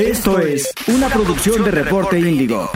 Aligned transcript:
Esto 0.00 0.38
es 0.38 0.72
una 0.86 1.10
producción 1.10 1.62
de 1.62 1.70
Reporte 1.70 2.18
Índigo. 2.18 2.70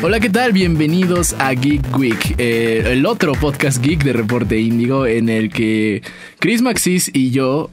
Hola, 0.00 0.20
¿qué 0.20 0.30
tal? 0.30 0.52
Bienvenidos 0.52 1.34
a 1.40 1.52
Geek 1.52 1.98
Week, 1.98 2.36
eh, 2.38 2.84
el 2.86 3.04
otro 3.04 3.32
podcast 3.32 3.84
geek 3.84 4.04
de 4.04 4.12
Reporte 4.12 4.60
Índigo 4.60 5.04
en 5.04 5.28
el 5.28 5.50
que 5.50 6.02
Chris 6.38 6.62
Maxis 6.62 7.10
y 7.12 7.32
yo 7.32 7.70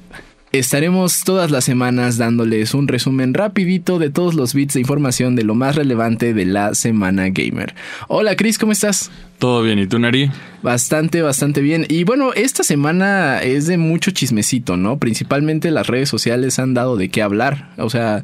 estaremos 0.58 1.24
todas 1.24 1.52
las 1.52 1.66
semanas 1.66 2.18
dándoles 2.18 2.74
un 2.74 2.88
resumen 2.88 3.34
rapidito 3.34 4.00
de 4.00 4.10
todos 4.10 4.36
los 4.36 4.54
bits 4.54 4.76
de 4.76 4.80
información 4.80 5.36
de 5.36 5.44
lo 5.44 5.56
más 5.56 5.76
relevante 5.76 6.34
de 6.34 6.46
la 6.46 6.76
semana 6.76 7.30
gamer. 7.30 7.76
Hola 8.08 8.36
Chris, 8.36 8.58
¿cómo 8.58 8.72
estás? 8.72 9.12
Todo 9.40 9.64
bien, 9.64 9.80
¿y 9.80 9.88
tú, 9.88 10.00
Nari? 10.00 10.32
Bastante, 10.62 11.22
bastante 11.22 11.62
bien. 11.62 11.86
Y 11.90 12.06
bueno, 12.06 12.32
esta 12.34 12.64
semana 12.64 13.42
es 13.42 13.68
de 13.68 13.78
mucho 13.78 14.12
chismecito, 14.12 14.78
¿no? 14.78 14.98
Principalmente 14.98 15.72
las 15.72 15.88
redes 15.88 16.10
sociales 16.10 16.58
han 16.58 16.74
dado 16.74 16.96
de 16.96 17.10
qué 17.10 17.22
hablar. 17.22 17.72
O 17.78 17.90
sea, 17.90 18.24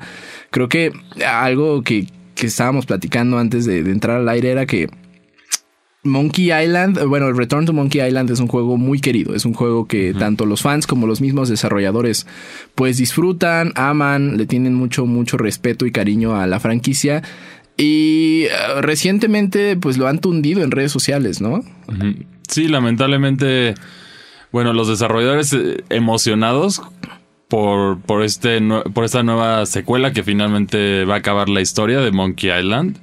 creo 0.52 0.70
que 0.70 0.93
algo 1.27 1.84
que, 1.84 2.07
estábamos 2.37 2.87
platicando 2.87 3.37
antes 3.37 3.65
de, 3.65 3.84
de 3.84 3.92
entrar 3.92 4.18
al 4.18 4.29
aire 4.29 4.50
era 4.50 4.65
que 4.65 4.89
Monkey 6.04 6.51
Island, 6.51 7.04
bueno, 7.05 7.28
el 7.28 7.37
Return 7.37 7.65
to 7.65 7.73
Monkey 7.73 8.01
Island 8.01 8.32
es 8.32 8.39
un 8.39 8.47
juego 8.47 8.78
muy 8.78 9.00
querido, 9.00 9.36
es 9.36 9.46
un 9.46 9.54
juego 9.54 9.87
que 9.87 10.14
tanto 10.15 10.47
los 10.47 10.64
fans 10.64 10.87
como 10.87 11.05
los 11.05 11.21
mismos 11.21 11.47
desarrolladores 11.47 12.25
pues 12.73 12.97
disfrutan, 12.97 13.71
aman, 13.75 14.37
le 14.37 14.47
tienen 14.47 14.73
mucho, 14.73 15.06
mucho 15.06 15.37
respeto 15.37 15.86
y 15.86 15.92
cariño 15.92 16.36
a 16.36 16.47
la 16.47 16.59
franquicia. 16.59 17.21
Y 17.78 18.45
eh, 18.45 18.82
recientemente 18.82 19.78
pues 19.78 19.97
lo 19.97 20.07
han 20.07 20.19
tundido 20.19 20.64
en 20.64 20.71
redes 20.71 20.92
sociales, 20.92 21.39
¿no? 21.39 21.64
Sí, 22.47 22.68
lamentablemente, 22.68 23.75
bueno, 24.51 24.73
los 24.73 24.87
desarrolladores 24.87 25.54
eh, 25.54 25.83
emocionados 25.89 26.81
por, 27.47 28.01
por, 28.01 28.23
este, 28.23 28.59
por 28.93 29.04
esta 29.04 29.21
nueva 29.21 29.65
secuela 29.68 30.14
que 30.14 30.23
finalmente 30.23 31.06
va 31.06 31.15
a 31.15 31.18
acabar 31.18 31.47
la 31.47 31.61
historia 31.61 32.00
de 32.00 32.11
Monkey 32.11 32.50
Island, 32.50 32.97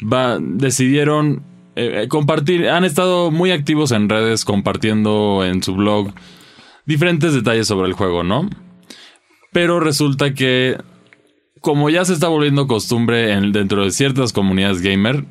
va, 0.00 0.38
decidieron 0.40 1.42
eh, 1.76 2.02
eh, 2.02 2.08
compartir, 2.08 2.68
han 2.68 2.84
estado 2.84 3.30
muy 3.30 3.52
activos 3.52 3.92
en 3.92 4.08
redes 4.08 4.44
compartiendo 4.44 5.44
en 5.44 5.62
su 5.62 5.74
blog 5.74 6.12
diferentes 6.84 7.32
detalles 7.32 7.68
sobre 7.68 7.88
el 7.88 7.94
juego, 7.94 8.24
¿no? 8.24 8.50
Pero 9.52 9.78
resulta 9.78 10.34
que, 10.34 10.78
como 11.60 11.90
ya 11.90 12.04
se 12.04 12.12
está 12.12 12.28
volviendo 12.28 12.66
costumbre 12.66 13.32
en, 13.32 13.52
dentro 13.52 13.84
de 13.84 13.92
ciertas 13.92 14.32
comunidades 14.32 14.82
gamer, 14.82 15.24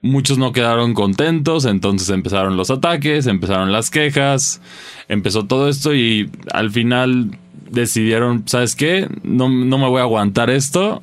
muchos 0.00 0.38
no 0.38 0.52
quedaron 0.52 0.94
contentos, 0.94 1.64
entonces 1.66 2.10
empezaron 2.10 2.56
los 2.56 2.70
ataques, 2.70 3.26
empezaron 3.26 3.72
las 3.72 3.90
quejas, 3.90 4.62
empezó 5.08 5.46
todo 5.46 5.68
esto 5.68 5.94
y 5.94 6.30
al 6.52 6.70
final 6.70 7.38
decidieron, 7.70 8.44
¿sabes 8.46 8.76
qué? 8.76 9.08
No, 9.22 9.48
no 9.48 9.78
me 9.78 9.88
voy 9.88 10.00
a 10.00 10.04
aguantar 10.04 10.50
esto, 10.50 11.02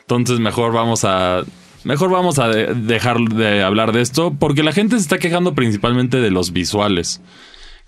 entonces 0.00 0.38
mejor 0.38 0.72
vamos 0.72 1.04
a 1.04 1.44
Mejor 1.84 2.10
vamos 2.10 2.38
a 2.38 2.48
dejar 2.48 3.18
de 3.18 3.62
hablar 3.62 3.92
de 3.92 4.00
esto 4.02 4.34
porque 4.38 4.62
la 4.62 4.72
gente 4.72 4.96
se 4.96 5.02
está 5.02 5.18
quejando 5.18 5.54
principalmente 5.54 6.18
de 6.18 6.30
los 6.30 6.52
visuales. 6.52 7.20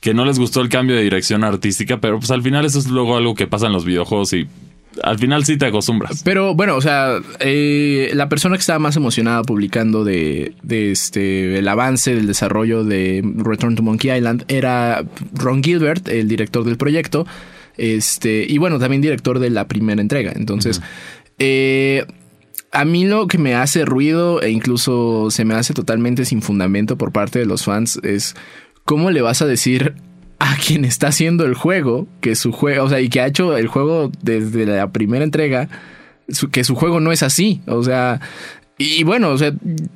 Que 0.01 0.15
no 0.15 0.25
les 0.25 0.39
gustó 0.39 0.61
el 0.61 0.69
cambio 0.69 0.97
de 0.97 1.03
dirección 1.03 1.45
artística, 1.45 1.99
pero 1.99 2.19
pues 2.19 2.31
al 2.31 2.43
final 2.43 2.65
eso 2.65 2.79
es 2.79 2.89
luego 2.89 3.17
algo 3.17 3.35
que 3.35 3.47
pasa 3.47 3.67
en 3.67 3.73
los 3.73 3.85
videojuegos 3.85 4.33
y 4.35 4.47
al 5.03 5.19
final 5.19 5.45
sí 5.45 5.57
te 5.57 5.67
acostumbras. 5.67 6.23
Pero 6.25 6.55
bueno, 6.55 6.77
o 6.77 6.81
sea, 6.81 7.21
eh, 7.41 8.11
la 8.15 8.29
persona 8.29 8.57
que 8.57 8.61
estaba 8.61 8.79
más 8.79 8.97
emocionada 8.97 9.43
publicando 9.43 10.05
de, 10.05 10.55
de, 10.63 10.91
este 10.93 11.59
el 11.59 11.67
avance 11.69 12.15
del 12.15 12.27
desarrollo 12.27 12.85
de 12.85 13.23
Return 13.37 13.77
to 13.77 13.83
Monkey 13.83 14.15
Island 14.17 14.45
era 14.49 15.05
Ron 15.33 15.63
Gilbert, 15.63 16.09
el 16.09 16.29
director 16.29 16.65
del 16.65 16.77
proyecto, 16.77 17.27
este 17.77 18.47
y 18.49 18.59
bueno 18.59 18.79
también 18.79 19.03
director 19.03 19.39
de 19.39 19.51
la 19.51 19.67
primera 19.67 20.01
entrega. 20.01 20.33
Entonces, 20.35 20.83
eh, 21.39 22.05
a 22.75 22.85
mí 22.85 23.07
lo 23.07 23.29
que 23.29 23.39
me 23.39 23.55
hace 23.55 23.85
ruido 23.85 24.43
e 24.43 24.51
incluso 24.51 25.31
se 25.31 25.45
me 25.45 25.55
hace 25.55 25.73
totalmente 25.75 26.25
sin 26.25 26.43
fundamento 26.43 26.99
por 26.99 27.13
parte 27.13 27.39
de 27.39 27.47
los 27.47 27.65
fans 27.65 28.01
es 28.03 28.35
cómo 28.85 29.11
le 29.13 29.23
vas 29.23 29.41
a 29.43 29.47
decir 29.47 29.95
a 30.41 30.57
quien 30.57 30.85
está 30.85 31.09
haciendo 31.09 31.47
el 31.47 31.55
juego 31.55 32.09
que 32.21 32.35
su 32.35 32.51
juego, 32.51 32.85
o 32.85 32.89
sea, 32.89 33.01
y 33.01 33.09
que 33.09 33.21
ha 33.21 33.27
hecho 33.27 33.57
el 33.57 33.69
juego 33.69 34.11
desde 34.23 34.67
la 34.67 34.91
primera 34.91 35.25
entrega, 35.25 35.69
que 36.51 36.65
su 36.65 36.75
juego 36.75 36.99
no 36.99 37.13
es 37.13 37.23
así, 37.23 37.63
o 37.67 37.83
sea, 37.85 38.21
y 38.77 39.05
bueno, 39.05 39.31
o 39.31 39.39
sea, 39.39 39.53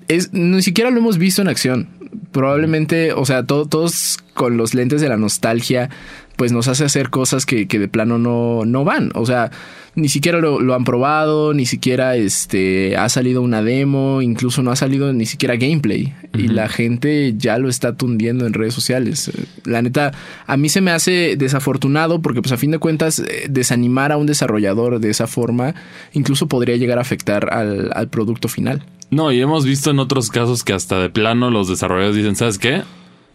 es, 0.07 0.33
ni 0.33 0.63
siquiera 0.63 0.91
lo 0.91 0.99
hemos 0.99 1.19
visto 1.19 1.43
en 1.43 1.49
acción. 1.49 1.89
Probablemente, 2.31 3.13
o 3.13 3.25
sea, 3.25 3.45
todos 3.45 4.19
con 4.35 4.57
los 4.57 4.73
lentes 4.73 5.01
de 5.01 5.09
la 5.09 5.17
nostalgia, 5.17 5.91
pues 6.39 6.53
nos 6.53 6.69
hace 6.69 6.85
hacer 6.85 7.11
cosas 7.11 7.45
que, 7.45 7.67
que 7.67 7.81
de 7.81 7.89
plano 7.89 8.17
no, 8.17 8.65
no 8.65 8.85
van. 8.85 9.11
O 9.17 9.27
sea, 9.27 9.51
ni 9.97 10.09
siquiera 10.09 10.39
lo, 10.39 10.73
han 10.73 10.85
probado, 10.85 11.53
ni 11.53 11.67
siquiera 11.67 12.15
este, 12.15 12.97
ha 12.97 13.09
salido 13.09 13.43
una 13.43 13.61
demo, 13.61 14.23
incluso 14.23 14.63
no 14.63 14.71
ha 14.71 14.77
salido 14.77 15.13
ni 15.13 15.27
siquiera 15.27 15.57
gameplay. 15.57 16.15
Y 16.35 16.47
la 16.47 16.69
gente 16.69 17.35
ya 17.37 17.59
lo 17.59 17.69
está 17.69 17.97
tundiendo 17.97 18.47
en 18.47 18.53
redes 18.53 18.73
sociales. 18.73 19.33
La 19.65 19.83
neta, 19.83 20.13
a 20.47 20.57
mí 20.57 20.69
se 20.69 20.81
me 20.81 20.93
hace 20.93 21.35
desafortunado 21.37 22.23
porque 22.23 22.41
pues 22.41 22.53
a 22.53 22.57
fin 22.57 22.71
de 22.71 22.79
cuentas 22.79 23.19
eh, 23.19 23.49
desanimar 23.51 24.13
a 24.13 24.17
un 24.17 24.27
desarrollador 24.27 25.01
de 25.01 25.11
esa 25.11 25.27
forma 25.27 25.75
incluso 26.13 26.47
podría 26.47 26.77
llegar 26.77 26.99
a 26.99 27.01
afectar 27.01 27.53
al, 27.53 27.91
al 27.95 28.09
producto 28.09 28.47
final. 28.47 28.85
No, 29.11 29.33
y 29.33 29.41
hemos 29.41 29.65
visto 29.65 29.91
en 29.91 29.99
otros 29.99 30.31
casos 30.31 30.63
que 30.63 30.73
hasta 30.73 31.01
de 31.01 31.11
plano 31.11 31.51
los 31.51 31.69
desarrolladores 31.69 32.17
dicen, 32.17 32.37
¿sabes 32.37 32.59
qué? 32.59 32.83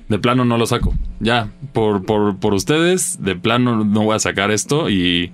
De 0.09 0.19
plano 0.19 0.45
no 0.45 0.57
lo 0.57 0.65
saco. 0.65 0.93
Ya, 1.19 1.49
por, 1.71 2.05
por, 2.05 2.37
por 2.37 2.53
ustedes, 2.53 3.23
de 3.23 3.35
plano 3.35 3.83
no 3.83 4.03
voy 4.03 4.15
a 4.15 4.19
sacar 4.19 4.51
esto 4.51 4.89
y 4.89 5.31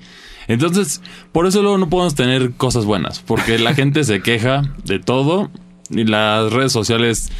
entonces, 0.49 1.01
por 1.31 1.45
eso 1.45 1.61
luego 1.61 1.77
no 1.77 1.89
podemos 1.89 2.15
tener 2.15 2.53
cosas 2.53 2.83
buenas, 2.83 3.19
porque 3.19 3.59
la 3.59 3.75
gente 3.75 4.03
se 4.03 4.21
queja 4.21 4.63
de 4.83 4.97
todo 4.97 5.51
y 5.91 6.05
las 6.05 6.51
redes 6.51 6.71
sociales 6.71 7.31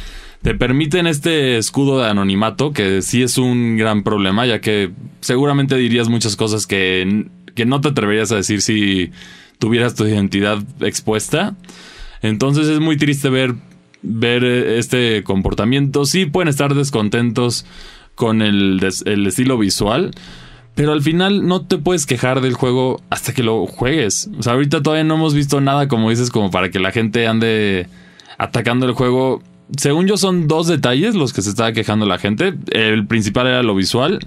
te 0.42 0.54
permiten 0.54 1.08
este 1.08 1.58
escudo 1.58 2.00
de 2.00 2.08
anonimato, 2.08 2.72
que 2.72 3.02
sí 3.02 3.22
es 3.22 3.36
un 3.36 3.76
gran 3.76 4.04
problema, 4.04 4.46
ya 4.46 4.60
que 4.60 4.92
seguramente 5.20 5.74
dirías 5.74 6.08
muchas 6.08 6.36
cosas 6.36 6.68
que, 6.68 7.26
que 7.56 7.66
no 7.66 7.80
te 7.80 7.88
atreverías 7.88 8.30
a 8.30 8.36
decir 8.36 8.62
si 8.62 9.10
tuvieras 9.58 9.96
tu 9.96 10.06
identidad 10.06 10.62
expuesta. 10.80 11.56
Entonces 12.22 12.68
es 12.68 12.78
muy 12.78 12.96
triste 12.96 13.28
ver, 13.28 13.54
ver 14.02 14.44
este 14.44 15.22
comportamiento. 15.22 16.04
Sí 16.04 16.26
pueden 16.26 16.48
estar 16.48 16.74
descontentos 16.74 17.66
con 18.14 18.42
el, 18.42 18.80
el 19.06 19.26
estilo 19.26 19.58
visual, 19.58 20.10
pero 20.74 20.92
al 20.92 21.02
final 21.02 21.46
no 21.46 21.66
te 21.66 21.78
puedes 21.78 22.06
quejar 22.06 22.40
del 22.40 22.54
juego 22.54 23.00
hasta 23.10 23.32
que 23.32 23.42
lo 23.42 23.66
juegues. 23.66 24.30
O 24.38 24.42
sea, 24.42 24.54
ahorita 24.54 24.82
todavía 24.82 25.04
no 25.04 25.14
hemos 25.14 25.34
visto 25.34 25.60
nada, 25.60 25.88
como 25.88 26.10
dices, 26.10 26.30
como 26.30 26.50
para 26.50 26.70
que 26.70 26.78
la 26.78 26.92
gente 26.92 27.26
ande 27.26 27.88
atacando 28.38 28.86
el 28.86 28.92
juego. 28.92 29.42
Según 29.76 30.06
yo, 30.06 30.16
son 30.16 30.48
dos 30.48 30.66
detalles 30.66 31.14
los 31.14 31.32
que 31.32 31.42
se 31.42 31.50
estaba 31.50 31.72
quejando 31.72 32.06
la 32.06 32.18
gente. 32.18 32.54
El 32.72 33.06
principal 33.06 33.46
era 33.46 33.62
lo 33.62 33.74
visual. 33.74 34.20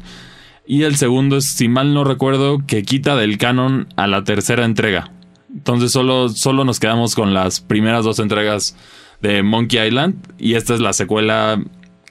Y 0.66 0.84
el 0.84 0.96
segundo 0.96 1.38
es, 1.38 1.46
si 1.46 1.68
mal 1.68 1.94
no 1.94 2.04
recuerdo, 2.04 2.64
que 2.66 2.84
quita 2.84 3.16
del 3.16 3.38
canon 3.38 3.88
a 3.98 4.08
la 4.08 4.24
tercera 4.24 4.64
entrega. 4.64 5.12
Entonces 5.54 5.92
solo, 5.92 6.30
solo 6.30 6.64
nos 6.64 6.80
quedamos 6.80 7.16
con 7.16 7.34
las 7.34 7.60
primeras 7.60 8.06
dos 8.06 8.20
entregas 8.20 8.76
de 9.24 9.42
Monkey 9.42 9.88
Island. 9.88 10.16
Y 10.38 10.54
esta 10.54 10.76
es 10.76 10.80
la 10.80 10.94
secuela 10.94 11.64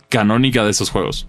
canónica 0.09 0.65
de 0.65 0.71
esos 0.71 0.91
juegos. 0.91 1.29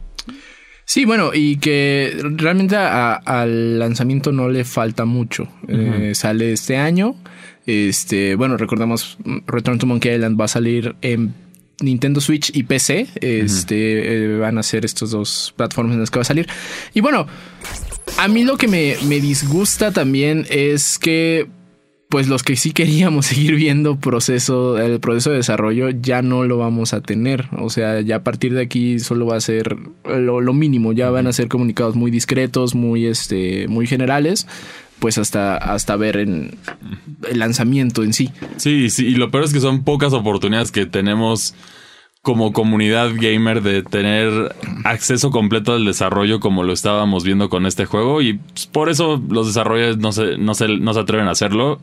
Sí, 0.86 1.06
bueno, 1.06 1.32
y 1.34 1.58
que 1.58 2.18
realmente 2.22 2.76
al 2.76 3.80
lanzamiento 3.80 4.32
no 4.32 4.50
le 4.50 4.66
falta 4.66 5.06
mucho. 5.06 5.48
Eh, 5.68 6.12
sale 6.14 6.52
este 6.52 6.78
año. 6.78 7.16
Este, 7.66 8.36
bueno, 8.36 8.58
recordamos, 8.58 9.18
Return 9.48 9.80
to 9.80 9.86
Monkey 9.86 10.14
Island 10.14 10.40
va 10.40 10.46
a 10.46 10.50
salir 10.50 10.96
en 11.02 11.34
Nintendo 11.82 12.20
Switch 12.20 12.52
y 12.54 12.64
PC. 12.64 13.08
Este, 13.22 14.36
eh, 14.36 14.38
van 14.38 14.58
a 14.58 14.64
ser 14.64 14.84
estos 14.84 15.12
dos 15.12 15.54
plataformas 15.56 15.94
en 15.94 16.02
las 16.02 16.12
que 16.12 16.20
va 16.20 16.24
a 16.24 16.26
salir. 16.26 16.48
Y 16.94 17.00
bueno, 17.00 17.28
a 18.18 18.28
mí 18.28 18.44
lo 18.44 18.58
que 18.58 18.68
me, 18.68 18.98
me 19.08 19.22
disgusta 19.22 19.92
también 19.92 20.46
es 20.50 21.00
que 21.00 21.48
pues 22.14 22.28
los 22.28 22.44
que 22.44 22.56
sí 22.56 22.74
queríamos 22.74 23.26
seguir 23.34 23.56
viendo 23.56 23.96
proceso, 23.96 24.78
el 24.78 25.00
proceso 25.00 25.32
de 25.32 25.38
desarrollo 25.38 25.90
ya 25.90 26.22
no 26.22 26.44
lo 26.44 26.60
vamos 26.60 26.94
a 26.94 27.02
tener. 27.02 27.48
O 27.58 27.72
sea, 27.72 28.02
ya 28.02 28.18
a 28.18 28.24
partir 28.24 28.54
de 28.54 28.62
aquí 28.62 29.00
solo 29.00 29.26
va 29.26 29.38
a 29.38 29.42
ser 29.42 29.78
lo, 30.06 30.54
mínimo. 30.54 30.94
Ya 30.94 31.10
van 31.10 31.26
a 31.26 31.34
ser 31.34 31.48
comunicados 31.48 31.96
muy 31.96 32.12
discretos, 32.12 32.76
muy, 32.76 33.08
este, 33.08 33.68
muy 33.68 33.88
generales. 33.88 34.46
Pues 35.00 35.18
hasta, 35.18 35.58
hasta 35.58 35.96
ver 35.96 36.18
en 36.18 36.56
el 37.32 37.40
lanzamiento 37.40 38.04
en 38.04 38.14
sí. 38.14 38.30
Sí, 38.58 38.92
sí, 38.92 39.08
y 39.08 39.16
lo 39.16 39.32
peor 39.32 39.46
es 39.46 39.52
que 39.52 39.60
son 39.60 39.84
pocas 39.84 40.14
oportunidades 40.14 40.72
que 40.72 40.86
tenemos 40.86 41.56
como 42.24 42.54
comunidad 42.54 43.12
gamer 43.14 43.62
de 43.62 43.84
tener 43.84 44.56
acceso 44.86 45.30
completo 45.30 45.74
al 45.74 45.86
desarrollo 45.86 46.40
como 46.40 46.64
lo 46.64 46.74
estábamos 46.74 47.24
viendo 47.24 47.50
con 47.50 47.68
este 47.68 47.86
juego 47.86 48.22
y 48.24 48.34
pues, 48.34 48.66
por 48.66 48.90
eso 48.90 49.22
los 49.30 49.46
desarrolladores 49.46 49.98
no 49.98 50.12
se, 50.12 50.38
no, 50.38 50.56
se, 50.56 50.68
no 50.70 50.94
se 50.94 51.00
atreven 51.00 51.28
a 51.28 51.32
hacerlo 51.32 51.80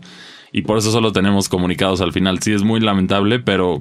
y 0.50 0.62
por 0.62 0.78
eso 0.78 0.90
solo 0.90 1.12
tenemos 1.12 1.48
comunicados 1.48 2.00
al 2.00 2.12
final. 2.12 2.40
Sí, 2.40 2.52
es 2.52 2.64
muy 2.64 2.80
lamentable, 2.80 3.38
pero 3.38 3.80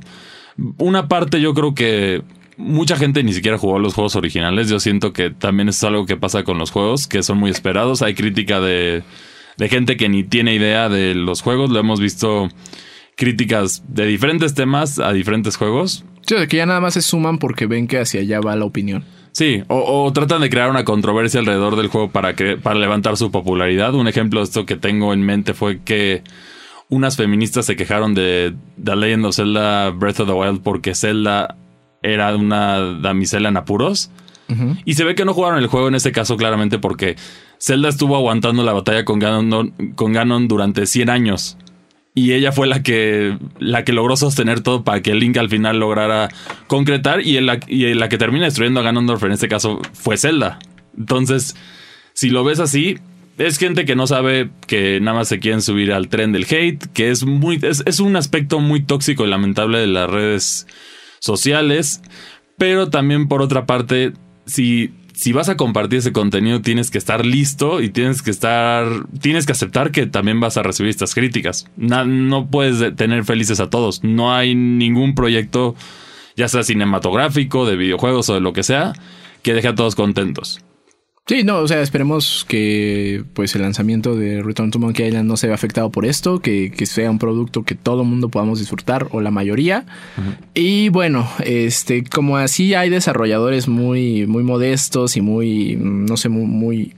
una 0.77 1.07
parte 1.07 1.41
yo 1.41 1.55
creo 1.55 1.73
que 1.73 2.21
mucha 2.57 2.95
gente 2.95 3.23
ni 3.23 3.33
siquiera 3.33 3.57
jugó 3.57 3.79
los 3.79 3.95
juegos 3.95 4.15
originales. 4.15 4.69
Yo 4.69 4.79
siento 4.79 5.11
que 5.11 5.31
también 5.31 5.69
es 5.69 5.83
algo 5.83 6.05
que 6.05 6.15
pasa 6.15 6.43
con 6.43 6.59
los 6.59 6.69
juegos, 6.69 7.07
que 7.07 7.23
son 7.23 7.39
muy 7.39 7.49
esperados. 7.49 8.03
Hay 8.03 8.13
crítica 8.13 8.59
de 8.59 9.03
de 9.59 9.67
gente 9.67 9.97
que 9.97 10.09
ni 10.09 10.23
tiene 10.23 10.55
idea 10.55 10.89
de 10.89 11.13
los 11.13 11.41
juegos. 11.41 11.69
Lo 11.69 11.79
hemos 11.79 11.99
visto 11.99 12.47
críticas 13.15 13.83
de 13.89 14.05
diferentes 14.05 14.53
temas 14.55 14.99
a 14.99 15.11
diferentes 15.11 15.57
juegos. 15.57 16.05
Sí, 16.21 16.35
de 16.35 16.47
que 16.47 16.57
ya 16.57 16.65
nada 16.65 16.81
más 16.81 16.93
se 16.93 17.01
suman 17.01 17.37
porque 17.37 17.65
ven 17.65 17.87
que 17.87 17.99
hacia 17.99 18.21
allá 18.21 18.39
va 18.39 18.55
la 18.55 18.65
opinión. 18.65 19.03
Sí, 19.31 19.63
o, 19.67 20.05
o 20.05 20.11
tratan 20.13 20.41
de 20.41 20.49
crear 20.49 20.69
una 20.69 20.83
controversia 20.83 21.39
alrededor 21.39 21.75
del 21.75 21.87
juego 21.87 22.09
para, 22.09 22.35
que, 22.35 22.57
para 22.57 22.79
levantar 22.79 23.17
su 23.17 23.31
popularidad. 23.31 23.93
Un 23.93 24.07
ejemplo 24.07 24.39
de 24.39 24.45
esto 24.45 24.65
que 24.65 24.75
tengo 24.75 25.13
en 25.13 25.21
mente 25.21 25.53
fue 25.53 25.79
que 25.81 26.23
unas 26.89 27.15
feministas 27.15 27.65
se 27.65 27.75
quejaron 27.75 28.13
de 28.15 28.55
The 28.83 28.95
Legend 28.95 29.25
of 29.25 29.35
Zelda 29.35 29.91
Breath 29.91 30.21
of 30.21 30.27
the 30.27 30.33
Wild 30.33 30.61
porque 30.61 30.95
Zelda 30.95 31.55
era 32.01 32.35
una 32.35 32.79
damisela 32.99 33.49
en 33.49 33.57
apuros. 33.57 34.11
Y 34.83 34.95
se 34.95 35.03
ve 35.03 35.13
que 35.13 35.25
no 35.25 35.35
jugaron 35.35 35.59
el 35.59 35.67
juego 35.67 35.89
en 35.89 35.95
ese 35.95 36.11
caso 36.11 36.35
claramente 36.35 36.79
porque 36.79 37.17
Zelda 37.59 37.87
estuvo 37.87 38.15
aguantando 38.15 38.63
la 38.63 38.73
batalla 38.73 39.05
con 39.05 39.19
Ganon, 39.19 39.93
con 39.93 40.11
Ganon 40.11 40.47
durante 40.47 40.87
100 40.87 41.07
años. 41.11 41.55
Y 42.15 42.33
ella 42.33 42.51
fue 42.51 42.67
la 42.67 42.83
que, 42.83 43.37
la 43.59 43.83
que 43.83 43.93
logró 43.93 44.17
sostener 44.17 44.61
todo 44.61 44.83
para 44.83 45.01
que 45.01 45.13
Link 45.13 45.37
al 45.37 45.49
final 45.49 45.79
lograra 45.79 46.29
concretar. 46.67 47.21
Y 47.21 47.39
la, 47.39 47.59
y 47.67 47.93
la 47.93 48.09
que 48.09 48.17
termina 48.17 48.45
destruyendo 48.45 48.79
a 48.79 48.83
Ganondorf 48.83 49.23
en 49.23 49.31
este 49.31 49.47
caso 49.47 49.79
fue 49.93 50.17
Zelda. 50.17 50.59
Entonces, 50.97 51.55
si 52.13 52.29
lo 52.29 52.43
ves 52.43 52.59
así, 52.59 52.97
es 53.37 53.57
gente 53.57 53.85
que 53.85 53.95
no 53.95 54.05
sabe 54.07 54.49
que 54.67 54.99
nada 54.99 55.19
más 55.19 55.29
se 55.29 55.39
quieren 55.39 55.61
subir 55.61 55.93
al 55.93 56.09
tren 56.09 56.33
del 56.33 56.45
hate, 56.49 56.85
que 56.93 57.09
es 57.09 57.25
muy, 57.25 57.59
es, 57.61 57.83
es 57.85 57.99
un 58.01 58.15
aspecto 58.17 58.59
muy 58.59 58.83
tóxico 58.83 59.25
y 59.25 59.29
lamentable 59.29 59.79
de 59.79 59.87
las 59.87 60.09
redes 60.09 60.67
sociales. 61.19 62.01
Pero 62.57 62.89
también 62.89 63.29
por 63.29 63.41
otra 63.41 63.65
parte, 63.65 64.11
si, 64.45 64.91
si 65.19 65.33
vas 65.33 65.49
a 65.49 65.57
compartir 65.57 65.99
ese 65.99 66.13
contenido, 66.13 66.61
tienes 66.61 66.91
que 66.91 66.97
estar 66.97 67.25
listo 67.25 67.81
y 67.81 67.89
tienes 67.89 68.21
que 68.21 68.31
estar, 68.31 68.87
tienes 69.19 69.45
que 69.45 69.51
aceptar 69.51 69.91
que 69.91 70.05
también 70.05 70.39
vas 70.39 70.55
a 70.55 70.63
recibir 70.63 70.89
estas 70.89 71.13
críticas. 71.13 71.67
No, 71.75 72.05
no 72.05 72.49
puedes 72.49 72.95
tener 72.95 73.25
felices 73.25 73.59
a 73.59 73.69
todos. 73.69 74.01
No 74.01 74.33
hay 74.33 74.55
ningún 74.55 75.15
proyecto, 75.15 75.75
ya 76.37 76.47
sea 76.47 76.63
cinematográfico, 76.63 77.65
de 77.65 77.75
videojuegos 77.75 78.29
o 78.29 78.35
de 78.35 78.39
lo 78.39 78.53
que 78.53 78.63
sea, 78.63 78.93
que 79.43 79.53
deje 79.53 79.67
a 79.67 79.75
todos 79.75 79.95
contentos. 79.95 80.61
Sí, 81.29 81.43
no, 81.43 81.59
o 81.59 81.67
sea, 81.67 81.83
esperemos 81.83 82.43
que 82.47 83.23
pues 83.35 83.53
el 83.53 83.61
lanzamiento 83.61 84.15
de 84.15 84.41
Return 84.41 84.71
to 84.71 84.79
Monkey 84.79 85.09
Island 85.09 85.27
no 85.27 85.37
se 85.37 85.45
vea 85.45 85.53
afectado 85.53 85.91
por 85.91 86.07
esto, 86.07 86.39
que, 86.39 86.71
que 86.71 86.87
sea 86.87 87.11
un 87.11 87.19
producto 87.19 87.61
que 87.61 87.75
todo 87.75 88.01
el 88.01 88.07
mundo 88.07 88.29
podamos 88.29 88.57
disfrutar 88.57 89.09
o 89.11 89.21
la 89.21 89.29
mayoría. 89.29 89.85
Y 90.55 90.89
bueno, 90.89 91.29
este, 91.45 92.03
como 92.03 92.37
así 92.37 92.73
hay 92.73 92.89
desarrolladores 92.89 93.67
muy, 93.67 94.25
muy 94.25 94.41
modestos 94.41 95.17
y 95.17 95.21
muy, 95.21 95.75
no 95.79 96.17
sé, 96.17 96.29
muy, 96.29 96.47
muy 96.47 96.95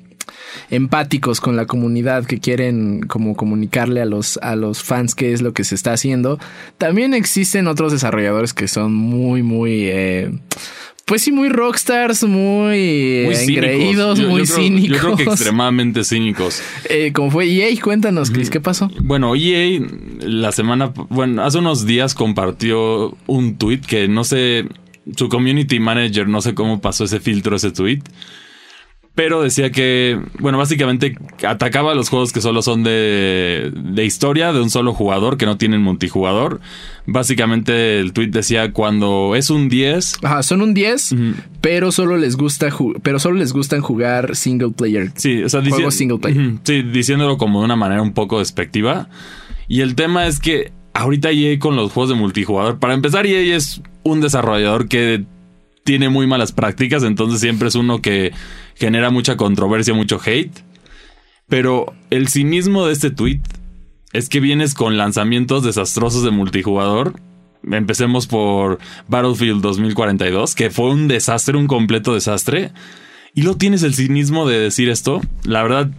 empáticos 0.69 1.42
con 1.42 1.57
la 1.57 1.66
comunidad 1.66 2.25
que 2.25 2.39
quieren 2.39 3.01
como 3.01 3.36
comunicarle 3.36 4.01
a 4.01 4.06
los 4.06 4.38
a 4.42 4.56
los 4.56 4.81
fans 4.81 5.16
qué 5.16 5.33
es 5.33 5.42
lo 5.42 5.54
que 5.54 5.66
se 5.66 5.75
está 5.75 5.92
haciendo. 5.92 6.39
También 6.78 7.13
existen 7.13 7.68
otros 7.68 7.92
desarrolladores 7.92 8.54
que 8.54 8.69
son 8.69 8.94
muy 8.94 9.44
muy 9.44 9.88
eh, 9.89 10.31
pues 11.12 11.24
sí, 11.24 11.34
muy 11.34 11.50
rockstars, 11.50 12.24
muy, 12.24 12.38
Muy 12.38 12.78
eh, 12.78 13.36
cínicos. 13.36 13.50
engreídos, 13.66 14.18
Yo- 14.18 14.24
yo 14.24 14.30
muy 14.30 14.44
creo- 14.44 14.56
cínicos. 14.56 14.90
Yo 14.98 14.98
creo 15.04 15.16
que 15.18 15.24
extremadamente 15.24 16.06
cínicos. 16.06 16.62
Eh, 16.90 17.12
como 17.13 17.30
fue 17.30 17.50
EA, 17.52 17.68
cuéntanos, 17.81 18.31
Chris, 18.31 18.50
¿qué 18.50 18.62
pasó? 18.62 18.90
Bueno, 19.04 19.36
EA 19.36 19.81
la 20.22 20.54
semana, 20.54 20.94
bueno, 21.10 21.44
hace 21.44 21.58
unos 21.58 21.86
días 21.86 22.13
compartió 22.13 23.18
un 23.28 23.58
tweet 23.58 23.81
que 23.81 24.08
no 24.08 24.24
sé, 24.24 24.68
su 25.18 25.28
community 25.28 25.81
manager, 25.81 26.30
no 26.30 26.40
sé 26.40 26.54
cómo 26.54 26.80
pasó 26.80 27.04
ese 27.04 27.19
filtro, 27.19 27.57
ese 27.57 27.72
tweet. 27.72 28.00
Pero 29.13 29.42
decía 29.42 29.72
que, 29.72 30.22
bueno, 30.40 30.58
básicamente 30.58 31.18
atacaba 31.46 31.94
los 31.96 32.08
juegos 32.10 32.31
que 32.31 32.40
solo 32.40 32.62
son 32.62 32.84
de, 32.84 33.72
de 33.75 34.06
historia, 34.06 34.54
de 34.54 34.62
un 34.62 34.69
solo 34.69 34.94
jugador, 34.94 35.38
que 35.38 35.46
no 35.46 35.58
tienen 35.58 35.81
multijugador. 35.81 36.62
Básicamente 37.06 38.00
el 38.00 38.13
tweet 38.13 38.30
decía, 38.30 38.72
cuando 38.72 39.36
es 39.36 39.50
un 39.50 39.68
10, 39.68 40.19
Ajá, 40.24 40.44
son 40.44 40.62
un 40.62 40.74
10, 40.74 41.16
pero 41.60 41.92
solo 41.92 42.16
les 42.18 42.38
gusta 42.38 42.69
pero 43.04 43.19
solo 43.19 43.38
les 43.38 43.52
gustan 43.52 43.81
jugar 43.81 44.36
single 44.38 44.72
player. 44.72 45.12
Sí, 45.16 45.44
o 45.44 45.50
sea, 45.50 45.62
Juegos 45.62 45.96
single 45.96 46.19
player. 46.19 46.54
Sí, 46.64 46.81
diciéndolo 46.81 47.38
como 47.38 47.60
de 47.60 47.66
una 47.66 47.75
manera 47.75 48.02
un 48.02 48.14
poco 48.14 48.40
despectiva. 48.40 49.10
Y 49.68 49.81
el 49.81 49.96
tema 49.96 50.25
es 50.28 50.40
que 50.40 50.72
ahorita 50.94 51.31
EA 51.31 51.60
con 51.60 51.75
los 51.75 51.92
juegos 51.92 52.10
de 52.10 52.16
multijugador, 52.16 52.80
para 52.80 52.94
empezar, 52.94 53.25
EA 53.25 53.56
es 53.56 53.81
un 54.04 54.22
desarrollador 54.22 54.88
que 54.88 55.25
tiene 55.83 56.10
muy 56.10 56.28
malas 56.28 56.51
prácticas, 56.51 57.04
entonces 57.04 57.39
siempre 57.39 57.68
es 57.68 57.75
uno 57.75 58.01
que 58.01 58.31
genera 58.75 59.10
mucha 59.10 59.38
controversia, 59.38 59.94
mucho 59.94 60.19
hate. 60.24 60.63
Pero 61.48 61.94
el 62.10 62.28
cinismo 62.28 62.86
de 62.86 62.94
este 62.94 63.12
tweet 63.12 63.42
es 64.13 64.30
que 64.30 64.39
vienes 64.39 64.74
con 64.74 64.98
lanzamientos 64.98 65.63
desastrosos 65.63 66.24
de 66.24 66.31
multijugador. 66.31 67.19
Empecemos 67.69 68.28
por 68.28 68.80
Battlefield 69.07 69.62
2042, 69.62 70.56
que 70.56 70.69
fue 70.69 70.89
un 70.92 71.07
desastre, 71.07 71.57
un 71.57 71.68
completo 71.68 72.13
desastre. 72.13 72.72
Y 73.33 73.44
luego 73.44 73.57
tienes 73.57 73.83
el 73.83 73.94
cinismo 73.94 74.48
de 74.48 74.60
decir 74.60 74.89
esto. 74.89 75.22
La 75.44 75.62
verdad, 75.63 75.92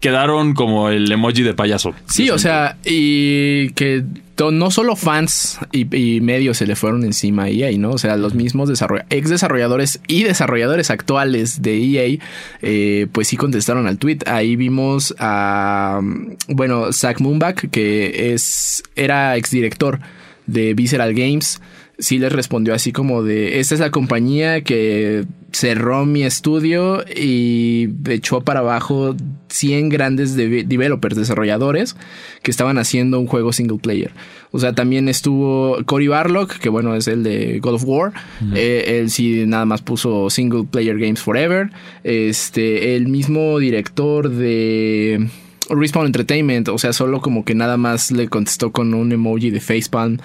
quedaron 0.00 0.54
como 0.54 0.88
el 0.88 1.10
emoji 1.10 1.42
de 1.42 1.54
payaso. 1.54 1.94
Sí, 2.06 2.30
o 2.30 2.38
sea, 2.38 2.76
y 2.84 3.70
que 3.70 4.04
no 4.38 4.70
solo 4.70 4.96
fans 4.96 5.58
y, 5.72 6.20
medios 6.20 6.58
se 6.58 6.66
le 6.66 6.76
fueron 6.76 7.04
encima 7.04 7.44
a 7.44 7.48
EA, 7.48 7.76
¿no? 7.78 7.92
O 7.92 7.98
sea, 7.98 8.16
los 8.16 8.34
mismos 8.34 8.70
ex 9.10 9.30
desarrolladores 9.30 10.00
y 10.06 10.24
desarrolladores 10.24 10.90
actuales 10.90 11.62
de 11.62 11.76
EA, 11.78 12.18
eh, 12.62 13.06
pues 13.12 13.28
sí 13.28 13.36
contestaron 13.36 13.86
al 13.86 13.98
tweet. 13.98 14.18
Ahí 14.26 14.56
vimos 14.56 15.14
a, 15.18 16.00
bueno, 16.48 16.92
Zach 16.92 17.20
Moonback, 17.20 17.70
que 17.70 18.34
es, 18.34 18.82
era 18.94 19.36
exdirector 19.36 20.00
de 20.46 20.74
Visceral 20.74 21.14
Games. 21.14 21.60
Sí 21.98 22.18
les 22.18 22.30
respondió 22.32 22.74
así 22.74 22.92
como 22.92 23.22
de, 23.22 23.58
esta 23.58 23.74
es 23.74 23.80
la 23.80 23.90
compañía 23.90 24.60
que 24.62 25.24
cerró 25.50 26.04
mi 26.04 26.24
estudio 26.24 27.02
y 27.08 27.88
echó 28.10 28.42
para 28.42 28.60
abajo 28.60 29.16
100 29.48 29.88
grandes 29.88 30.36
de- 30.36 30.64
developers, 30.64 31.16
desarrolladores 31.16 31.96
que 32.42 32.50
estaban 32.50 32.76
haciendo 32.76 33.18
un 33.18 33.26
juego 33.26 33.52
single 33.54 33.78
player. 33.78 34.10
O 34.50 34.58
sea, 34.58 34.74
también 34.74 35.08
estuvo 35.08 35.78
Cory 35.86 36.08
Barlock, 36.08 36.58
que 36.58 36.68
bueno, 36.68 36.94
es 36.94 37.08
el 37.08 37.22
de 37.22 37.58
God 37.60 37.74
of 37.74 37.84
War. 37.86 38.12
Eh, 38.54 38.98
él 39.00 39.10
sí 39.10 39.44
nada 39.46 39.64
más 39.64 39.80
puso 39.80 40.28
single 40.28 40.64
player 40.70 40.98
games 40.98 41.20
forever. 41.20 41.70
Este, 42.04 42.96
el 42.96 43.08
mismo 43.08 43.58
director 43.58 44.28
de... 44.28 45.28
Respawn 45.70 46.06
Entertainment, 46.06 46.68
o 46.68 46.78
sea, 46.78 46.92
solo 46.92 47.20
como 47.20 47.44
que 47.44 47.54
nada 47.54 47.76
más 47.76 48.10
le 48.10 48.28
contestó 48.28 48.72
con 48.72 48.94
un 48.94 49.12
emoji 49.12 49.50
de 49.50 49.60
facepalm. 49.60 50.18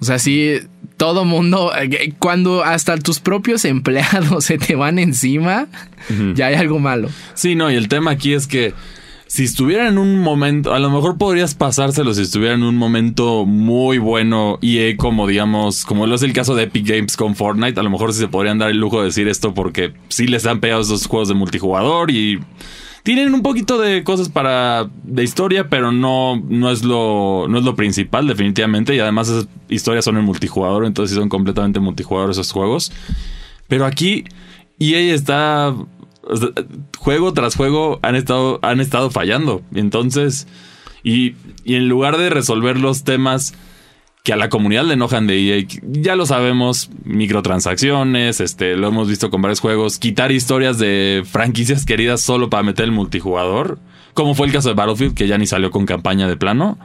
O 0.00 0.04
sea, 0.04 0.18
sí, 0.18 0.54
todo 0.96 1.24
mundo, 1.24 1.72
eh, 1.76 2.14
cuando 2.18 2.64
hasta 2.64 2.96
tus 2.98 3.20
propios 3.20 3.64
empleados 3.66 4.44
se 4.44 4.58
te 4.58 4.74
van 4.74 4.98
encima, 4.98 5.66
ya 6.34 6.46
hay 6.46 6.54
algo 6.54 6.78
malo. 6.78 7.08
Sí, 7.34 7.54
no, 7.54 7.70
y 7.70 7.74
el 7.74 7.88
tema 7.88 8.12
aquí 8.12 8.32
es 8.32 8.46
que 8.46 8.74
si 9.28 9.44
estuviera 9.44 9.88
en 9.88 9.98
un 9.98 10.18
momento, 10.20 10.72
a 10.72 10.78
lo 10.78 10.88
mejor 10.88 11.18
podrías 11.18 11.54
pasárselo 11.54 12.14
si 12.14 12.22
estuviera 12.22 12.54
en 12.54 12.62
un 12.62 12.76
momento 12.76 13.44
muy 13.44 13.98
bueno 13.98 14.58
EA 14.62 14.96
como 14.96 15.26
digamos, 15.26 15.84
como 15.84 16.06
lo 16.06 16.14
es 16.14 16.22
el 16.22 16.32
caso 16.32 16.54
de 16.54 16.64
Epic 16.64 16.86
Games 16.86 17.16
con 17.16 17.36
Fortnite, 17.36 17.78
a 17.78 17.82
lo 17.82 17.90
mejor 17.90 18.14
sí 18.14 18.20
se 18.20 18.28
podrían 18.28 18.56
dar 18.56 18.70
el 18.70 18.78
lujo 18.78 19.00
de 19.00 19.06
decir 19.06 19.28
esto 19.28 19.52
porque 19.52 19.92
sí 20.08 20.26
les 20.26 20.46
han 20.46 20.60
pegado 20.60 20.80
esos 20.80 21.06
juegos 21.06 21.28
de 21.28 21.34
multijugador 21.34 22.10
y 22.10 22.40
tienen 23.08 23.32
un 23.32 23.40
poquito 23.40 23.78
de 23.78 24.04
cosas 24.04 24.28
para 24.28 24.90
de 25.02 25.24
historia, 25.24 25.70
pero 25.70 25.92
no 25.92 26.42
no 26.46 26.70
es 26.70 26.84
lo 26.84 27.46
no 27.48 27.56
es 27.56 27.64
lo 27.64 27.74
principal 27.74 28.26
definitivamente 28.26 28.94
y 28.94 28.98
además 28.98 29.30
esas 29.30 29.48
historias 29.70 30.04
son 30.04 30.18
en 30.18 30.26
multijugador, 30.26 30.84
entonces 30.84 31.16
son 31.16 31.30
completamente 31.30 31.80
multijugador 31.80 32.32
esos 32.32 32.52
juegos. 32.52 32.92
Pero 33.66 33.86
aquí 33.86 34.24
EA 34.78 35.14
está 35.14 35.74
juego 36.98 37.32
tras 37.32 37.56
juego 37.56 37.98
han 38.02 38.14
estado 38.14 38.58
han 38.60 38.78
estado 38.78 39.10
fallando. 39.10 39.62
Entonces, 39.74 40.46
y, 41.02 41.34
y 41.64 41.76
en 41.76 41.88
lugar 41.88 42.18
de 42.18 42.28
resolver 42.28 42.78
los 42.78 43.04
temas 43.04 43.54
que 44.24 44.32
a 44.32 44.36
la 44.36 44.48
comunidad 44.48 44.84
le 44.84 44.94
enojan 44.94 45.26
de 45.26 45.58
EA, 45.58 45.66
ya 45.82 46.16
lo 46.16 46.26
sabemos, 46.26 46.90
microtransacciones, 47.04 48.40
este, 48.40 48.76
lo 48.76 48.88
hemos 48.88 49.08
visto 49.08 49.30
con 49.30 49.40
varios 49.40 49.60
juegos, 49.60 49.98
quitar 49.98 50.32
historias 50.32 50.78
de 50.78 51.22
franquicias 51.24 51.86
queridas 51.86 52.20
solo 52.20 52.50
para 52.50 52.62
meter 52.62 52.84
el 52.84 52.92
multijugador, 52.92 53.78
como 54.14 54.34
fue 54.34 54.46
el 54.46 54.52
caso 54.52 54.68
de 54.68 54.74
Battlefield, 54.74 55.14
que 55.14 55.28
ya 55.28 55.38
ni 55.38 55.46
salió 55.46 55.70
con 55.70 55.86
campaña 55.86 56.28
de 56.28 56.36
plano. 56.36 56.78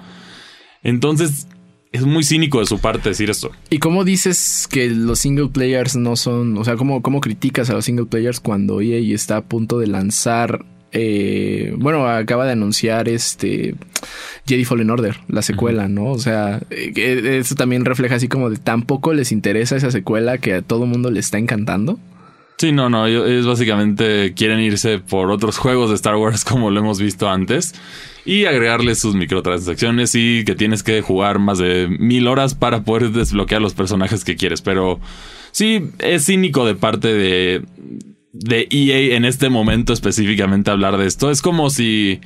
Entonces, 0.84 1.48
es 1.94 2.06
muy 2.06 2.24
cínico 2.24 2.60
de 2.60 2.66
su 2.66 2.80
parte 2.80 3.10
decir 3.10 3.30
esto. 3.30 3.52
¿Y 3.70 3.78
cómo 3.78 4.04
dices 4.04 4.68
que 4.70 4.90
los 4.90 5.20
single 5.20 5.50
players 5.50 5.96
no 5.96 6.16
son, 6.16 6.58
o 6.58 6.64
sea, 6.64 6.76
cómo, 6.76 7.02
cómo 7.02 7.22
criticas 7.22 7.70
a 7.70 7.74
los 7.74 7.86
single 7.86 8.08
players 8.08 8.40
cuando 8.40 8.82
EA 8.82 9.14
está 9.14 9.38
a 9.38 9.42
punto 9.46 9.78
de 9.80 9.88
lanzar, 9.88 10.66
eh, 10.94 11.74
bueno, 11.78 12.08
acaba 12.08 12.46
de 12.46 12.52
anunciar 12.52 13.10
este 13.10 13.74
Jedi 14.46 14.64
Fallen 14.64 14.92
Order, 14.92 15.18
la 15.28 15.42
secuela, 15.42 15.88
¿no? 15.88 16.06
O 16.06 16.20
sea, 16.20 16.62
eh, 16.70 17.40
eso 17.40 17.56
también 17.56 17.84
refleja 17.84 18.16
así 18.16 18.28
como 18.28 18.52
de 18.52 18.58
tampoco 18.58 19.12
les 19.14 19.32
interesa 19.32 19.76
esa 19.76 19.90
secuela 19.90 20.38
que 20.38 20.54
a 20.54 20.62
todo 20.62 20.86
mundo 20.86 21.10
le 21.10 21.20
está 21.20 21.40
encantando. 21.40 22.00
Sí, 22.60 22.72
no, 22.72 22.90
no, 22.90 23.08
ellos 23.08 23.48
básicamente 23.48 24.34
quieren 24.36 24.60
irse 24.60 25.00
por 25.00 25.32
otros 25.32 25.58
juegos 25.58 25.90
de 25.90 25.96
Star 25.96 26.16
Wars 26.16 26.46
como 26.46 26.70
lo 26.70 26.80
hemos 26.80 27.00
visto 27.00 27.28
antes 27.28 27.74
y 28.24 28.46
agregarle 28.46 28.94
sus 28.94 29.16
microtransacciones 29.16 30.14
y 30.14 30.46
que 30.46 30.54
tienes 30.54 30.84
que 30.84 31.02
jugar 31.02 31.40
más 31.40 31.58
de 31.58 31.88
mil 31.90 32.28
horas 32.28 32.54
para 32.54 32.84
poder 32.84 33.10
desbloquear 33.10 33.62
los 33.62 33.74
personajes 33.74 34.24
que 34.24 34.36
quieres. 34.36 34.62
Pero 34.62 35.00
sí, 35.52 35.90
es 36.00 36.26
cínico 36.26 36.66
de 36.66 36.76
parte 36.76 37.14
de, 37.14 37.64
de 38.34 38.68
EA 38.70 39.16
en 39.16 39.26
este 39.26 39.50
momento 39.50 39.94
específicamente 39.94 40.72
hablar 40.72 40.98
de 40.98 41.06
esto. 41.06 41.32
Es 41.32 41.42
como 41.42 41.70
si 41.70 42.20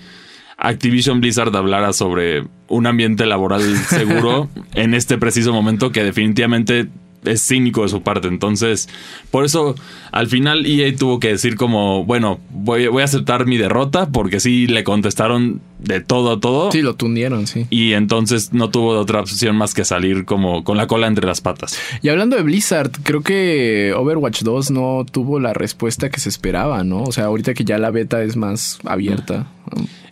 Activision 0.58 1.22
Blizzard 1.22 1.56
hablara 1.56 1.94
sobre 1.94 2.48
un 2.68 2.88
ambiente 2.88 3.26
laboral 3.26 3.62
seguro 3.78 4.50
en 4.74 4.94
este 4.94 5.18
preciso 5.18 5.54
momento 5.54 5.92
que 5.92 6.04
definitivamente 6.04 6.88
es 7.28 7.46
cínico 7.46 7.84
de 7.84 7.90
su 7.90 8.02
parte. 8.02 8.28
Entonces, 8.28 8.90
por 9.32 9.46
eso 9.46 9.76
al 10.12 10.28
final 10.28 10.66
EA 10.66 10.96
tuvo 10.96 11.20
que 11.20 11.30
decir 11.30 11.56
como, 11.56 12.06
bueno, 12.06 12.40
voy, 12.50 12.88
voy 12.88 13.02
a 13.02 13.06
aceptar 13.06 13.46
mi 13.46 13.58
derrota 13.58 14.10
porque 14.10 14.40
sí 14.40 14.68
le 14.68 14.84
contestaron 14.84 15.62
de 15.80 16.02
todo 16.02 16.34
a 16.34 16.40
todo. 16.40 16.72
Sí, 16.72 16.82
lo 16.82 16.96
tundieron, 16.96 17.48
sí. 17.48 17.68
Y 17.70 17.94
entonces 17.94 18.54
no 18.54 18.70
tuvo 18.70 18.98
otra 18.98 19.20
opción 19.20 19.56
más 19.56 19.74
que 19.74 19.86
salir 19.86 20.26
como 20.26 20.64
con 20.64 20.78
la 20.78 20.88
cola 20.88 21.08
entre 21.08 21.26
las 21.26 21.42
patas. 21.42 21.80
Y 22.02 22.10
hablando 22.10 22.36
de 22.36 22.44
Blizzard, 22.44 22.92
creo 23.04 23.22
que 23.22 23.94
Overwatch 23.96 24.42
2 24.42 24.72
no 24.72 25.06
tuvo 25.10 25.40
la 25.40 25.54
respuesta 25.54 26.10
que 26.10 26.20
se 26.20 26.30
esperaba, 26.30 26.84
¿no? 26.84 27.04
O 27.04 27.12
sea, 27.12 27.26
ahorita 27.26 27.54
que 27.54 27.64
ya 27.64 27.78
la 27.78 27.92
beta 27.92 28.24
es 28.24 28.36
más 28.36 28.80
abierta. 28.86 29.48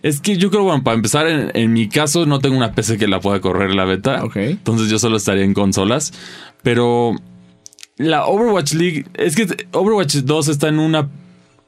Es 0.02 0.20
que 0.20 0.36
yo 0.36 0.50
creo, 0.50 0.62
bueno, 0.62 0.84
para 0.84 0.94
empezar, 0.94 1.26
en, 1.26 1.72
mi 1.72 1.88
caso 1.88 2.26
no 2.26 2.38
tengo 2.38 2.56
una 2.56 2.72
PC 2.72 2.98
que 2.98 3.08
la 3.08 3.20
pueda 3.20 3.40
correr 3.40 3.74
la 3.74 3.84
beta. 3.84 4.24
Ok. 4.24 4.36
Entonces 4.36 4.88
yo 4.88 4.98
solo 4.98 5.16
estaría 5.16 5.44
en 5.44 5.54
consolas. 5.54 6.12
Pero 6.66 7.14
la 7.96 8.26
Overwatch 8.26 8.72
League, 8.72 9.06
es 9.14 9.36
que 9.36 9.46
Overwatch 9.70 10.16
2 10.16 10.48
está 10.48 10.66
en 10.66 10.80
una 10.80 11.08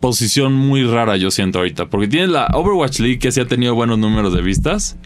posición 0.01 0.55
muy 0.55 0.83
rara, 0.83 1.17
yo 1.17 1.31
siento 1.31 1.61
ahorita. 1.61 1.87
Porque 1.87 2.09
tienes 2.09 2.31
la 2.31 2.49
Overwatch 2.53 2.99
League 2.99 3.21
que 3.21 3.31
sí 3.31 3.39
ha 3.39 3.47
tenido 3.47 3.77
buenos 3.77 3.97
números 4.01 4.35
de 4.35 4.43
vistas. 4.43 4.97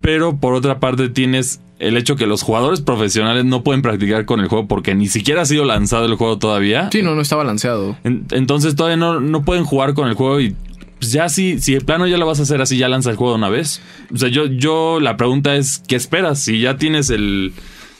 Pero 0.00 0.36
por 0.36 0.54
otra 0.54 0.78
parte 0.78 1.08
tienes 1.08 1.60
el 1.80 1.96
hecho 1.96 2.14
que 2.14 2.28
los 2.28 2.42
jugadores 2.42 2.82
profesionales 2.82 3.44
no 3.44 3.64
pueden 3.64 3.82
practicar 3.82 4.26
con 4.26 4.38
el 4.38 4.46
juego 4.46 4.68
porque 4.68 4.94
ni 4.94 5.08
siquiera 5.08 5.42
ha 5.42 5.46
sido 5.46 5.64
lanzado 5.64 6.06
el 6.06 6.14
juego 6.14 6.38
todavía. 6.38 6.88
Sí, 6.92 7.02
no, 7.02 7.16
no 7.16 7.20
está 7.20 7.34
balanceado. 7.34 7.96
entonces 8.04 8.76
todavía 8.76 8.96
no, 8.96 9.18
no 9.18 9.44
pueden 9.44 9.64
jugar 9.64 9.94
con 9.94 10.06
el 10.06 10.14
juego 10.14 10.40
y 10.40 10.54
pues 11.00 11.10
ya 11.10 11.28
si, 11.28 11.58
si 11.58 11.74
el 11.74 11.84
plano 11.84 12.06
ya 12.06 12.16
lo 12.16 12.26
vas 12.26 12.38
a 12.38 12.44
hacer 12.44 12.62
así, 12.62 12.78
ya 12.78 12.88
lanza 12.88 13.10
el 13.10 13.16
juego 13.16 13.32
de 13.32 13.38
una 13.38 13.48
vez. 13.48 13.82
O 14.14 14.18
sea, 14.18 14.28
yo, 14.28 14.46
yo 14.46 15.00
la 15.00 15.16
pregunta 15.16 15.56
es, 15.56 15.82
¿qué 15.88 15.96
esperas? 15.96 16.38
Si 16.38 16.60
ya 16.60 16.76
tienes 16.76 17.10
el 17.10 17.52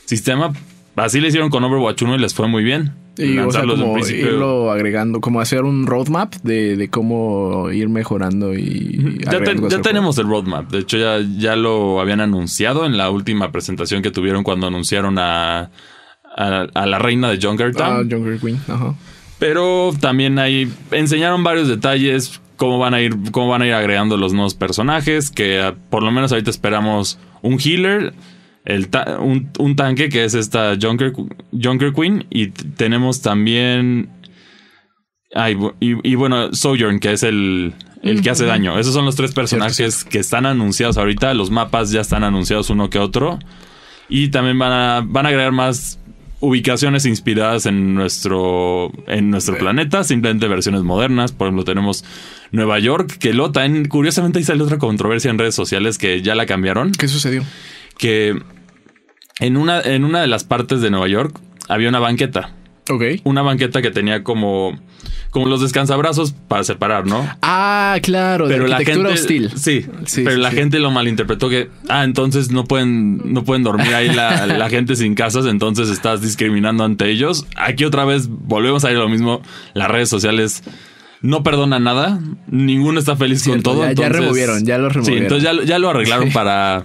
sistema, 0.05 0.53
Así 0.97 1.21
le 1.21 1.29
hicieron 1.29 1.51
con 1.51 1.65
Overwatch 1.65 2.03
1 2.03 2.17
y 2.17 2.19
les 2.19 2.35
fue 2.35 2.49
muy 2.49 2.63
bien. 2.63 2.95
Y 3.17 3.39
o 3.39 3.51
sea, 3.53 3.63
como 3.63 3.99
irlo 3.99 4.73
agregando, 4.73 5.21
como 5.21 5.41
hacer 5.41 5.63
un 5.63 5.87
roadmap 5.87 6.35
de, 6.43 6.89
cómo 6.91 7.71
ir 7.71 7.89
mejorando 7.89 8.55
y... 8.55 9.21
Ya, 9.31 9.81
tenemos 9.83 10.19
el 10.19 10.27
roadmap. 10.27 10.71
De 10.71 10.81
hecho, 10.81 10.99
ya, 10.99 11.21
ya 11.37 11.55
lo 11.55 12.01
habían 12.01 12.21
anunciado 12.21 12.87
en 12.87 12.97
la 12.97 13.11
última 13.11 13.53
presentación 13.53 14.03
que 14.03 14.11
tuvieron 14.11 14.43
cuando 14.43 14.67
anunciaron 14.67 15.19
a, 15.19 15.71
a, 16.37 16.87
la 16.87 16.99
reina 16.99 17.31
de 17.31 17.39
Junkertown. 17.41 17.87
Ah, 17.87 18.03
Junker 18.09 18.41
Queen, 18.41 18.61
ajá. 18.67 18.95
Pero 19.39 19.93
también 20.01 20.39
ahí 20.39 20.71
enseñaron 20.91 21.45
varios 21.45 21.69
detalles, 21.69 22.41
cómo 22.57 22.79
van 22.79 22.95
a 22.95 23.01
ir, 23.01 23.15
cómo 23.31 23.49
van 23.49 23.63
a 23.63 23.67
ir 23.67 23.75
agregando 23.75 24.17
los 24.17 24.33
nuevos 24.33 24.55
personajes, 24.55 25.31
que 25.31 25.75
por 25.91 26.03
lo 26.03 26.11
menos 26.11 26.33
ahorita 26.33 26.51
esperamos 26.51 27.19
un 27.43 27.59
healer 27.61 28.15
el 28.65 28.89
un, 29.59 29.77
tanque 29.77 30.09
que 30.09 30.25
es 30.25 30.35
esta 30.35 30.77
Junker, 30.81 31.13
Junker 31.53 31.93
Queen 31.93 32.27
y 32.31 32.49
tenemos 32.49 33.21
también... 33.21 34.09
y, 35.81 36.15
bueno, 36.15 36.53
Sojourn, 36.55 36.99
que 36.99 37.13
es 37.13 37.23
el, 37.23 37.75
el 38.03 38.23
que 38.23 38.31
hace 38.31 38.47
daño. 38.47 38.79
Esos 38.79 38.95
son 38.95 39.05
los 39.05 39.17
tres 39.17 39.33
personajes 39.33 40.05
que 40.05 40.19
están 40.19 40.47
anunciados 40.47 40.97
ahorita. 40.97 41.35
Los 41.35 41.51
mapas 41.51 41.91
ya 41.91 42.01
están 42.01 42.25
anunciados 42.25 42.71
uno 42.71 42.89
que 42.89 42.99
otro. 42.99 43.39
Y 44.09 44.29
también 44.29 44.59
van 44.59 44.73
a, 44.73 45.03
van 45.07 45.27
a 45.27 45.29
agregar 45.31 45.53
más 45.53 45.99
ubicaciones 46.41 47.07
inspiradas 47.07 47.65
en 47.65 47.95
nuestro, 47.95 48.93
en 49.07 49.31
nuestro 49.31 49.57
planeta, 49.57 50.05
simplemente 50.05 50.47
versiones 50.47 50.83
modernas. 50.83 51.33
Por 51.33 51.49
ejemplo, 51.49 51.65
tenemos 51.65 52.05
Nueva 52.51 52.79
York, 52.79 53.17
que 53.19 53.33
lo 53.33 53.51
también, 53.51 53.89
curiosamente, 53.89 54.39
ahí 54.39 54.45
sale 54.45 54.63
otra 54.63 54.79
controversia 54.79 55.31
en 55.31 55.39
redes 55.39 55.55
sociales 55.55 55.97
que 55.97 56.21
ya 56.21 56.35
la 56.35 56.45
cambiaron. 56.45 56.93
¿Qué 56.93 57.09
sucedió? 57.09 57.43
Que 57.97 58.39
en 59.41 59.57
una, 59.57 59.81
en 59.81 60.05
una 60.05 60.21
de 60.21 60.27
las 60.27 60.45
partes 60.45 60.81
de 60.81 60.91
Nueva 60.91 61.09
York 61.09 61.41
había 61.69 61.89
una 61.89 61.99
banqueta. 61.99 62.53
Ok. 62.91 63.03
Una 63.25 63.41
banqueta 63.41 63.81
que 63.81 63.91
tenía 63.91 64.23
como, 64.23 64.79
como 65.31 65.47
los 65.47 65.63
descansabrazos 65.63 66.33
para 66.33 66.65
separar, 66.65 67.07
¿no? 67.07 67.27
Ah, 67.41 67.97
claro, 68.03 68.47
pero 68.47 68.67
la 68.67 68.79
gente, 68.85 69.07
hostil. 69.07 69.51
Sí, 69.57 69.87
sí 70.05 70.23
pero 70.23 70.37
la 70.37 70.51
gente 70.51 70.79
lo 70.79 70.91
malinterpretó 70.91 71.49
que, 71.49 71.71
ah, 71.89 72.05
entonces 72.05 72.51
no 72.51 72.65
pueden, 72.65 73.33
no 73.33 73.43
pueden 73.43 73.63
dormir 73.63 73.95
ahí 73.95 74.13
la, 74.13 74.47
la, 74.47 74.69
gente 74.69 74.97
sin 74.97 75.15
casas, 75.15 75.47
entonces 75.47 75.89
estás 75.89 76.21
discriminando 76.21 76.85
ante 76.85 77.09
ellos. 77.09 77.47
Aquí 77.57 77.85
otra 77.85 78.05
vez 78.05 78.29
volvemos 78.29 78.85
a 78.85 78.91
ir 78.91 78.99
a 78.99 79.01
lo 79.01 79.09
mismo. 79.09 79.41
Las 79.73 79.89
redes 79.89 80.11
sociales 80.11 80.63
no 81.23 81.43
perdonan 81.43 81.85
nada, 81.85 82.21
ninguno 82.49 83.01
está 83.01 83.17
feliz 83.17 83.49
con 83.49 83.63
todo. 83.63 83.83
Ya, 83.87 83.93
ya, 83.93 84.09
removieron, 84.11 84.67
ya 84.67 84.77
lo 84.77 84.91
removieron. 84.91 85.21
Sí, 85.21 85.23
entonces 85.23 85.43
ya, 85.43 85.65
ya 85.65 85.79
lo 85.79 85.89
arreglaron 85.89 86.31
para 86.33 86.85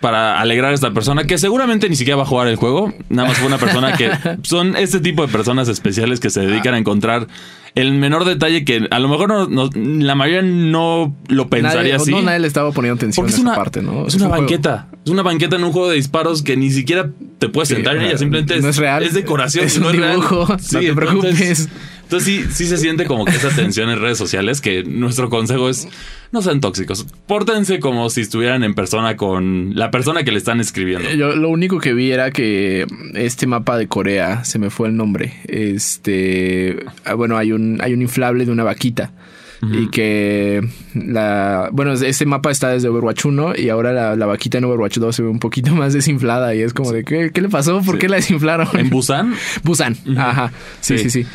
para 0.00 0.40
alegrar 0.40 0.70
a 0.70 0.74
esta 0.74 0.92
persona 0.92 1.24
que 1.24 1.38
seguramente 1.38 1.88
ni 1.88 1.96
siquiera 1.96 2.16
va 2.16 2.22
a 2.22 2.26
jugar 2.26 2.48
el 2.48 2.56
juego. 2.56 2.92
Nada 3.08 3.28
más 3.28 3.38
fue 3.38 3.48
una 3.48 3.58
persona 3.58 3.96
que 3.96 4.10
son 4.42 4.76
este 4.76 5.00
tipo 5.00 5.26
de 5.26 5.32
personas 5.32 5.68
especiales 5.68 6.20
que 6.20 6.30
se 6.30 6.40
dedican 6.40 6.74
a 6.74 6.78
encontrar 6.78 7.26
el 7.74 7.92
menor 7.92 8.24
detalle 8.24 8.64
que 8.64 8.88
a 8.90 8.98
lo 8.98 9.08
mejor 9.08 9.48
no, 9.50 9.70
la 9.74 10.14
mayoría 10.14 10.42
no 10.42 11.14
lo 11.28 11.48
pensaría 11.48 11.96
así. 11.96 12.10
No, 12.10 12.22
nadie 12.22 12.40
le 12.40 12.48
estaba 12.48 12.72
poniendo 12.72 12.96
atención 12.96 13.26
a 13.26 13.28
esa 13.28 13.54
parte, 13.54 13.82
¿no? 13.82 14.06
Es, 14.06 14.14
una 14.14 14.28
banqueta. 14.28 14.88
Es 15.04 15.10
una 15.10 15.22
banqueta 15.22 15.56
en 15.56 15.64
un 15.64 15.72
juego 15.72 15.88
de 15.88 15.96
disparos 15.96 16.42
que 16.42 16.56
ni 16.56 16.70
siquiera 16.70 17.10
te 17.38 17.48
puedes 17.48 17.68
sentar 17.68 17.96
en 17.96 18.02
ella. 18.02 18.18
Simplemente 18.18 18.56
es, 18.56 18.76
real. 18.76 19.02
es 19.02 19.14
decoración. 19.14 19.64
Es 19.64 19.78
un 19.78 19.92
dibujo. 19.92 20.46
no 20.48 20.80
te 20.80 20.94
preocupes. 20.94 21.68
Entonces 22.08 22.26
sí, 22.26 22.44
sí 22.50 22.64
se 22.64 22.78
siente 22.78 23.04
como 23.04 23.26
que 23.26 23.32
esa 23.32 23.50
tensión 23.50 23.90
en 23.90 24.00
redes 24.00 24.16
sociales 24.16 24.62
que 24.62 24.82
nuestro 24.82 25.28
consejo 25.28 25.68
es 25.68 25.86
no 26.32 26.40
sean 26.40 26.62
tóxicos. 26.62 27.06
Pórtense 27.26 27.80
como 27.80 28.08
si 28.08 28.22
estuvieran 28.22 28.64
en 28.64 28.74
persona 28.74 29.18
con 29.18 29.72
la 29.74 29.90
persona 29.90 30.24
que 30.24 30.32
le 30.32 30.38
están 30.38 30.58
escribiendo. 30.58 31.10
Yo 31.10 31.36
lo 31.36 31.50
único 31.50 31.80
que 31.80 31.92
vi 31.92 32.10
era 32.10 32.30
que 32.30 32.86
este 33.12 33.46
mapa 33.46 33.76
de 33.76 33.88
Corea, 33.88 34.42
se 34.44 34.58
me 34.58 34.70
fue 34.70 34.88
el 34.88 34.96
nombre. 34.96 35.34
Este, 35.48 36.86
ah, 37.04 37.12
bueno, 37.12 37.36
hay 37.36 37.52
un, 37.52 37.78
hay 37.82 37.92
un 37.92 38.00
inflable 38.00 38.46
de 38.46 38.52
una 38.52 38.64
vaquita. 38.64 39.12
Y 39.60 39.88
que 39.88 40.66
la. 40.94 41.70
Bueno, 41.72 41.92
ese 41.92 42.26
mapa 42.26 42.50
está 42.50 42.70
desde 42.70 42.88
Overwatch 42.88 43.24
1 43.24 43.56
y 43.56 43.70
ahora 43.70 44.14
la, 44.14 44.26
vaquita 44.26 44.58
en 44.58 44.64
Overwatch 44.64 44.98
2 44.98 45.16
se 45.16 45.22
ve 45.22 45.28
un 45.28 45.40
poquito 45.40 45.74
más 45.74 45.92
desinflada. 45.92 46.54
Y 46.54 46.62
es 46.62 46.72
como 46.74 46.92
de, 46.92 47.04
¿qué, 47.04 47.30
qué 47.32 47.40
le 47.40 47.48
pasó? 47.48 47.80
¿Por 47.82 47.98
qué 47.98 48.08
la 48.08 48.16
desinflaron? 48.16 48.68
¿En 48.74 48.90
Busan? 48.90 49.34
Busan, 49.64 49.96
ajá. 50.16 50.52
sí, 50.80 50.98
sí. 50.98 51.10
sí. 51.10 51.26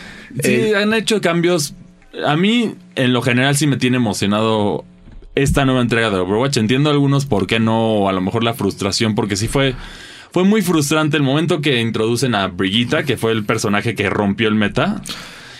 Sí, 0.41 0.51
eh, 0.51 0.75
han 0.75 0.93
hecho 0.93 1.21
cambios. 1.21 1.75
A 2.25 2.35
mí, 2.35 2.75
en 2.95 3.13
lo 3.13 3.21
general, 3.21 3.55
sí 3.55 3.67
me 3.67 3.77
tiene 3.77 3.97
emocionado 3.97 4.85
esta 5.35 5.65
nueva 5.65 5.81
entrega 5.81 6.09
de 6.09 6.17
Overwatch. 6.17 6.57
Entiendo 6.57 6.89
algunos 6.89 7.25
por 7.25 7.47
qué 7.47 7.59
no, 7.59 8.07
a 8.07 8.13
lo 8.13 8.21
mejor 8.21 8.43
la 8.43 8.53
frustración, 8.53 9.15
porque 9.15 9.35
sí 9.35 9.47
fue, 9.47 9.75
fue 10.31 10.43
muy 10.43 10.61
frustrante 10.61 11.17
el 11.17 11.23
momento 11.23 11.61
que 11.61 11.81
introducen 11.81 12.35
a 12.35 12.47
Brigitte, 12.47 13.03
que 13.05 13.17
fue 13.17 13.31
el 13.31 13.45
personaje 13.45 13.95
que 13.95 14.09
rompió 14.09 14.47
el 14.47 14.55
meta. 14.55 15.01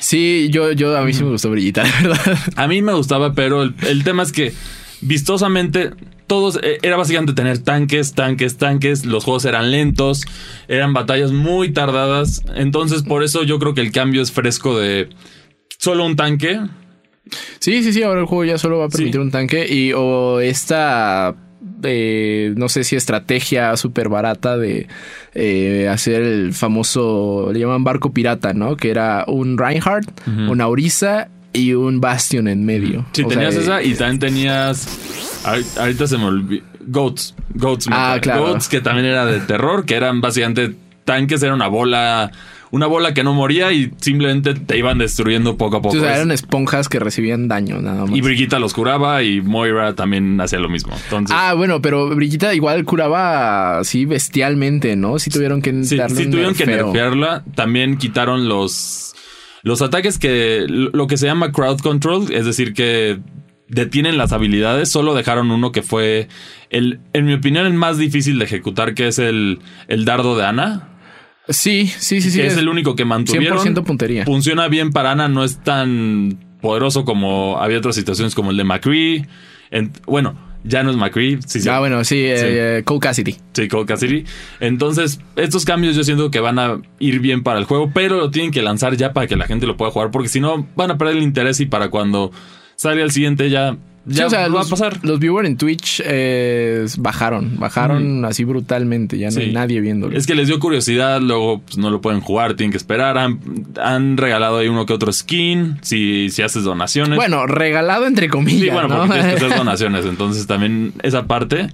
Sí, 0.03 0.49
yo, 0.51 0.73
yo 0.73 0.97
a 0.97 1.05
mí 1.05 1.13
sí 1.13 1.23
me 1.23 1.29
gustó 1.29 1.49
Brigitte, 1.49 1.77
la 2.03 2.09
verdad. 2.09 2.37
A 2.57 2.67
mí 2.67 2.81
me 2.81 2.93
gustaba, 2.93 3.33
pero 3.33 3.63
el, 3.63 3.73
el 3.87 4.03
tema 4.03 4.23
es 4.23 4.33
que 4.33 4.51
vistosamente 4.99 5.91
todos 6.27 6.59
eh, 6.61 6.77
era 6.81 6.97
básicamente 6.97 7.31
tener 7.31 7.59
tanques, 7.59 8.13
tanques, 8.13 8.57
tanques. 8.57 9.05
Los 9.05 9.23
juegos 9.23 9.45
eran 9.45 9.71
lentos, 9.71 10.25
eran 10.67 10.91
batallas 10.91 11.31
muy 11.31 11.71
tardadas. 11.71 12.43
Entonces, 12.53 13.03
por 13.03 13.23
eso 13.23 13.43
yo 13.43 13.59
creo 13.59 13.73
que 13.73 13.79
el 13.79 13.93
cambio 13.93 14.21
es 14.21 14.33
fresco 14.33 14.77
de 14.77 15.07
solo 15.77 16.05
un 16.05 16.17
tanque. 16.17 16.59
Sí, 17.59 17.81
sí, 17.81 17.93
sí. 17.93 18.03
Ahora 18.03 18.19
el 18.19 18.25
juego 18.25 18.43
ya 18.43 18.57
solo 18.57 18.79
va 18.79 18.85
a 18.85 18.89
permitir 18.89 19.21
un 19.21 19.31
tanque 19.31 19.65
y 19.73 19.93
o 19.93 20.41
esta 20.41 21.33
eh, 21.83 22.53
no 22.55 22.69
sé 22.69 22.83
si 22.83 22.95
estrategia 22.95 23.75
súper 23.77 24.09
barata 24.09 24.57
de 24.57 24.87
eh, 25.33 25.87
hacer 25.89 26.21
el 26.21 26.53
famoso, 26.53 27.49
le 27.51 27.59
llaman 27.59 27.83
barco 27.83 28.13
pirata, 28.13 28.53
¿no? 28.53 28.77
Que 28.77 28.89
era 28.89 29.25
un 29.27 29.57
Reinhardt, 29.57 30.09
una 30.27 30.67
Orisa 30.67 31.29
y 31.53 31.73
un 31.73 32.01
Bastion 32.01 32.47
en 32.47 32.65
medio. 32.65 33.05
Sí, 33.11 33.23
tenías 33.25 33.55
esa 33.55 33.81
y 33.81 33.93
también 33.93 34.19
tenías. 34.19 34.87
Ahorita 35.77 36.07
se 36.07 36.17
me 36.17 36.25
olvidó. 36.25 36.63
Goats. 36.85 37.35
Goats. 37.53 37.87
Ah, 37.89 38.17
claro. 38.21 38.47
Goats, 38.47 38.67
que 38.67 38.81
también 38.81 39.05
era 39.05 39.25
de 39.25 39.39
terror, 39.39 39.85
que 39.85 39.95
eran 39.95 40.21
básicamente 40.21 40.75
tanques, 41.05 41.41
era 41.43 41.53
una 41.53 41.67
bola. 41.67 42.31
Una 42.73 42.87
bola 42.87 43.13
que 43.13 43.23
no 43.23 43.35
moría 43.35 43.71
y 43.71 43.91
simplemente 44.01 44.55
te 44.55 44.79
iban 44.79 44.97
destruyendo 44.97 45.57
poco 45.57 45.77
a 45.77 45.81
poco. 45.83 45.95
O 45.95 45.99
sea, 45.99 46.15
eran 46.15 46.31
esponjas 46.31 46.89
que 46.89 46.97
recibían 46.97 47.47
daño, 47.47 47.79
nada 47.83 48.07
más. 48.07 48.17
Y 48.17 48.21
Brigitte 48.21 48.59
los 48.59 48.73
curaba 48.73 49.21
y 49.21 49.41
Moira 49.41 49.93
también 49.93 50.41
hacía 50.41 50.57
lo 50.57 50.69
mismo. 50.69 50.91
Entonces... 51.03 51.37
Ah, 51.39 51.53
bueno, 51.53 51.83
pero 51.83 52.09
Brigitte 52.15 52.55
igual 52.55 52.83
curaba 52.83 53.77
así 53.77 54.05
bestialmente, 54.05 54.95
¿no? 54.95 55.19
Si 55.19 55.29
tuvieron 55.29 55.61
que 55.61 55.71
sí, 55.83 55.99
sí 56.15 56.25
tuvieron 56.25 56.55
que 56.55 56.65
nerfearla. 56.65 57.43
También 57.53 57.97
quitaron 57.97 58.49
los 58.49 59.13
Los 59.61 59.83
ataques 59.83 60.17
que. 60.17 60.65
Lo 60.67 61.05
que 61.05 61.17
se 61.17 61.27
llama 61.27 61.51
crowd 61.51 61.79
control, 61.79 62.31
es 62.31 62.45
decir, 62.45 62.73
que 62.73 63.19
detienen 63.67 64.17
las 64.17 64.33
habilidades, 64.33 64.89
solo 64.89 65.13
dejaron 65.13 65.51
uno 65.51 65.71
que 65.71 65.83
fue, 65.83 66.27
el, 66.69 66.99
en 67.13 67.25
mi 67.25 67.33
opinión, 67.33 67.65
el 67.65 67.73
más 67.73 67.99
difícil 67.99 68.39
de 68.39 68.45
ejecutar, 68.45 68.93
que 68.93 69.07
es 69.07 69.19
el, 69.19 69.59
el 69.87 70.05
dardo 70.05 70.35
de 70.35 70.45
Ana. 70.45 70.89
Sí, 71.49 71.87
sí, 71.87 72.21
sí, 72.21 72.31
sí. 72.31 72.41
Es 72.41 72.57
el 72.57 72.69
único 72.69 72.95
que 72.95 73.05
mantuvieron. 73.05 73.57
100% 73.59 73.83
puntería. 73.83 74.25
Funciona 74.25 74.67
bien 74.69 74.91
para 74.91 75.11
Ana, 75.11 75.27
no 75.27 75.43
es 75.43 75.57
tan 75.63 76.37
poderoso 76.61 77.03
como 77.03 77.57
había 77.59 77.77
otras 77.79 77.95
situaciones 77.95 78.33
como 78.35 78.51
el 78.51 78.57
de 78.57 78.63
McCree. 78.63 79.27
En- 79.69 79.91
bueno, 80.05 80.35
ya 80.63 80.83
no 80.83 80.91
es 80.91 80.95
McCree. 80.95 81.39
Sí, 81.45 81.59
sí. 81.59 81.67
Ah, 81.67 81.79
bueno, 81.79 82.03
sí, 82.05 82.15
eh, 82.19 82.77
eh, 82.77 82.83
Cole 82.85 83.01
Cassidy. 83.01 83.35
Sí, 83.51 83.67
Cole 83.67 83.85
Cassidy. 83.85 84.23
Entonces, 84.61 85.19
estos 85.35 85.65
cambios 85.65 85.95
yo 85.97 86.03
siento 86.05 86.31
que 86.31 86.39
van 86.39 86.59
a 86.59 86.81
ir 86.99 87.19
bien 87.19 87.43
para 87.43 87.59
el 87.59 87.65
juego, 87.65 87.91
pero 87.93 88.17
lo 88.17 88.31
tienen 88.31 88.51
que 88.51 88.61
lanzar 88.61 88.95
ya 88.95 89.11
para 89.11 89.27
que 89.27 89.35
la 89.35 89.45
gente 89.45 89.65
lo 89.67 89.75
pueda 89.75 89.91
jugar, 89.91 90.11
porque 90.11 90.29
si 90.29 90.39
no, 90.39 90.65
van 90.77 90.91
a 90.91 90.97
perder 90.97 91.17
el 91.17 91.23
interés 91.23 91.59
y 91.59 91.65
para 91.65 91.89
cuando 91.89 92.31
salga 92.77 93.03
el 93.03 93.11
siguiente 93.11 93.49
ya, 93.49 93.75
Sí, 94.07 94.15
ya 94.15 94.27
o 94.27 94.29
sea, 94.29 94.41
va 94.41 94.47
los, 94.49 94.67
a 94.67 94.69
pasar. 94.69 94.99
Los 95.03 95.19
viewers 95.19 95.47
en 95.47 95.55
Twitch 95.55 96.01
eh, 96.05 96.85
bajaron, 96.97 97.57
bajaron 97.57 98.25
así 98.25 98.43
brutalmente. 98.43 99.17
Ya 99.17 99.29
no 99.29 99.39
hay 99.39 99.53
nadie 99.53 99.79
viéndolo. 99.79 100.17
Es 100.17 100.27
que 100.27 100.35
les 100.35 100.47
dio 100.47 100.59
curiosidad, 100.59 101.21
luego 101.21 101.61
pues, 101.61 101.77
no 101.77 101.89
lo 101.89 102.01
pueden 102.01 102.19
jugar, 102.19 102.55
tienen 102.55 102.71
que 102.71 102.77
esperar. 102.77 103.17
Han, 103.17 103.39
han 103.81 104.17
regalado 104.17 104.57
ahí 104.57 104.67
uno 104.67 104.85
que 104.85 104.91
otro 104.91 105.13
skin, 105.13 105.77
si, 105.81 106.29
si 106.31 106.41
haces 106.41 106.63
donaciones. 106.65 107.15
Bueno, 107.15 107.47
regalado 107.47 108.05
entre 108.05 108.27
comillas. 108.27 108.61
Sí, 108.61 108.69
bueno, 108.69 108.89
¿no? 108.89 108.97
porque 108.97 109.13
tienes 109.13 109.39
que 109.39 109.45
hacer 109.45 109.57
donaciones. 109.57 110.05
Entonces 110.05 110.47
también 110.47 110.93
esa 111.01 111.25
parte. 111.25 111.69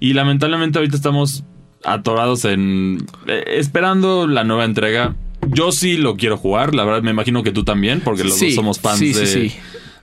Y 0.00 0.12
lamentablemente 0.12 0.78
ahorita 0.78 0.96
estamos 0.96 1.44
atorados 1.84 2.44
en... 2.44 3.06
eh, 3.26 3.44
esperando 3.56 4.26
la 4.26 4.44
nueva 4.44 4.66
entrega. 4.66 5.14
Yo 5.48 5.72
sí 5.72 5.96
lo 5.96 6.16
quiero 6.16 6.36
jugar, 6.36 6.74
la 6.74 6.84
verdad 6.84 7.02
me 7.02 7.10
imagino 7.10 7.42
que 7.42 7.50
tú 7.52 7.64
también, 7.64 8.02
porque 8.02 8.24
los 8.24 8.34
Sí, 8.34 8.46
dos 8.48 8.54
somos 8.56 8.78
fans 8.80 8.98
sí, 8.98 9.14
sí, 9.14 9.20
de, 9.20 9.26
sí. 9.26 9.52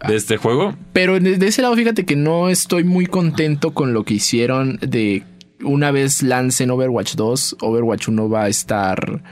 De 0.05 0.15
este 0.15 0.37
juego. 0.37 0.75
Pero 0.93 1.19
de 1.19 1.47
ese 1.47 1.61
lado, 1.61 1.75
fíjate 1.75 2.05
que 2.05 2.15
no 2.15 2.49
estoy 2.49 2.83
muy 2.83 3.05
contento 3.05 3.71
con 3.73 3.93
lo 3.93 4.03
que 4.03 4.15
hicieron 4.15 4.77
de 4.81 5.23
una 5.63 5.91
vez 5.91 6.21
lancen 6.21 6.69
Overwatch 6.71 7.15
2, 7.15 7.57
Overwatch 7.61 8.07
1 8.09 8.29
va 8.29 8.43
a 8.43 8.47
estar 8.47 9.23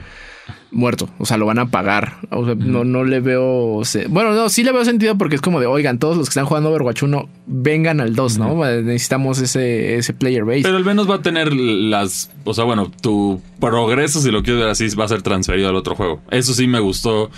muerto. 0.71 1.09
O 1.19 1.25
sea, 1.25 1.37
lo 1.37 1.45
van 1.45 1.59
a 1.59 1.69
pagar. 1.71 2.17
O 2.31 2.45
sea, 2.45 2.55
no, 2.55 2.83
no 2.83 3.03
le 3.03 3.19
veo. 3.19 3.81
Bueno, 4.09 4.33
no, 4.33 4.49
sí 4.49 4.63
le 4.63 4.71
veo 4.71 4.83
sentido 4.83 5.17
porque 5.17 5.35
es 5.35 5.41
como 5.41 5.59
de, 5.59 5.67
oigan, 5.67 5.99
todos 5.99 6.17
los 6.17 6.27
que 6.27 6.31
están 6.31 6.45
jugando 6.45 6.69
Overwatch 6.71 7.03
1, 7.03 7.29
vengan 7.45 8.01
al 8.01 8.15
2, 8.15 8.37
¿no? 8.39 8.55
Necesitamos 8.81 9.39
ese, 9.39 9.95
ese 9.95 10.13
player 10.13 10.43
base. 10.43 10.63
Pero 10.63 10.77
al 10.77 10.83
menos 10.85 11.09
va 11.09 11.15
a 11.15 11.21
tener 11.21 11.53
las... 11.53 12.31
O 12.43 12.53
sea, 12.53 12.63
bueno, 12.65 12.91
tu 13.01 13.41
progreso, 13.59 14.19
si 14.19 14.31
lo 14.31 14.43
quieres 14.43 14.61
ver 14.61 14.69
así, 14.71 14.87
va 14.95 15.05
a 15.05 15.09
ser 15.09 15.21
transferido 15.21 15.69
al 15.69 15.75
otro 15.75 15.95
juego. 15.95 16.21
Eso 16.31 16.53
sí 16.53 16.67
me 16.67 16.79
gustó. 16.79 17.29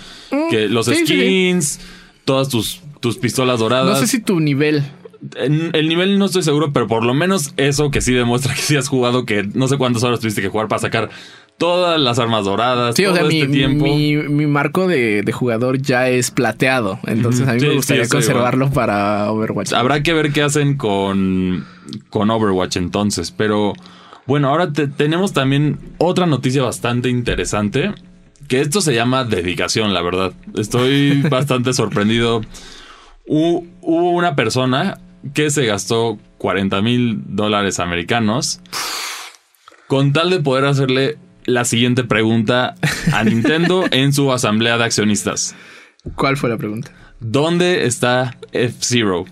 Que 0.50 0.68
los 0.68 0.88
Mm, 0.88 0.92
sí, 0.92 1.06
sí. 1.06 1.14
skins, 1.14 1.80
todas 2.24 2.48
tus, 2.48 2.80
tus 3.00 3.16
pistolas 3.18 3.60
doradas. 3.60 3.94
no 3.94 3.96
sé 3.96 4.06
si 4.06 4.20
tu 4.20 4.40
nivel. 4.40 4.82
En 5.34 5.70
el 5.74 5.88
nivel 5.88 6.16
no 6.18 6.26
estoy 6.26 6.42
seguro, 6.44 6.72
pero 6.72 6.86
por 6.86 7.04
lo 7.04 7.12
menos 7.12 7.52
eso 7.56 7.90
que 7.90 8.00
sí 8.00 8.12
demuestra 8.12 8.54
que 8.56 8.60
sí 8.62 8.76
has 8.76 8.88
jugado, 8.88 9.24
que 9.26 9.42
no 9.54 9.66
sé 9.68 9.76
cuántas 9.76 10.02
horas 10.04 10.20
tuviste 10.20 10.40
que 10.42 10.48
jugar 10.48 10.68
para 10.68 10.78
sacar 10.80 11.10
todas 11.58 12.00
las 12.00 12.20
armas 12.20 12.44
doradas. 12.44 12.94
Sí, 12.94 13.04
o 13.04 13.08
todo 13.08 13.16
sea, 13.18 13.24
mi, 13.28 13.40
este 13.40 13.52
tiempo. 13.52 13.84
mi, 13.84 14.14
mi 14.16 14.46
marco 14.46 14.86
de, 14.86 15.22
de 15.22 15.32
jugador 15.32 15.82
ya 15.82 16.08
es 16.08 16.30
plateado. 16.30 17.00
Entonces 17.06 17.48
a 17.48 17.54
mí 17.54 17.58
Sí, 17.60 17.66
me 17.66 17.70
sí, 17.72 17.76
gustaría 17.78 18.02
estoy 18.04 18.18
conservarlo 18.20 18.70
para 18.70 19.30
Overwatch. 19.32 19.72
Habrá 19.72 20.04
que 20.04 20.12
ver 20.12 20.32
qué 20.32 20.42
hacen 20.42 20.76
con, 20.76 21.66
con 22.10 22.30
Overwatch 22.30 22.76
entonces. 22.76 23.32
Pero 23.32 23.72
bueno, 24.24 24.50
ahora 24.50 24.72
te- 24.72 24.86
tenemos 24.86 25.32
también 25.32 25.78
otra 25.98 26.26
noticia 26.26 26.62
bastante 26.62 27.08
interesante. 27.08 27.92
Que 28.46 28.60
esto 28.60 28.80
se 28.80 28.94
llama 28.94 29.24
dedicación, 29.24 29.92
la 29.92 30.00
verdad. 30.00 30.32
Estoy 30.56 31.22
bastante 31.28 31.72
sorprendido. 31.72 32.40
Hu- 33.28 33.66
Hubo 33.82 34.10
una 34.10 34.34
persona 34.36 34.98
que 35.34 35.50
se 35.50 35.64
gastó 35.66 36.18
40 36.38 36.80
mil 36.82 37.20
dólares 37.26 37.78
americanos 37.80 38.60
con 39.86 40.12
tal 40.12 40.30
de 40.30 40.40
poder 40.40 40.64
hacerle 40.66 41.18
la 41.44 41.64
siguiente 41.64 42.04
pregunta 42.04 42.74
a 43.12 43.24
Nintendo 43.24 43.84
en 43.90 44.12
su 44.12 44.30
asamblea 44.32 44.76
de 44.78 44.84
accionistas. 44.84 45.54
¿Cuál 46.14 46.36
fue 46.36 46.50
la 46.50 46.58
pregunta? 46.58 46.92
¿Dónde 47.20 47.86
está 47.86 48.36
F-Zero? 48.52 49.24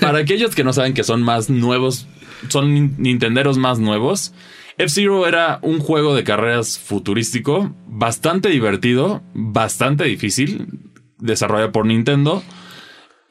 Para 0.00 0.18
aquellos 0.18 0.54
que 0.54 0.62
no 0.64 0.72
saben 0.72 0.94
que 0.94 1.02
son 1.04 1.22
más 1.22 1.50
nuevos, 1.50 2.06
son 2.48 2.74
nin- 2.74 2.94
nintenderos 2.98 3.58
más 3.58 3.78
nuevos, 3.78 4.32
F-Zero 4.78 5.26
era 5.26 5.58
un 5.62 5.80
juego 5.80 6.14
de 6.14 6.22
carreras 6.24 6.78
futurístico, 6.78 7.74
bastante 7.86 8.50
divertido, 8.50 9.22
bastante 9.34 10.04
difícil, 10.04 10.68
desarrollado 11.18 11.72
por 11.72 11.86
Nintendo. 11.86 12.42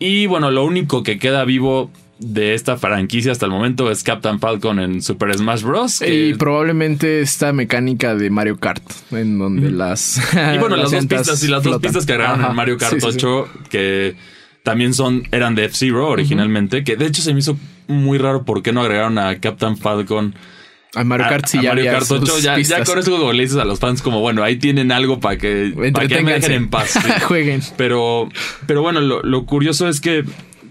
Y 0.03 0.25
bueno, 0.25 0.49
lo 0.49 0.65
único 0.65 1.03
que 1.03 1.19
queda 1.19 1.45
vivo 1.45 1.91
de 2.17 2.55
esta 2.55 2.75
franquicia 2.75 3.31
hasta 3.31 3.45
el 3.45 3.51
momento 3.51 3.91
es 3.91 4.03
Captain 4.03 4.39
Falcon 4.39 4.79
en 4.79 5.01
Super 5.03 5.31
Smash 5.37 5.61
Bros. 5.61 5.99
que- 5.99 6.29
Y 6.29 6.33
probablemente 6.33 7.21
esta 7.21 7.53
mecánica 7.53 8.15
de 8.15 8.31
Mario 8.31 8.57
Kart, 8.57 8.81
en 9.11 9.37
donde 9.37 9.69
las. 9.69 10.17
Y 10.33 10.57
bueno, 10.57 10.75
las, 10.77 10.89
dos 10.89 11.05
pistas 11.05 11.43
y 11.43 11.47
las 11.49 11.61
dos 11.61 11.79
pistas 11.79 12.07
que 12.07 12.13
agregaron 12.13 12.43
en 12.43 12.55
Mario 12.55 12.79
Kart 12.79 12.93
Sí, 12.95 12.99
sí, 12.99 13.11
sí. 13.11 13.17
8 13.17 13.47
que 13.69 14.15
también 14.63 14.95
son 14.95 15.21
eran 15.31 15.53
de 15.53 15.65
F-Zero 15.65 16.07
originalmente, 16.09 16.83
que 16.83 16.95
de 16.95 17.05
hecho 17.05 17.21
se 17.21 17.33
me 17.33 17.39
hizo 17.39 17.55
muy 17.87 18.17
raro 18.17 18.43
por 18.43 18.63
qué 18.63 18.71
no 18.71 18.81
agregaron 18.81 19.19
a 19.19 19.39
Captain 19.39 19.77
Falcon 19.77 20.33
A 20.95 21.03
Mario 21.03 21.25
a- 21.25 21.29
Kart 21.29 21.45
sí 21.47 21.57
a 21.59 21.61
ya 21.61 21.69
Mario 21.69 21.91
Kart 21.91 22.05
8. 22.09 22.25
sus 22.25 22.41
Ya, 22.43 22.83
con 22.83 22.99
eso 22.99 23.33
le 23.33 23.43
dices 23.43 23.57
a 23.57 23.65
los 23.65 23.79
fans 23.79 24.01
como, 24.01 24.19
bueno, 24.19 24.43
ahí 24.43 24.57
tienen 24.57 24.91
algo 24.91 25.19
para 25.19 25.37
que, 25.37 25.73
para 25.93 26.07
que 26.07 26.21
me 26.21 26.33
dejen 26.33 26.51
en 26.51 26.69
paz. 26.69 26.89
sí. 27.03 27.09
Jueguen. 27.23 27.61
Pero, 27.77 28.29
pero 28.67 28.81
bueno, 28.81 28.99
lo, 29.01 29.21
lo 29.23 29.45
curioso 29.45 29.87
es 29.87 30.01
que 30.01 30.23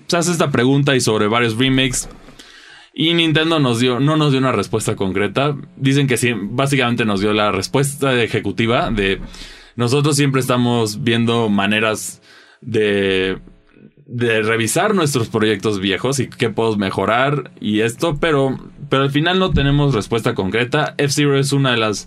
se 0.07 0.17
hace 0.17 0.33
esta 0.33 0.51
pregunta 0.51 0.95
y 0.97 1.01
sobre 1.01 1.27
varios 1.27 1.57
remakes. 1.57 2.09
Y 2.93 3.15
Nintendo 3.15 3.61
nos 3.61 3.79
dio, 3.79 4.01
no 4.01 4.17
nos 4.17 4.33
dio 4.33 4.41
una 4.41 4.53
respuesta 4.53 4.97
concreta. 4.97 5.57
Dicen 5.77 6.07
que 6.07 6.17
sí, 6.17 6.33
básicamente 6.35 7.05
nos 7.05 7.21
dio 7.21 7.33
la 7.33 7.53
respuesta 7.53 8.21
ejecutiva 8.23 8.91
de 8.91 9.21
nosotros 9.77 10.17
siempre 10.17 10.41
estamos 10.41 11.03
viendo 11.03 11.49
maneras 11.49 12.21
de, 12.61 13.39
de 14.07 14.43
revisar 14.43 14.95
nuestros 14.95 15.29
proyectos 15.29 15.81
viejos 15.81 16.19
y 16.19 16.29
qué 16.29 16.51
podemos 16.51 16.77
mejorar 16.77 17.53
y 17.61 17.81
esto, 17.81 18.19
pero, 18.21 18.59
pero 18.91 19.05
al 19.05 19.11
final 19.11 19.39
no 19.39 19.51
tenemos 19.51 19.95
respuesta 19.95 20.35
concreta. 20.35 20.95
F-Zero 20.99 21.39
es 21.39 21.53
una 21.53 21.71
de 21.71 21.79
las 21.79 22.07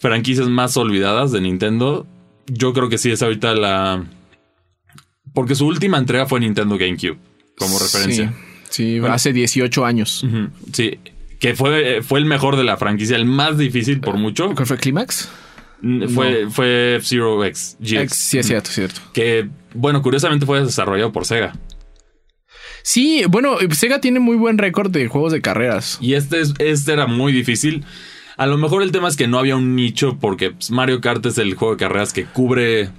franquicias 0.00 0.48
más 0.48 0.76
olvidadas 0.76 1.30
de 1.30 1.40
Nintendo. 1.40 2.06
Yo 2.46 2.72
creo 2.72 2.88
que 2.88 2.98
sí 2.98 3.10
es 3.12 3.22
ahorita 3.22 3.54
la... 3.54 4.04
Porque 5.34 5.54
su 5.54 5.66
última 5.66 5.98
entrega 5.98 6.26
fue 6.26 6.40
Nintendo 6.40 6.76
GameCube, 6.76 7.16
como 7.56 7.78
referencia. 7.78 8.34
Sí, 8.68 8.98
Bueno. 8.98 9.14
hace 9.14 9.32
18 9.32 9.84
años. 9.86 10.26
Sí, 10.72 10.98
que 11.38 11.54
fue, 11.54 12.02
fue 12.02 12.18
el 12.18 12.24
mejor 12.26 12.56
de 12.56 12.64
la 12.64 12.76
franquicia, 12.76 13.16
el 13.16 13.24
más 13.24 13.56
difícil 13.58 14.00
por 14.00 14.16
mucho. 14.18 14.52
¿Cuál 14.54 14.66
fue 14.66 14.76
Climax? 14.78 15.28
Fue, 16.14 16.46
fue 16.50 16.96
F-Zero 16.96 17.44
X, 17.44 17.76
Ex- 17.82 18.14
Sí, 18.14 18.38
es 18.38 18.46
cierto, 18.46 18.68
es 18.68 18.74
cierto. 18.74 19.00
que, 19.12 19.48
bueno, 19.74 20.00
curiosamente 20.00 20.46
fue 20.46 20.62
desarrollado 20.64 21.10
por 21.12 21.24
Sega. 21.26 21.54
Sí, 22.82 23.22
bueno, 23.28 23.56
Sega 23.70 24.00
tiene 24.00 24.20
muy 24.20 24.36
buen 24.36 24.58
récord 24.58 24.90
de 24.90 25.08
juegos 25.08 25.32
de 25.32 25.40
carreras. 25.40 25.98
Y 26.00 26.14
este, 26.14 26.40
es- 26.40 26.54
este 26.58 26.92
era 26.92 27.06
muy 27.06 27.32
difícil. 27.32 27.84
A 28.36 28.46
lo 28.46 28.58
mejor 28.58 28.82
el 28.82 28.92
tema 28.92 29.08
es 29.08 29.16
que 29.16 29.28
no 29.28 29.38
había 29.38 29.56
un 29.56 29.76
nicho 29.76 30.18
porque 30.20 30.52
Mario 30.70 31.00
Kart 31.00 31.24
es 31.26 31.38
el 31.38 31.54
juego 31.54 31.74
de 31.74 31.78
carreras 31.80 32.12
que 32.12 32.24
cubre 32.24 32.90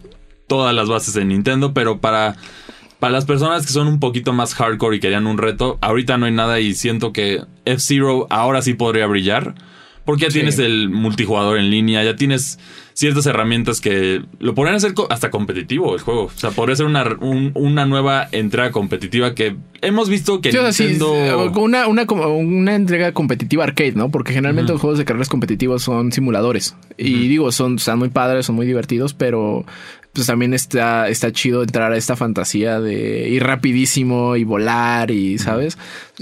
todas 0.47 0.73
las 0.73 0.87
bases 0.87 1.13
de 1.15 1.25
Nintendo, 1.25 1.73
pero 1.73 1.99
para, 1.99 2.35
para 2.99 3.11
las 3.13 3.25
personas 3.25 3.65
que 3.65 3.73
son 3.73 3.87
un 3.87 3.99
poquito 3.99 4.31
más 4.31 4.53
hardcore 4.53 4.97
y 4.97 4.99
querían 4.99 5.25
un 5.27 5.37
reto, 5.37 5.77
ahorita 5.81 6.17
no 6.17 6.27
hay 6.27 6.31
nada 6.33 6.59
y 6.59 6.75
siento 6.75 7.11
que 7.11 7.41
F-Zero 7.65 8.27
ahora 8.29 8.61
sí 8.61 8.73
podría 8.75 9.07
brillar. 9.07 9.55
Porque 10.05 10.23
ya 10.23 10.31
Sí. 10.31 10.33
tienes 10.39 10.59
el 10.59 10.89
multijugador 10.89 11.57
en 11.57 11.69
línea, 11.71 12.03
ya 12.03 12.15
tienes 12.17 12.59
ciertas 12.93 13.25
herramientas 13.25 13.81
que 13.81 14.21
lo 14.39 14.53
podrían 14.55 14.75
hacer 14.75 14.93
hasta 15.09 15.29
competitivo 15.31 15.95
el 15.95 16.01
juego. 16.01 16.25
O 16.25 16.29
sea, 16.35 16.51
podría 16.51 16.75
ser 16.75 16.85
una, 16.85 17.03
un- 17.19 17.51
una 17.55 17.85
nueva 17.85 18.27
entrega 18.31 18.71
competitiva 18.71 19.33
que 19.35 19.55
hemos 19.81 20.09
visto 20.09 20.41
que 20.41 20.51
Sí, 20.51 20.57
o 20.57 20.61
sea, 20.61 20.71
sí, 20.73 20.83
Nintendo... 20.85 21.51
una, 21.59 21.87
una, 21.87 22.75
entrega 22.75 23.11
competitiva 23.13 23.63
arcade, 23.63 23.93
¿no? 23.93 24.09
Porque 24.09 24.33
generalmente 24.33 24.71
los 24.71 24.81
juegos 24.81 24.99
de 24.99 25.05
carreras 25.05 25.29
competitivos 25.29 25.83
son 25.83 26.11
simuladores. 26.11 26.75
Y 26.97 27.27
digo, 27.27 27.51
son, 27.51 27.75
están 27.75 27.99
muy 27.99 28.09
padres, 28.09 28.45
son 28.45 28.55
muy 28.55 28.65
divertidos, 28.65 29.13
pero 29.13 29.65
pues 30.13 30.27
también 30.27 30.53
está, 30.53 31.09
está 31.09 31.31
chido 31.31 31.63
entrar 31.63 31.91
a 31.91 31.97
esta 31.97 32.15
fantasía 32.15 32.79
de 32.79 33.29
ir 33.29 33.41
rapidísimo 33.43 34.35
y 34.35 34.43
volar 34.43 35.09
y, 35.09 35.39
¿sabes? 35.39 35.77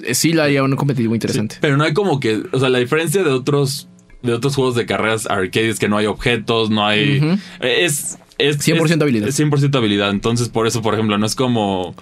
Eh, 0.05 0.13
Sí 0.15 0.31
lo 0.31 0.43
haría 0.43 0.63
un 0.63 0.73
competitivo 0.77 1.13
interesante. 1.13 1.57
Pero 1.59 1.75
no 1.75 1.83
hay 1.83 1.93
como 1.93 2.21
que, 2.21 2.41
o 2.53 2.59
sea, 2.59 2.69
la 2.69 2.79
diferencia 2.79 3.21
de 3.21 3.29
otros 3.31 3.89
de 4.23 4.33
otros 4.33 4.55
juegos 4.55 4.75
de 4.75 4.85
carreras 4.85 5.25
arcade 5.27 5.69
es 5.69 5.79
que 5.79 5.89
no 5.89 5.97
hay 5.97 6.05
objetos, 6.05 6.69
no 6.69 6.85
hay 6.85 7.39
es 7.59 8.17
es 8.37 8.57
100% 8.67 8.85
es- 8.85 9.01
habilidad. 9.01 9.27
es 9.27 9.39
100% 9.39 9.75
habilidad. 9.77 10.09
Entonces, 10.09 10.49
por 10.49 10.65
eso, 10.67 10.81
por 10.81 10.93
ejemplo, 10.95 11.17
no 11.17 11.25
es 11.25 11.35
como 11.35 11.95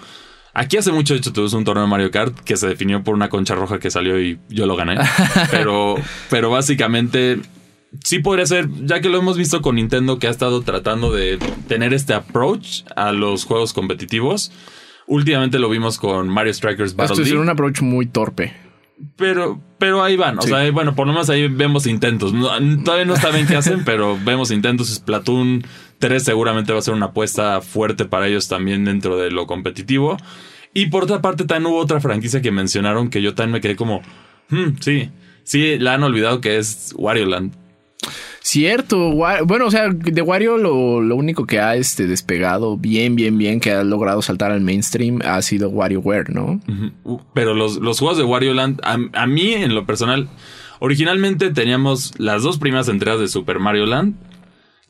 Aquí 0.52 0.76
hace 0.76 0.90
mucho, 0.90 1.14
de 1.14 1.20
hecho, 1.20 1.32
tuvimos 1.32 1.52
un 1.52 1.64
torneo 1.64 1.84
de 1.84 1.88
Mario 1.90 2.10
Kart 2.10 2.36
que 2.40 2.56
se 2.56 2.66
definió 2.66 3.04
por 3.04 3.14
una 3.14 3.28
concha 3.28 3.54
roja 3.54 3.78
que 3.78 3.88
salió 3.90 4.20
y 4.20 4.40
yo 4.48 4.66
lo 4.66 4.74
gané. 4.74 4.96
Pero, 5.52 5.94
pero 6.28 6.50
básicamente 6.50 7.38
sí 8.04 8.18
podría 8.18 8.46
ser, 8.46 8.68
ya 8.84 9.00
que 9.00 9.08
lo 9.08 9.18
hemos 9.18 9.38
visto 9.38 9.62
con 9.62 9.76
Nintendo 9.76 10.18
que 10.18 10.26
ha 10.26 10.30
estado 10.30 10.62
tratando 10.62 11.12
de 11.12 11.38
tener 11.68 11.94
este 11.94 12.14
approach 12.14 12.82
a 12.96 13.12
los 13.12 13.44
juegos 13.44 13.72
competitivos. 13.72 14.50
Últimamente 15.06 15.60
lo 15.60 15.68
vimos 15.70 15.98
con 15.98 16.28
Mario 16.28 16.52
Strikers 16.52 16.96
Battle 16.96 17.14
Esto 17.14 17.26
es 17.26 17.32
un 17.40 17.48
approach 17.48 17.80
muy 17.80 18.06
torpe. 18.06 18.52
Pero, 19.16 19.60
pero 19.80 20.04
ahí 20.04 20.16
van. 20.16 20.38
O 20.38 20.42
Sí. 20.42 20.48
sea, 20.50 20.70
bueno, 20.70 20.94
por 20.94 21.08
lo 21.08 21.12
menos 21.12 21.28
ahí 21.30 21.48
vemos 21.48 21.86
intentos. 21.88 22.32
No- 22.32 22.50
todavía 22.84 23.06
no 23.06 23.16
saben 23.16 23.48
qué 23.48 23.56
hacen, 23.56 23.82
pero 23.84 24.16
vemos 24.24 24.52
intentos. 24.52 24.88
Splatoon 24.94 25.64
3 25.98 26.22
seguramente 26.22 26.72
va 26.72 26.78
a 26.78 26.82
ser 26.82 26.94
una 26.94 27.06
apuesta 27.06 27.60
fuerte 27.60 28.04
para 28.04 28.28
ellos 28.28 28.46
también 28.46 28.84
dentro 28.84 29.16
de 29.16 29.32
lo 29.32 29.46
competitivo. 29.48 30.16
Y 30.72 30.86
por 30.86 31.02
otra 31.04 31.20
parte, 31.20 31.44
también 31.44 31.72
hubo 31.72 31.80
otra 31.80 31.98
franquicia 32.00 32.40
que 32.40 32.52
mencionaron 32.52 33.10
que 33.10 33.20
yo 33.22 33.34
también 33.34 33.54
me 33.54 33.60
quedé 33.60 33.74
como, 33.74 34.02
"Hmm, 34.50 34.76
sí, 34.80 35.10
sí, 35.42 35.78
la 35.80 35.94
han 35.94 36.02
olvidado 36.04 36.40
que 36.40 36.58
es 36.58 36.94
Wario 36.96 37.26
Land. 37.26 37.54
Cierto, 38.52 39.12
bueno, 39.12 39.66
o 39.66 39.70
sea, 39.70 39.90
de 39.90 40.22
Wario 40.22 40.56
lo, 40.56 41.00
lo 41.00 41.14
único 41.14 41.46
que 41.46 41.60
ha 41.60 41.76
este, 41.76 42.08
despegado 42.08 42.76
bien, 42.76 43.14
bien, 43.14 43.38
bien, 43.38 43.60
que 43.60 43.70
ha 43.70 43.84
logrado 43.84 44.22
saltar 44.22 44.50
al 44.50 44.60
mainstream 44.60 45.20
ha 45.24 45.40
sido 45.40 45.68
WarioWare, 45.68 46.30
¿no? 46.30 46.60
Ujú. 46.66 47.22
Pero 47.32 47.54
los, 47.54 47.76
los 47.76 48.00
juegos 48.00 48.18
de 48.18 48.24
Wario 48.24 48.52
Land, 48.52 48.80
a, 48.82 48.98
a 49.12 49.26
mí 49.28 49.52
en 49.52 49.72
lo 49.76 49.86
personal, 49.86 50.28
originalmente 50.80 51.50
teníamos 51.50 52.12
las 52.18 52.42
dos 52.42 52.58
primeras 52.58 52.88
entregas 52.88 53.20
de 53.20 53.28
Super 53.28 53.60
Mario 53.60 53.86
Land, 53.86 54.16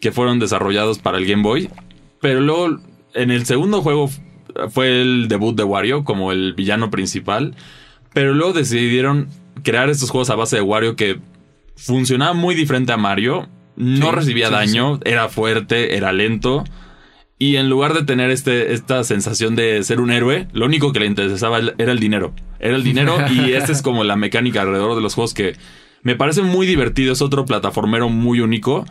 que 0.01 0.11
fueron 0.11 0.39
desarrollados 0.39 0.99
para 0.99 1.19
el 1.19 1.27
Game 1.27 1.43
Boy, 1.43 1.69
pero 2.23 2.41
luego 2.41 2.81
en 3.13 3.31
el 3.31 3.45
segundo 3.45 3.83
juego 3.83 4.09
fue 4.71 5.03
el 5.03 5.29
debut 5.29 5.55
de 5.55 5.65
Wario 5.65 6.05
como 6.05 6.33
el 6.33 6.55
villano 6.55 6.91
principal, 6.91 7.55
pero 8.15 8.33
luego 8.33 8.55
decidieron 8.55 9.29
crear 9.63 9.91
estos 9.91 10.09
juegos 10.09 10.31
a 10.31 10.35
base 10.35 10.57
de 10.57 10.63
Wario 10.63 10.97
que 10.97 11.21
funcionaba 11.77 12.33
muy 12.33 12.55
diferente 12.55 12.93
a 12.93 12.97
Mario, 12.97 13.49
no 13.77 14.11
Sí, 14.11 14.13
recibía 14.13 14.49
sí, 14.49 14.53
sí, 14.53 14.59
daño, 14.59 15.01
era 15.05 15.29
fuerte, 15.29 15.97
era 15.97 16.13
lento. 16.13 16.65
Y 17.39 17.57
en 17.57 17.71
lugar 17.71 17.95
de 17.95 18.05
tener 18.05 18.31
este, 18.31 18.75
esta 18.75 19.03
sensación 19.03 19.57
de 19.57 19.83
ser 19.83 20.01
un 20.01 20.11
héroe, 20.11 20.47
lo 20.53 20.67
único 20.67 20.93
que 20.93 21.01
le 21.01 21.07
interesaba 21.07 21.59
era 21.79 21.93
el 21.93 21.99
dinero. 21.99 22.35
Era 22.59 22.77
el 22.77 22.85
dinero 22.85 23.17
y 23.31 23.53
esta 23.55 23.73
es 23.73 23.81
como 23.81 24.05
la 24.05 24.17
mecánica 24.17 24.61
alrededor 24.61 24.95
de 24.95 25.01
los 25.01 25.15
juegos 25.15 25.33
que 25.33 25.57
me 26.03 26.17
parece 26.17 26.43
muy 26.43 26.67
divertido. 26.67 27.15
Es 27.15 27.23
otro 27.23 27.47
plataformero 27.47 28.11
muy 28.11 28.41
único. 28.41 28.85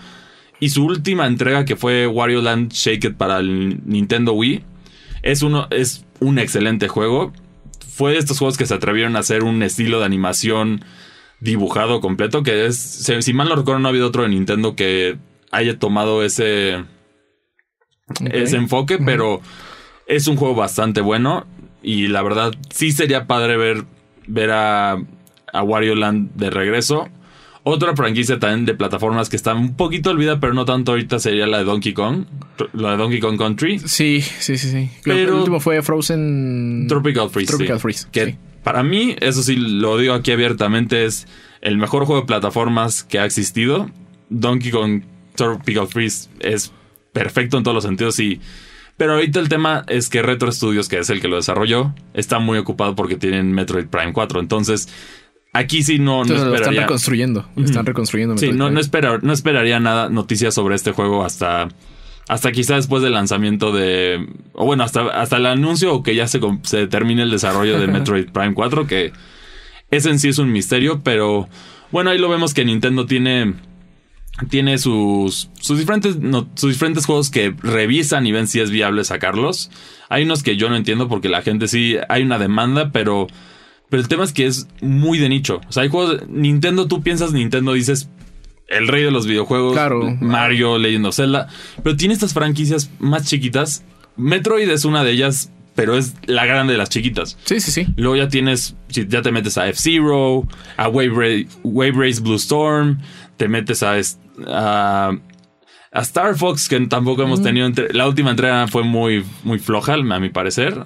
Y 0.59 0.69
su 0.69 0.83
última 0.83 1.27
entrega 1.27 1.63
que 1.63 1.75
fue 1.75 2.07
Wario 2.07 2.41
Land 2.41 2.71
Shake 2.73 3.05
It 3.05 3.17
para 3.17 3.37
el 3.37 3.81
Nintendo 3.85 4.33
Wii 4.33 4.63
es, 5.21 5.43
uno, 5.43 5.67
es 5.69 6.05
un 6.19 6.39
excelente 6.39 6.87
juego. 6.87 7.31
Fue 7.87 8.13
de 8.13 8.17
estos 8.17 8.39
juegos 8.39 8.57
que 8.57 8.65
se 8.65 8.73
atrevieron 8.73 9.15
a 9.15 9.19
hacer 9.19 9.43
un 9.43 9.61
estilo 9.61 9.99
de 9.99 10.05
animación 10.05 10.83
dibujado 11.41 12.01
completo, 12.01 12.43
que 12.43 12.65
es, 12.65 12.77
si 12.77 13.33
mal 13.33 13.47
no 13.49 13.55
recuerdo, 13.55 13.79
no 13.79 13.87
ha 13.87 13.91
habido 13.91 14.07
otro 14.07 14.23
de 14.23 14.29
Nintendo 14.29 14.75
que 14.75 15.17
haya 15.51 15.77
tomado 15.79 16.23
ese, 16.23 16.83
ese 18.31 18.57
enfoque, 18.57 18.97
pero 18.97 19.41
es 20.07 20.27
un 20.27 20.35
juego 20.35 20.55
bastante 20.55 21.01
bueno 21.01 21.45
y 21.81 22.07
la 22.07 22.21
verdad 22.21 22.51
sí 22.71 22.91
sería 22.91 23.25
padre 23.27 23.57
ver, 23.57 23.85
ver 24.27 24.51
a, 24.51 24.97
a 25.53 25.63
Wario 25.63 25.95
Land 25.95 26.31
de 26.35 26.49
regreso. 26.49 27.07
Otra 27.63 27.95
franquicia 27.95 28.39
también 28.39 28.65
de 28.65 28.73
plataformas 28.73 29.29
que 29.29 29.35
está 29.35 29.53
un 29.53 29.75
poquito 29.75 30.09
olvidada, 30.11 30.39
pero 30.39 30.53
no 30.53 30.65
tanto 30.65 30.91
ahorita, 30.93 31.19
sería 31.19 31.45
la 31.45 31.59
de 31.59 31.65
Donkey 31.65 31.93
Kong, 31.93 32.25
la 32.73 32.91
de 32.91 32.97
Donkey 32.97 33.19
Kong 33.19 33.37
Country. 33.37 33.79
Sí, 33.79 34.21
sí, 34.21 34.57
sí, 34.57 34.69
sí. 34.71 34.89
Pero- 35.03 35.17
el 35.19 35.29
último 35.31 35.59
fue 35.59 35.81
Frozen. 35.81 36.85
Tropical 36.87 37.29
Freeze. 37.29 37.47
Tropical 37.51 37.77
sí. 37.77 37.81
Freeze, 37.81 38.07
Que 38.11 38.25
sí. 38.25 38.37
Para 38.69 38.83
mí, 38.83 39.15
eso 39.19 39.41
sí 39.41 39.55
lo 39.55 39.97
digo 39.97 40.13
aquí 40.13 40.31
abiertamente, 40.31 41.03
es 41.05 41.25
el 41.61 41.77
mejor 41.77 42.05
juego 42.05 42.21
de 42.21 42.27
plataformas 42.27 43.03
que 43.03 43.17
ha 43.17 43.25
existido. 43.25 43.89
Donkey 44.29 44.69
Kong 44.69 45.01
Tropical 45.33 45.87
Freeze 45.87 46.29
es 46.39 46.71
perfecto 47.11 47.57
en 47.57 47.63
todos 47.63 47.73
los 47.73 47.83
sentidos 47.83 48.19
y... 48.19 48.39
Pero 48.95 49.13
ahorita 49.13 49.39
el 49.39 49.49
tema 49.49 49.85
es 49.87 50.07
que 50.07 50.21
Retro 50.21 50.51
Studios, 50.51 50.87
que 50.87 50.99
es 50.99 51.09
el 51.09 51.19
que 51.19 51.27
lo 51.27 51.37
desarrolló, 51.37 51.95
está 52.13 52.37
muy 52.37 52.59
ocupado 52.59 52.95
porque 52.95 53.15
tienen 53.15 53.51
Metroid 53.53 53.87
Prime 53.87 54.13
4. 54.13 54.39
Entonces, 54.39 54.87
aquí 55.51 55.81
sí 55.81 55.97
no, 55.97 56.17
no 56.17 56.21
Entonces 56.21 56.37
lo 56.37 56.43
están 56.49 56.53
esperaría... 56.55 56.81
reconstruyendo. 56.81 57.49
Están 57.55 57.85
reconstruyendo. 57.87 58.37
Sí, 58.37 58.51
Metroid 58.51 58.59
no, 58.59 58.65
Prime. 58.65 58.75
no, 58.75 58.79
espera- 58.81 59.19
no 59.23 59.33
esperaría 59.33 59.79
nada, 59.79 60.09
noticias 60.09 60.53
sobre 60.53 60.75
este 60.75 60.91
juego 60.91 61.25
hasta, 61.25 61.69
hasta 62.29 62.51
quizá 62.53 62.75
después 62.75 63.03
del 63.03 63.11
lanzamiento 63.13 63.73
de. 63.73 64.25
O 64.53 64.65
bueno, 64.65 64.83
hasta, 64.83 65.01
hasta 65.07 65.35
el 65.37 65.45
anuncio 65.47 65.93
o 65.93 66.03
que 66.03 66.15
ya 66.15 66.27
se, 66.27 66.39
se 66.63 66.87
termine 66.87 67.23
el 67.23 67.31
desarrollo 67.31 67.77
de 67.79 67.87
Metroid 67.91 68.29
Prime 68.29 68.53
4, 68.53 68.87
que 68.87 69.11
ese 69.91 70.09
en 70.11 70.19
sí 70.19 70.29
es 70.29 70.37
un 70.37 70.51
misterio, 70.51 71.01
pero 71.03 71.49
bueno, 71.91 72.11
ahí 72.11 72.17
lo 72.19 72.29
vemos 72.29 72.53
que 72.53 72.63
Nintendo 72.63 73.05
tiene. 73.05 73.55
Tiene 74.49 74.77
sus, 74.77 75.49
sus, 75.59 75.77
diferentes, 75.77 76.15
no- 76.17 76.47
sus 76.55 76.69
diferentes 76.71 77.05
juegos 77.05 77.29
que 77.29 77.53
revisan 77.61 78.25
y 78.25 78.31
ven 78.31 78.47
si 78.47 78.61
es 78.61 78.71
viable 78.71 79.03
sacarlos. 79.03 79.69
Hay 80.07 80.23
unos 80.23 80.43
que 80.43 80.55
yo 80.55 80.69
no 80.69 80.77
entiendo 80.77 81.09
porque 81.09 81.27
la 81.27 81.41
gente 81.41 81.67
sí, 81.67 81.97
hay 82.07 82.21
una 82.23 82.37
demanda, 82.39 82.91
pero 82.93 83.27
pero 83.89 84.01
el 84.01 84.07
tema 84.07 84.23
es 84.23 84.31
que 84.31 84.45
es 84.45 84.67
muy 84.81 85.17
de 85.17 85.27
nicho. 85.27 85.59
O 85.67 85.71
sea, 85.73 85.83
hay 85.83 85.89
juegos. 85.89 86.29
Nintendo, 86.29 86.87
tú 86.87 87.01
piensas 87.01 87.33
Nintendo, 87.33 87.73
dices 87.73 88.07
el 88.69 88.87
rey 88.87 89.03
de 89.03 89.11
los 89.11 89.25
videojuegos. 89.27 89.73
Claro. 89.73 90.15
Mario, 90.21 90.77
Legend 90.77 91.05
of 91.07 91.15
Zelda. 91.15 91.47
Pero 91.83 91.95
tiene 91.95 92.13
estas 92.13 92.33
franquicias 92.33 92.89
más 92.99 93.25
chiquitas. 93.27 93.83
Metroid 94.15 94.69
es 94.69 94.85
una 94.85 95.03
de 95.03 95.11
ellas, 95.11 95.51
pero 95.75 95.97
es 95.97 96.13
la 96.25 96.45
grande 96.45 96.73
de 96.73 96.77
las 96.79 96.89
chiquitas. 96.89 97.37
Sí, 97.45 97.59
sí, 97.61 97.71
sí. 97.71 97.87
Luego 97.95 98.15
ya 98.15 98.27
tienes, 98.27 98.75
ya 98.89 99.21
te 99.21 99.31
metes 99.31 99.57
a 99.57 99.67
F-Zero, 99.69 100.47
a 100.77 100.87
Wave, 100.89 101.47
Wave 101.63 101.93
Race 101.95 102.21
Blue 102.21 102.35
Storm, 102.35 102.99
te 103.37 103.47
metes 103.47 103.81
a, 103.83 103.95
a, 104.47 105.11
a 105.91 106.01
Star 106.01 106.35
Fox, 106.35 106.67
que 106.67 106.79
tampoco 106.87 107.23
hemos 107.23 107.41
tenido. 107.41 107.65
entre- 107.65 107.93
la 107.93 108.07
última 108.07 108.31
entrega 108.31 108.67
fue 108.67 108.83
muy, 108.83 109.23
muy 109.43 109.57
floja, 109.59 109.93
a 109.93 110.19
mi 110.19 110.29
parecer. 110.29 110.83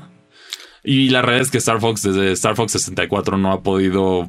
Y 0.84 1.10
la 1.10 1.22
realidad 1.22 1.44
es 1.44 1.52
que 1.52 1.58
Star 1.60 1.80
Fox, 1.80 2.04
desde 2.04 2.32
Star 2.34 2.56
Fox 2.56 2.74
64, 2.74 3.38
no 3.38 3.52
ha 3.54 3.62
podido 3.64 4.28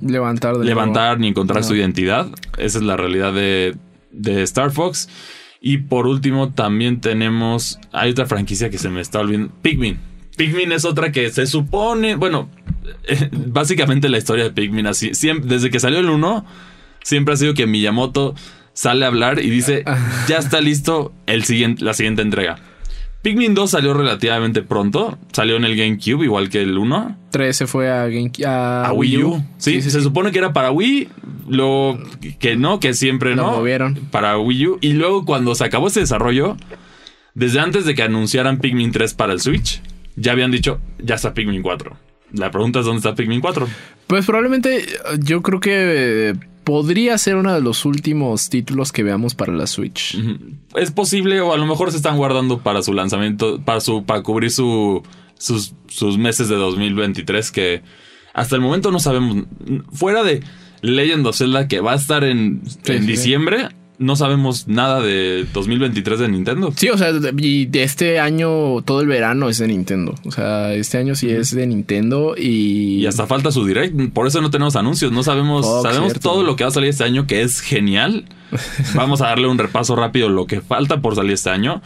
Levantar 0.64 1.18
ni 1.18 1.28
encontrar 1.28 1.62
No. 1.62 1.66
su 1.66 1.74
identidad. 1.74 2.28
Esa 2.58 2.78
es 2.78 2.84
la 2.84 2.96
realidad 2.96 3.32
de, 3.32 3.74
de 4.12 4.42
Star 4.42 4.70
Fox. 4.70 5.08
Y 5.60 5.78
por 5.78 6.06
último, 6.06 6.52
también 6.52 7.00
tenemos. 7.00 7.78
Hay 7.90 8.10
otra 8.12 8.26
franquicia 8.26 8.70
que 8.70 8.78
se 8.78 8.88
me 8.88 9.00
está 9.00 9.20
olvidando. 9.20 9.52
Pikmin. 9.62 9.98
Pikmin 10.36 10.72
es 10.72 10.84
otra 10.84 11.10
que 11.10 11.28
se 11.30 11.46
supone. 11.46 12.14
Bueno, 12.16 12.48
básicamente 13.32 14.08
la 14.08 14.18
historia 14.18 14.44
de 14.44 14.50
Pikmin, 14.50 14.86
así. 14.86 15.14
Siempre, 15.14 15.48
desde 15.48 15.70
que 15.70 15.80
salió 15.80 15.98
el 15.98 16.10
1, 16.10 16.44
siempre 17.02 17.34
ha 17.34 17.36
sido 17.36 17.54
que 17.54 17.66
Miyamoto 17.66 18.34
sale 18.74 19.04
a 19.04 19.08
hablar 19.08 19.40
y 19.40 19.50
dice: 19.50 19.84
Ya 20.28 20.36
está 20.38 20.60
listo 20.60 21.12
el 21.26 21.44
siguiente, 21.44 21.84
la 21.84 21.94
siguiente 21.94 22.22
entrega. 22.22 22.56
Pikmin 23.24 23.54
2 23.54 23.70
salió 23.70 23.94
relativamente 23.94 24.62
pronto. 24.62 25.18
Salió 25.32 25.56
en 25.56 25.64
el 25.64 25.74
GameCube, 25.76 26.24
igual 26.24 26.50
que 26.50 26.60
el 26.62 26.76
1 26.78 27.16
3 27.30 27.56
se 27.56 27.66
fue 27.66 27.90
a, 27.90 28.06
Game- 28.06 28.30
a 28.46 28.84
a 28.86 28.92
Wii 28.92 29.22
U. 29.24 29.42
Sí, 29.58 29.80
se 29.82 30.00
supone 30.02 30.30
que 30.30 30.38
era 30.38 30.52
para 30.52 30.70
Wii, 30.70 31.08
lo 31.48 31.98
que 32.38 32.54
no, 32.56 32.78
que 32.80 32.92
siempre 32.94 33.34
Lo 33.34 33.42
no. 33.46 33.52
movieron. 33.56 33.94
Para 34.12 34.38
Wii 34.38 34.66
U. 34.68 34.78
Y 34.82 34.92
luego 34.92 35.24
cuando 35.24 35.54
se 35.54 35.64
acabó 35.64 35.86
ese 35.88 36.00
desarrollo, 36.00 36.56
desde 37.34 37.60
antes 37.60 37.86
de 37.86 37.94
que 37.94 38.02
anunciaran 38.02 38.58
Pikmin 38.58 38.92
3 38.92 39.14
para 39.14 39.32
el 39.32 39.40
Switch, 39.40 39.80
ya 40.16 40.32
habían 40.32 40.50
dicho, 40.50 40.78
ya 41.00 41.14
está 41.16 41.32
Pikmin 41.34 41.62
4. 41.62 41.96
La 42.34 42.50
pregunta 42.50 42.80
es 42.80 42.84
dónde 42.84 42.98
está 42.98 43.14
Pikmin 43.14 43.40
4. 43.40 43.66
Pues 44.06 44.26
probablemente 44.26 44.84
yo 45.20 45.40
creo 45.40 45.60
que 45.60 45.72
eh, 46.30 46.34
podría 46.64 47.16
ser 47.18 47.36
uno 47.36 47.52
de 47.54 47.60
los 47.60 47.84
últimos 47.84 48.48
títulos 48.48 48.90
que 48.92 49.02
veamos 49.02 49.34
para 49.34 49.52
la 49.52 49.66
Switch. 49.66 50.18
Es 50.74 50.90
posible, 50.90 51.40
o 51.40 51.52
a 51.52 51.56
lo 51.56 51.66
mejor 51.66 51.90
se 51.90 51.98
están 51.98 52.16
guardando 52.16 52.58
para 52.60 52.82
su 52.82 52.92
lanzamiento, 52.92 53.60
para 53.64 53.80
su, 53.80 54.04
para 54.04 54.22
cubrir 54.22 54.50
su, 54.50 55.02
sus, 55.38 55.74
sus 55.88 56.18
meses 56.18 56.48
de 56.48 56.56
2023, 56.56 57.50
que 57.52 57.82
hasta 58.32 58.56
el 58.56 58.62
momento 58.62 58.90
no 58.90 58.98
sabemos. 58.98 59.44
Fuera 59.92 60.22
de 60.24 60.42
Legend 60.82 61.26
of 61.26 61.36
Zelda, 61.36 61.68
que 61.68 61.80
va 61.80 61.92
a 61.92 61.96
estar 61.96 62.24
en, 62.24 62.62
Sí, 62.66 62.92
en 62.92 63.02
sí. 63.02 63.06
diciembre, 63.06 63.68
no 63.98 64.16
sabemos 64.16 64.66
nada 64.66 65.00
de 65.00 65.46
2023 65.52 66.18
de 66.18 66.28
Nintendo. 66.28 66.72
Sí, 66.76 66.88
o 66.88 66.98
sea, 66.98 67.10
y 67.36 67.66
de 67.66 67.82
este 67.82 68.18
año 68.18 68.82
todo 68.82 69.00
el 69.00 69.06
verano 69.06 69.48
es 69.48 69.58
de 69.58 69.68
Nintendo. 69.68 70.14
O 70.24 70.32
sea, 70.32 70.74
este 70.74 70.98
año 70.98 71.14
sí 71.14 71.30
es 71.30 71.54
de 71.54 71.66
Nintendo 71.66 72.34
y... 72.36 73.00
Y 73.00 73.06
hasta 73.06 73.26
falta 73.26 73.52
su 73.52 73.64
direct, 73.64 74.12
por 74.12 74.26
eso 74.26 74.40
no 74.40 74.50
tenemos 74.50 74.76
anuncios, 74.76 75.12
no 75.12 75.22
sabemos, 75.22 75.64
Fuck, 75.64 75.82
sabemos 75.82 76.12
cierto. 76.12 76.28
todo 76.28 76.42
lo 76.42 76.56
que 76.56 76.64
va 76.64 76.68
a 76.68 76.72
salir 76.72 76.90
este 76.90 77.04
año, 77.04 77.26
que 77.26 77.42
es 77.42 77.60
genial. 77.60 78.24
Vamos 78.94 79.20
a 79.20 79.26
darle 79.26 79.48
un 79.48 79.58
repaso 79.58 79.94
rápido 79.96 80.28
lo 80.28 80.46
que 80.46 80.60
falta 80.60 81.00
por 81.00 81.14
salir 81.14 81.32
este 81.32 81.50
año. 81.50 81.80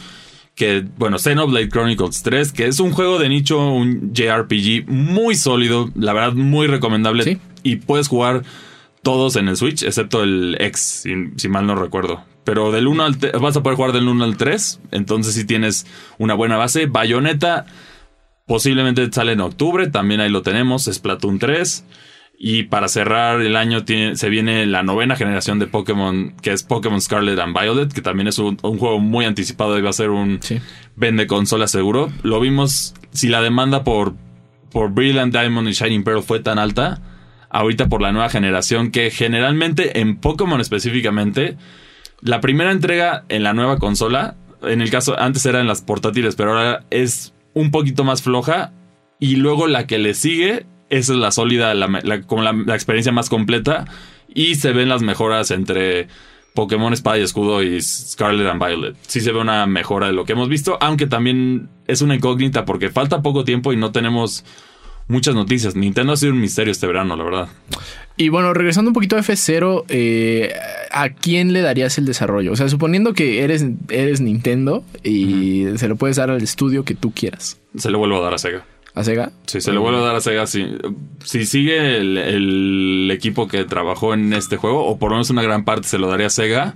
Que, 0.55 0.85
bueno, 0.97 1.19
Xenoblade 1.19 1.69
Chronicles 1.69 2.23
3, 2.23 2.53
que 2.53 2.67
es 2.67 2.81
un 2.81 2.91
juego 2.91 3.19
de 3.19 3.29
nicho, 3.29 3.65
un 3.71 4.13
JRPG 4.13 4.89
muy 4.89 5.37
sólido, 5.37 5.91
la 5.95 6.13
verdad 6.13 6.33
muy 6.33 6.67
recomendable. 6.67 7.23
Sí. 7.23 7.39
Y 7.63 7.77
puedes 7.77 8.09
jugar 8.09 8.43
todos 9.03 9.37
en 9.37 9.49
el 9.49 9.57
Switch, 9.57 9.83
excepto 9.83 10.23
el 10.23 10.57
X, 10.61 10.81
si, 11.03 11.15
si 11.37 11.49
mal 11.49 11.67
no 11.67 11.75
recuerdo. 11.75 12.25
Pero 12.45 12.73
del 12.73 12.87
1 12.87 13.05
al 13.05 13.17
vas 13.41 13.57
a 13.57 13.63
poder 13.63 13.77
jugar 13.77 13.93
del 13.93 14.09
1 14.09 14.25
al 14.25 14.37
3, 14.37 14.81
entonces 14.93 15.35
si 15.35 15.45
tienes 15.45 15.87
una 16.19 16.35
buena 16.35 16.57
base. 16.57 16.87
Bayonetta 16.87 17.67
Posiblemente 18.49 19.07
sale 19.13 19.33
en 19.33 19.43
octubre, 19.43 19.89
también 19.89 20.23
ahí 20.23 20.31
lo 20.31 20.41
tenemos, 20.41 20.87
Splatoon 20.91 21.39
3. 21.39 21.85
Y 22.39 22.63
para 22.63 22.89
cerrar 22.89 23.43
el 23.43 23.57
año 23.57 23.85
tiene, 23.85 24.17
se 24.17 24.31
viene 24.31 24.65
la 24.65 24.83
novena 24.83 25.17
generación 25.17 25.59
de 25.59 25.67
Pokémon, 25.67 26.35
que 26.41 26.53
es 26.53 26.63
Pokémon 26.63 26.99
Scarlet 26.99 27.39
and 27.39 27.55
Violet, 27.55 27.93
que 27.93 28.01
también 28.01 28.27
es 28.27 28.39
un, 28.39 28.57
un 28.63 28.79
juego 28.79 29.01
muy 29.01 29.27
anticipado 29.27 29.79
y 29.79 29.83
va 29.83 29.91
a 29.91 29.93
ser 29.93 30.09
un 30.09 30.39
Sí. 30.41 30.61
vende 30.97 31.27
consola 31.27 31.69
seguro. 31.69 32.11
Lo 32.23 32.41
vimos, 32.41 32.95
si 33.13 33.29
la 33.29 33.43
demanda 33.43 33.85
por, 33.85 34.15
por 34.71 34.93
Brilliant 34.93 35.31
Diamond 35.31 35.69
y 35.69 35.73
Shining 35.73 36.03
Pearl 36.03 36.23
fue 36.23 36.41
tan 36.41 36.59
alta, 36.59 37.03
ahorita 37.59 37.89
por 37.89 38.01
la 38.01 38.13
nueva 38.13 38.29
generación, 38.31 38.93
que 38.93 39.11
generalmente 39.11 40.01
en 40.01 40.17
Pokémon 40.17 40.61
específicamente, 40.61 41.57
la 42.21 42.41
primera 42.41 42.71
entrega 42.71 43.25
en 43.29 43.43
la 43.43 43.53
nueva 43.53 43.79
consola, 43.79 44.37
en 44.63 44.81
el 44.81 44.91
caso, 44.91 45.19
antes 45.19 45.45
era 45.45 45.61
en 45.61 45.67
las 45.67 45.83
portátiles, 45.83 46.37
pero 46.37 46.51
ahora 46.51 46.85
es 46.91 47.35
un 47.55 47.73
poquito 47.73 48.05
más 48.05 48.23
floja. 48.23 48.73
Y 49.19 49.37
luego 49.37 49.67
la 49.67 49.89
que 49.89 49.99
le 49.99 50.15
sigue, 50.15 50.67
esa 50.89 51.13
es 51.13 51.19
la 51.19 51.33
sólida, 51.33 51.75
la, 51.75 52.23
como 52.23 52.43
la, 52.43 52.53
la 52.53 52.75
experiencia 52.77 53.11
más 53.11 53.29
completa. 53.29 53.87
Y 54.33 54.55
se 54.55 54.73
ven 54.73 54.89
las 54.89 55.03
mejoras 55.03 55.51
entre 55.51 56.07
Pokémon 56.55 56.93
Espada 56.93 57.19
y 57.19 57.23
Escudo 57.23 57.65
y 57.65 57.83
Scarlet 57.83 58.47
and 58.47 58.65
Violet. 58.65 58.97
Sí 59.09 59.21
se 59.21 59.33
ve 59.33 59.41
una 59.41 59.67
mejora 59.67 60.07
de 60.07 60.13
lo 60.13 60.25
que 60.25 60.33
hemos 60.35 60.49
visto, 60.49 60.79
aunque 60.81 61.09
también 61.09 61.71
es 61.89 62.03
una 62.03 62.15
incógnita 62.15 62.65
porque 62.65 62.91
falta 62.91 63.21
poco 63.21 63.43
tiempo 63.43 63.73
y 63.73 63.77
no 63.77 63.91
tenemos 63.91 64.45
muchas 65.09 65.35
noticias. 65.35 65.75
Nintendo 65.75 66.13
ha 66.13 66.17
sido 66.17 66.33
un 66.33 66.41
misterio 66.41 66.71
este 66.71 66.87
verano, 66.87 67.17
la 67.17 67.25
verdad. 67.25 67.49
Y 68.17 68.31
bueno, 68.31 68.53
regresando 68.53 68.91
un 68.91 68.95
poquito 68.95 69.17
a 69.17 69.21
F0, 69.21 69.85
eh, 69.89 70.53
¿a 70.91 71.11
quién 71.11 71.53
le 71.53 71.61
darías 71.61 71.99
el 71.99 72.05
desarrollo? 72.05 72.53
O 72.53 72.57
sea, 72.57 72.69
suponiendo 72.69 73.15
que 73.15 73.43
eres, 73.43 73.65
eres 73.89 74.21
Nintendo 74.21 74.85
y 75.05 75.67
se 75.77 75.89
lo 75.89 75.97
puedes 75.97 76.17
dar 76.17 76.31
al 76.31 76.43
estudio 76.43 76.85
que 76.85 76.95
tú 76.95 77.13
quieras. 77.13 77.59
Se 77.77 77.91
le 77.91 77.97
vuelvo 77.97 78.19
a 78.19 78.21
dar 78.21 78.35
a 78.35 78.39
Sega. 78.39 78.65
¿A 78.95 79.05
Sega? 79.05 79.31
Sí, 79.47 79.61
se 79.61 79.73
le 79.73 79.79
vuelve 79.79 80.01
a 80.01 80.03
dar 80.03 80.17
a 80.17 80.21
Sega. 80.21 80.49
Si, 80.49 80.67
si 81.25 81.47
sigue 81.47 81.99
el, 81.99 82.19
el 82.19 83.11
equipo 83.13 83.47
que 83.47 83.65
trabajó 83.65 84.15
en 84.15 84.33
este 84.33 84.57
juego, 84.57 84.85
o 84.87 84.99
por 84.99 85.11
lo 85.11 85.17
menos 85.17 85.31
una 85.31 85.43
gran 85.43 85.65
parte 85.65 85.87
se 85.87 85.99
lo 85.99 86.09
daría 86.09 86.27
a 86.27 86.31
Sega. 86.31 86.73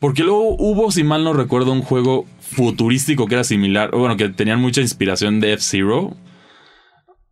Porque 0.00 0.24
luego 0.24 0.56
hubo, 0.58 0.90
si 0.90 1.04
mal 1.04 1.22
no 1.22 1.32
recuerdo, 1.32 1.72
un 1.72 1.82
juego 1.82 2.26
futurístico 2.40 3.28
que 3.28 3.34
era 3.36 3.44
similar, 3.44 3.94
o 3.94 4.00
bueno, 4.00 4.16
que 4.16 4.28
tenían 4.28 4.60
mucha 4.60 4.80
inspiración 4.80 5.38
de 5.40 5.52
F-Zero 5.54 6.16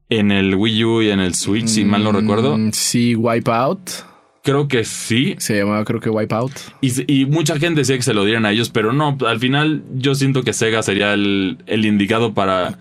en 0.09 0.31
el 0.31 0.55
Wii 0.55 0.85
U 0.85 1.03
y 1.03 1.11
en 1.11 1.21
el 1.21 1.35
Switch, 1.35 1.67
si 1.67 1.85
mal 1.85 2.05
no 2.05 2.13
recuerdo. 2.13 2.57
Mm, 2.57 2.73
Sí, 2.73 3.15
Wipeout. 3.15 3.81
Creo 4.43 4.69
que 4.69 4.85
sí. 4.85 5.37
Se 5.39 5.57
llamaba 5.57 5.85
creo 5.85 6.01
que 6.01 6.11
Wipeout. 6.11 6.53
Y, 6.83 7.25
mucha 7.25 7.59
gente 7.59 7.81
decía 7.81 7.97
que 7.97 8.03
se 8.03 8.13
lo 8.13 8.25
dieran 8.25 8.45
a 8.45 8.53
ellos, 8.53 8.69
pero 8.69 8.93
no, 8.93 9.17
al 9.27 9.41
final 9.41 9.83
yo 9.95 10.15
siento 10.15 10.43
que 10.43 10.53
Sega 10.53 10.83
sería 10.83 11.15
el, 11.15 11.59
el 11.67 11.87
indicado 11.87 12.35
para, 12.35 12.79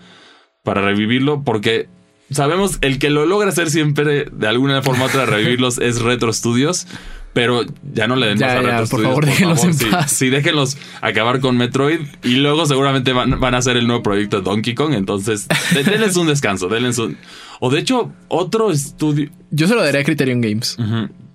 para 0.62 0.82
revivirlo, 0.82 1.42
porque 1.42 1.88
sabemos 2.30 2.78
el 2.82 2.98
que 2.98 3.08
lo 3.08 3.24
logra 3.24 3.48
hacer 3.48 3.70
siempre 3.70 4.26
de 4.30 4.46
alguna 4.46 4.82
forma 4.82 5.04
u 5.04 5.08
otra 5.08 5.24
revivirlos 5.26 5.78
es 5.78 6.02
Retro 6.02 6.32
Studios. 6.32 6.86
Pero 7.34 7.62
ya 7.92 8.06
no 8.06 8.14
le 8.16 8.28
den 8.28 8.38
Ya, 8.38 8.46
más 8.46 8.56
a 8.56 8.62
ya, 8.62 8.62
Retro 8.62 8.78
por 8.78 8.86
Studios, 8.86 9.08
favor, 9.08 9.26
déjenlos 9.26 9.64
en 9.64 9.74
Sí, 9.74 9.84
paz. 9.90 10.10
Sí, 10.12 10.30
déjenlos 10.30 10.78
acabar 11.00 11.40
con 11.40 11.56
Metroid 11.56 12.00
y 12.22 12.36
luego 12.36 12.64
seguramente 12.66 13.12
van, 13.12 13.40
van 13.40 13.54
a 13.54 13.58
hacer 13.58 13.76
el 13.76 13.86
nuevo 13.88 14.02
proyecto 14.04 14.36
de 14.38 14.42
Donkey 14.44 14.74
Kong. 14.74 14.94
Entonces, 14.94 15.48
de- 15.74 15.82
denles 15.84 16.16
un 16.16 16.28
descanso, 16.28 16.68
denles 16.68 16.96
un. 16.98 17.16
O 17.60 17.70
de 17.70 17.80
hecho, 17.80 18.12
otro 18.28 18.70
estudio. 18.70 19.30
Yo 19.50 19.66
se 19.66 19.74
lo 19.74 19.82
daría 19.82 20.00
a 20.00 20.04
Criterion 20.04 20.40
Games. 20.40 20.76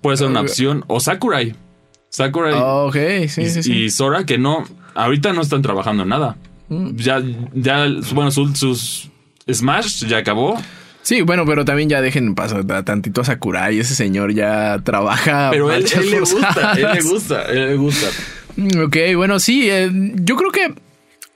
Puede 0.00 0.16
ser 0.16 0.28
una 0.28 0.40
opción. 0.40 0.84
O 0.86 1.00
Sakurai. 1.00 1.54
Sakurai 2.08 2.54
Oh, 2.56 2.86
ok, 2.88 2.96
sí, 3.28 3.42
y, 3.42 3.48
sí, 3.50 3.62
sí. 3.62 3.72
y 3.72 3.90
Sora 3.90 4.24
que 4.24 4.38
no, 4.38 4.64
ahorita 4.94 5.32
no 5.34 5.42
están 5.42 5.60
trabajando 5.62 6.02
en 6.04 6.08
nada. 6.08 6.36
Mm. 6.70 6.96
Ya, 6.96 7.22
ya, 7.54 7.86
bueno, 8.14 8.30
su- 8.30 8.54
sus 8.56 9.10
Smash 9.52 10.06
ya 10.06 10.16
acabó. 10.18 10.58
Sí, 11.10 11.22
bueno, 11.22 11.44
pero 11.44 11.64
también 11.64 11.88
ya 11.88 12.00
dejen 12.00 12.36
pasar 12.36 12.70
a 12.70 12.84
tantito 12.84 13.22
a 13.22 13.24
Sakurai. 13.24 13.76
Ese 13.76 13.96
señor 13.96 14.32
ya 14.32 14.80
trabaja. 14.84 15.48
Pero 15.50 15.72
él, 15.72 15.84
él 15.92 16.08
le 16.08 16.20
gusta, 16.20 16.72
él 16.74 16.86
le 16.94 17.02
gusta, 17.02 17.42
él 17.46 17.66
le 17.66 17.74
gusta. 17.74 18.06
Ok, 18.84 18.96
bueno, 19.16 19.40
sí. 19.40 19.68
eh, 19.68 19.90
yo 20.14 20.36
creo 20.36 20.52
que 20.52 20.72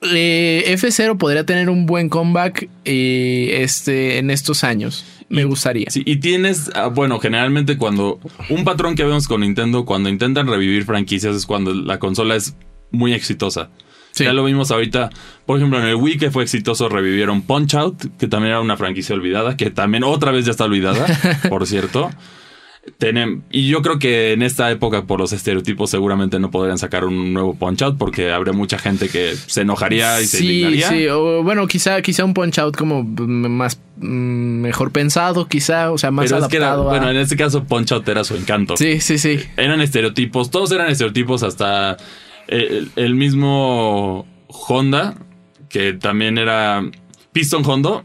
eh, 0.02 0.76
F0 0.78 1.18
podría 1.18 1.44
tener 1.44 1.70
un 1.70 1.86
buen 1.86 2.08
comeback 2.08 2.68
eh, 2.84 3.62
este, 3.62 4.18
en 4.18 4.30
estos 4.30 4.62
años. 4.62 5.04
Me 5.28 5.42
gustaría. 5.42 5.90
Sí, 5.90 6.04
y 6.06 6.18
tienes, 6.18 6.70
ah, 6.76 6.86
bueno, 6.86 7.18
generalmente 7.18 7.76
cuando 7.76 8.20
un 8.50 8.62
patrón 8.62 8.94
que 8.94 9.02
vemos 9.02 9.26
con 9.26 9.40
Nintendo, 9.40 9.84
cuando 9.84 10.08
intentan 10.08 10.46
revivir 10.46 10.84
franquicias 10.84 11.34
es 11.34 11.46
cuando 11.46 11.74
la 11.74 11.98
consola 11.98 12.36
es 12.36 12.54
muy 12.92 13.12
exitosa. 13.12 13.70
Sí. 14.14 14.24
Ya 14.24 14.32
lo 14.32 14.44
vimos 14.44 14.70
ahorita, 14.70 15.10
por 15.44 15.56
ejemplo, 15.58 15.78
en 15.80 15.86
el 15.86 15.96
Wii 15.96 16.18
que 16.18 16.30
fue 16.30 16.44
exitoso 16.44 16.88
revivieron 16.88 17.42
Punch 17.42 17.74
Out, 17.74 18.04
que 18.18 18.28
también 18.28 18.52
era 18.52 18.60
una 18.60 18.76
franquicia 18.76 19.14
olvidada, 19.14 19.56
que 19.56 19.70
también 19.70 20.04
otra 20.04 20.30
vez 20.30 20.44
ya 20.44 20.52
está 20.52 20.64
olvidada, 20.64 21.04
por 21.48 21.66
cierto. 21.66 22.10
Y 23.50 23.68
yo 23.68 23.82
creo 23.82 23.98
que 23.98 24.32
en 24.32 24.42
esta 24.42 24.70
época, 24.70 25.04
por 25.04 25.18
los 25.18 25.32
estereotipos, 25.32 25.90
seguramente 25.90 26.38
no 26.38 26.50
podrían 26.50 26.78
sacar 26.78 27.04
un 27.04 27.32
nuevo 27.32 27.54
Punch 27.54 27.82
Out 27.82 27.96
porque 27.98 28.30
habría 28.30 28.52
mucha 28.52 28.78
gente 28.78 29.08
que 29.08 29.34
se 29.34 29.62
enojaría 29.62 30.20
y 30.20 30.26
se 30.26 30.42
indignaría. 30.44 30.88
sí, 30.88 31.06
o 31.08 31.42
bueno, 31.42 31.66
quizá, 31.66 32.00
quizá 32.02 32.24
un 32.24 32.34
punch 32.34 32.58
out 32.58 32.76
como 32.76 33.02
mm, 33.02 33.48
más 33.48 33.80
mm, 33.96 34.06
mejor 34.60 34.92
pensado, 34.92 35.48
quizá, 35.48 35.90
o 35.92 35.98
sea, 35.98 36.10
más 36.10 36.26
Pero 36.30 36.42
es 36.42 36.48
que 36.48 36.56
era, 36.58 36.66
adaptado. 36.72 36.90
a- 36.90 36.92
bueno, 36.98 37.10
en 37.10 37.16
este 37.16 37.36
caso 37.36 37.64
Punch 37.64 37.92
Out 37.92 38.08
era 38.08 38.22
su 38.24 38.36
encanto. 38.36 38.76
Sí, 38.76 39.00
sí, 39.00 39.18
sí. 39.18 39.40
Eran 39.56 39.80
estereotipos, 39.80 40.50
todos 40.50 40.70
eran 40.72 40.90
estereotipos 40.90 41.42
hasta 41.42 41.96
el, 42.48 42.90
el 42.96 43.14
mismo 43.14 44.26
Honda, 44.48 45.14
que 45.68 45.92
también 45.92 46.38
era 46.38 46.82
Piston 47.32 47.64
Hondo, 47.64 48.04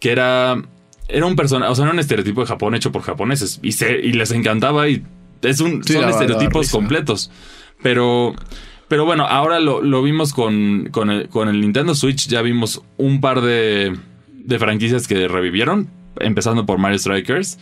que 0.00 0.12
era, 0.12 0.62
era 1.08 1.26
un 1.26 1.36
personaje, 1.36 1.72
o 1.72 1.74
sea, 1.74 1.84
era 1.84 1.92
un 1.92 1.98
estereotipo 1.98 2.42
de 2.42 2.46
Japón 2.46 2.74
hecho 2.74 2.92
por 2.92 3.02
japoneses 3.02 3.58
y, 3.62 3.72
se, 3.72 3.98
y 3.98 4.12
les 4.12 4.30
encantaba 4.32 4.88
y 4.88 5.02
es 5.42 5.60
un, 5.60 5.82
Sí, 5.84 5.94
son 5.94 6.08
estereotipos 6.08 6.70
completos. 6.70 7.30
Pero, 7.82 8.34
pero 8.88 9.04
bueno, 9.04 9.26
ahora 9.26 9.60
lo, 9.60 9.82
lo 9.82 10.02
vimos 10.02 10.32
con, 10.32 10.88
con, 10.90 11.10
el, 11.10 11.28
con 11.28 11.48
el 11.48 11.60
Nintendo 11.60 11.94
Switch, 11.94 12.28
ya 12.28 12.42
vimos 12.42 12.82
un 12.96 13.20
par 13.20 13.40
de, 13.40 13.96
de 14.28 14.58
franquicias 14.58 15.06
que 15.06 15.28
revivieron, 15.28 15.90
empezando 16.20 16.66
por 16.66 16.78
Mario 16.78 16.98
Strikers. 16.98 17.58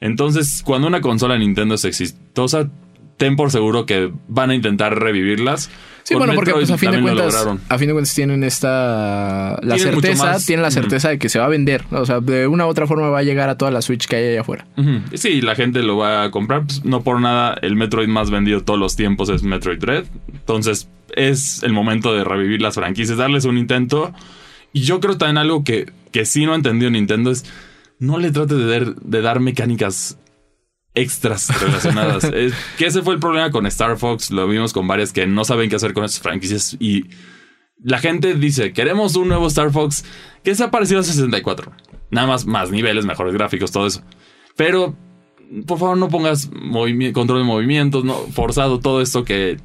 Entonces, 0.00 0.62
cuando 0.64 0.86
una 0.88 1.00
consola 1.00 1.38
Nintendo 1.38 1.74
es 1.74 1.84
exitosa, 1.84 2.70
ten 3.16 3.36
por 3.36 3.50
seguro 3.50 3.86
que 3.86 4.12
van 4.28 4.50
a 4.50 4.54
intentar 4.54 4.98
revivirlas. 4.98 5.70
Sí, 6.02 6.14
bueno, 6.14 6.34
porque 6.34 6.52
pues, 6.52 6.70
a 6.70 6.78
fin 6.78 6.92
de 6.92 7.02
cuentas, 7.02 7.34
a 7.68 7.78
fin 7.78 7.88
de 7.88 7.92
cuentas 7.92 8.14
tienen 8.14 8.44
esta 8.44 9.58
la 9.60 9.74
Tienen 9.74 9.94
certeza, 9.94 10.38
tienen 10.38 10.62
la 10.62 10.70
certeza 10.70 11.08
de 11.08 11.18
que 11.18 11.28
se 11.28 11.40
va 11.40 11.46
a 11.46 11.48
vender, 11.48 11.82
o 11.90 12.06
sea, 12.06 12.20
de 12.20 12.46
una 12.46 12.64
u 12.64 12.68
otra 12.68 12.86
forma 12.86 13.08
va 13.08 13.18
a 13.18 13.22
llegar 13.24 13.48
a 13.48 13.58
toda 13.58 13.72
la 13.72 13.82
Switch 13.82 14.06
que 14.06 14.14
hay 14.14 14.28
allá 14.28 14.42
afuera. 14.42 14.66
Sí, 15.14 15.40
la 15.40 15.56
gente 15.56 15.82
lo 15.82 15.96
va 15.96 16.22
a 16.22 16.30
comprar. 16.30 16.64
Pues, 16.64 16.84
no 16.84 17.02
por 17.02 17.20
nada, 17.20 17.58
el 17.60 17.74
Metroid 17.74 18.06
más 18.06 18.30
vendido 18.30 18.62
todos 18.62 18.78
los 18.78 18.94
tiempos 18.94 19.30
es 19.30 19.42
Metroid 19.42 19.80
Dread. 19.80 20.04
Entonces, 20.32 20.88
es 21.16 21.64
el 21.64 21.72
momento 21.72 22.14
de 22.14 22.22
revivir 22.22 22.62
las 22.62 22.76
franquicias, 22.76 23.18
darles 23.18 23.44
un 23.44 23.58
intento. 23.58 24.12
Y 24.72 24.82
yo 24.82 25.00
creo 25.00 25.18
también 25.18 25.38
algo 25.38 25.64
que, 25.64 25.90
que 26.12 26.24
sí 26.24 26.46
no 26.46 26.52
ha 26.52 26.56
entendido 26.56 26.88
Nintendo 26.88 27.32
es 27.32 27.44
no 27.98 28.18
le 28.18 28.30
trate 28.30 28.54
de 28.54 28.94
de 29.00 29.22
dar 29.22 29.40
mecánicas 29.40 30.18
extras 30.96 31.48
relacionadas. 31.60 32.24
Es 32.34 32.52
que 32.76 32.86
ese 32.86 33.02
fue 33.02 33.14
el 33.14 33.20
problema 33.20 33.52
con 33.52 33.66
Star 33.66 33.96
Fox. 33.96 34.32
Lo 34.32 34.48
vimos 34.48 34.72
con 34.72 34.88
varias 34.88 35.12
que 35.12 35.26
no 35.26 35.44
saben 35.44 35.70
qué 35.70 35.76
hacer 35.76 35.94
con 35.94 36.04
esas 36.04 36.20
franquicias. 36.20 36.76
Y 36.80 37.04
la 37.80 37.98
gente 37.98 38.34
dice: 38.34 38.72
Queremos 38.72 39.14
un 39.14 39.28
nuevo 39.28 39.46
Star 39.46 39.70
Fox 39.70 40.04
que 40.42 40.54
sea 40.54 40.72
parecido 40.72 41.00
a 41.00 41.04
64. 41.04 41.72
Nada 42.10 42.26
más, 42.26 42.46
más 42.46 42.70
niveles, 42.70 43.04
mejores 43.04 43.34
gráficos, 43.34 43.70
todo 43.70 43.86
eso. 43.86 44.02
Pero, 44.56 44.96
por 45.66 45.78
favor, 45.78 45.96
no 45.96 46.08
pongas 46.08 46.50
control 47.12 47.38
de 47.38 47.44
movimientos, 47.44 48.04
no, 48.04 48.14
forzado, 48.32 48.80
todo 48.80 49.00
esto 49.00 49.24
que 49.24 49.58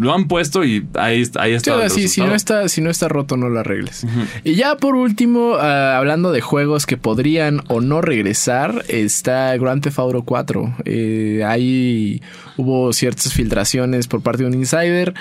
lo 0.00 0.12
han 0.12 0.26
puesto 0.28 0.64
y 0.64 0.84
ahí, 0.94 1.22
ahí 1.36 1.50
Sí, 1.52 1.56
está. 1.56 1.84
el 1.84 1.90
si, 1.90 2.20
no 2.20 2.34
está, 2.34 2.68
si 2.68 2.80
no 2.80 2.90
está 2.90 3.08
roto, 3.08 3.36
no 3.36 3.48
lo 3.48 3.60
arregles. 3.60 4.04
Y 4.44 4.54
ya 4.54 4.76
por 4.76 4.96
último, 4.96 5.54
ah, 5.58 5.96
hablando 5.96 6.32
de 6.32 6.40
juegos 6.40 6.86
que 6.86 6.96
podrían 6.96 7.62
o 7.68 7.80
no 7.80 8.00
regresar, 8.02 8.84
está 8.88 9.56
Grand 9.56 9.82
Theft 9.82 9.98
Auto 10.00 10.22
4. 10.24 10.76
Eh, 10.84 11.42
ahí 11.46 12.20
hubo 12.56 12.92
ciertas 12.92 13.32
filtraciones 13.32 14.08
por 14.08 14.22
parte 14.22 14.42
de 14.42 14.48
un 14.48 14.54
insider 14.54 15.14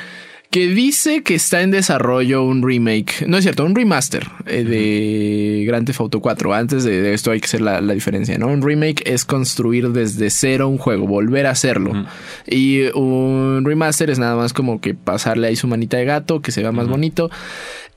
que 0.55 0.67
dice 0.67 1.21
que 1.21 1.35
está 1.35 1.63
en 1.63 1.71
desarrollo 1.71 2.41
un 2.45 2.63
remake, 2.65 3.27
no 3.27 3.37
es 3.37 3.43
cierto, 3.43 3.65
un 3.65 3.75
remaster 3.75 4.25
eh, 4.45 4.63
de 4.63 5.65
Grand 5.65 5.85
Theft 5.85 5.99
Auto 5.99 6.21
4. 6.21 6.53
Antes 6.53 6.85
de, 6.85 7.01
de 7.01 7.13
esto 7.13 7.31
hay 7.31 7.41
que 7.41 7.45
hacer 7.47 7.59
la, 7.59 7.81
la 7.81 7.93
diferencia, 7.93 8.37
¿no? 8.37 8.47
Un 8.47 8.61
remake 8.61 9.03
es 9.05 9.25
construir 9.25 9.89
desde 9.89 10.29
cero 10.29 10.69
un 10.69 10.77
juego, 10.77 11.07
volver 11.07 11.45
a 11.45 11.49
hacerlo. 11.49 12.05
Y 12.47 12.83
un 12.93 13.63
remaster 13.65 14.09
es 14.09 14.17
nada 14.17 14.37
más 14.37 14.53
como 14.53 14.79
que 14.79 14.93
pasarle 14.93 15.47
ahí 15.47 15.57
su 15.57 15.67
manita 15.67 15.97
de 15.97 16.05
gato, 16.05 16.41
que 16.41 16.53
se 16.53 16.61
vea 16.61 16.71
más 16.71 16.87
bonito. 16.87 17.29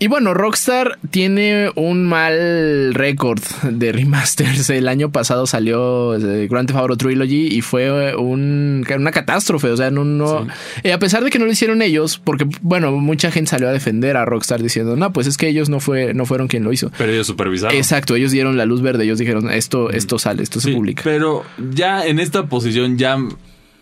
Y 0.00 0.06
bueno, 0.06 0.32
Rockstar 0.32 0.96
tiene 1.10 1.72
un 1.74 2.06
mal 2.06 2.94
récord 2.94 3.40
de 3.64 3.90
remasters. 3.90 4.70
El 4.70 4.86
año 4.86 5.10
pasado 5.10 5.44
salió 5.48 6.14
eh, 6.14 6.46
Grand 6.46 6.68
Theft 6.68 6.78
Auto 6.78 6.96
Trilogy 6.96 7.48
y 7.48 7.62
fue 7.62 8.14
un, 8.14 8.86
una 8.96 9.10
catástrofe. 9.10 9.68
O 9.70 9.76
sea, 9.76 9.90
no, 9.90 10.04
no 10.04 10.46
eh, 10.84 10.92
a 10.92 11.00
pesar 11.00 11.24
de 11.24 11.30
que 11.30 11.40
no 11.40 11.46
lo 11.46 11.50
hicieron 11.50 11.82
ellos, 11.82 12.16
porque 12.22 12.46
bueno, 12.60 12.92
mucha 12.92 13.32
gente 13.32 13.50
salió 13.50 13.68
a 13.68 13.72
defender 13.72 14.16
a 14.16 14.24
Rockstar 14.24 14.62
diciendo, 14.62 14.94
no, 14.94 15.12
pues 15.12 15.26
es 15.26 15.36
que 15.36 15.48
ellos 15.48 15.68
no 15.68 15.80
fue, 15.80 16.14
no 16.14 16.26
fueron 16.26 16.46
quien 16.46 16.62
lo 16.62 16.72
hizo. 16.72 16.92
Pero 16.96 17.10
ellos 17.10 17.26
supervisaron. 17.26 17.76
Exacto, 17.76 18.14
ellos 18.14 18.30
dieron 18.30 18.56
la 18.56 18.66
luz 18.66 18.82
verde, 18.82 19.02
ellos 19.02 19.18
dijeron, 19.18 19.50
esto, 19.50 19.90
esto 19.90 20.20
sale, 20.20 20.44
esto 20.44 20.60
se 20.60 20.72
publica. 20.72 21.02
Pero 21.02 21.44
ya 21.72 22.06
en 22.06 22.20
esta 22.20 22.46
posición, 22.46 22.98
ya 22.98 23.18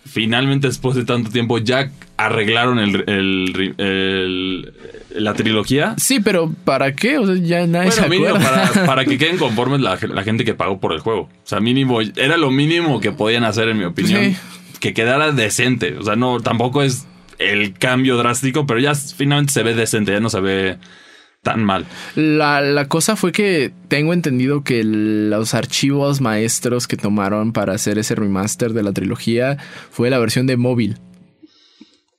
finalmente 0.06 0.68
después 0.68 0.96
de 0.96 1.04
tanto 1.04 1.30
tiempo, 1.30 1.58
ya 1.58 1.90
arreglaron 2.16 2.78
el, 2.78 3.04
el, 3.06 3.74
el 3.78 4.72
la 5.16 5.34
trilogía. 5.34 5.94
Sí, 5.98 6.20
pero 6.20 6.52
¿para 6.64 6.94
qué? 6.94 7.18
O 7.18 7.26
sea, 7.26 7.34
ya 7.36 7.66
nadie 7.66 7.90
bueno, 7.90 8.02
se 8.02 8.08
mínimo 8.08 8.36
acuerda. 8.36 8.70
para, 8.86 9.04
que 9.04 9.18
queden 9.18 9.38
conformes 9.38 9.80
la, 9.80 9.98
la, 10.00 10.22
gente 10.24 10.44
que 10.44 10.54
pagó 10.54 10.80
por 10.80 10.92
el 10.92 11.00
juego. 11.00 11.22
O 11.22 11.30
sea, 11.44 11.60
mínimo, 11.60 12.00
era 12.00 12.36
lo 12.36 12.50
mínimo 12.50 13.00
que 13.00 13.12
podían 13.12 13.44
hacer, 13.44 13.68
en 13.68 13.78
mi 13.78 13.84
opinión. 13.84 14.24
Sí. 14.24 14.36
Que 14.80 14.94
quedara 14.94 15.32
decente. 15.32 15.96
O 15.96 16.02
sea, 16.02 16.16
no, 16.16 16.40
tampoco 16.40 16.82
es 16.82 17.06
el 17.38 17.74
cambio 17.74 18.16
drástico, 18.16 18.66
pero 18.66 18.80
ya 18.80 18.94
finalmente 18.94 19.52
se 19.52 19.62
ve 19.62 19.74
decente, 19.74 20.12
ya 20.12 20.20
no 20.20 20.30
se 20.30 20.40
ve 20.40 20.78
tan 21.46 21.62
mal. 21.62 21.86
La, 22.16 22.60
la 22.60 22.88
cosa 22.88 23.14
fue 23.14 23.30
que 23.30 23.72
tengo 23.86 24.12
entendido 24.12 24.64
que 24.64 24.82
los 24.82 25.54
archivos 25.54 26.20
maestros 26.20 26.88
que 26.88 26.96
tomaron 26.96 27.52
para 27.52 27.72
hacer 27.72 27.98
ese 27.98 28.16
remaster 28.16 28.72
de 28.72 28.82
la 28.82 28.92
trilogía 28.92 29.56
fue 29.92 30.10
la 30.10 30.18
versión 30.18 30.48
de 30.48 30.56
móvil. 30.56 30.98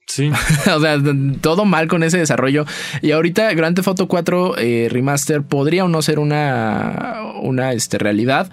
Sí. 0.08 0.32
o 0.74 0.80
sea, 0.80 0.98
todo 1.42 1.66
mal 1.66 1.88
con 1.88 2.02
ese 2.02 2.18
desarrollo. 2.18 2.66
Y 3.02 3.12
ahorita 3.12 3.54
Grand 3.54 3.76
Theft 3.76 3.90
Auto 3.90 4.08
4 4.08 4.58
eh, 4.58 4.88
Remaster 4.90 5.44
podría 5.44 5.84
o 5.86 5.90
no 5.90 6.02
ser 6.02 6.20
una, 6.20 7.34
una 7.42 7.74
este, 7.74 7.98
realidad. 7.98 8.50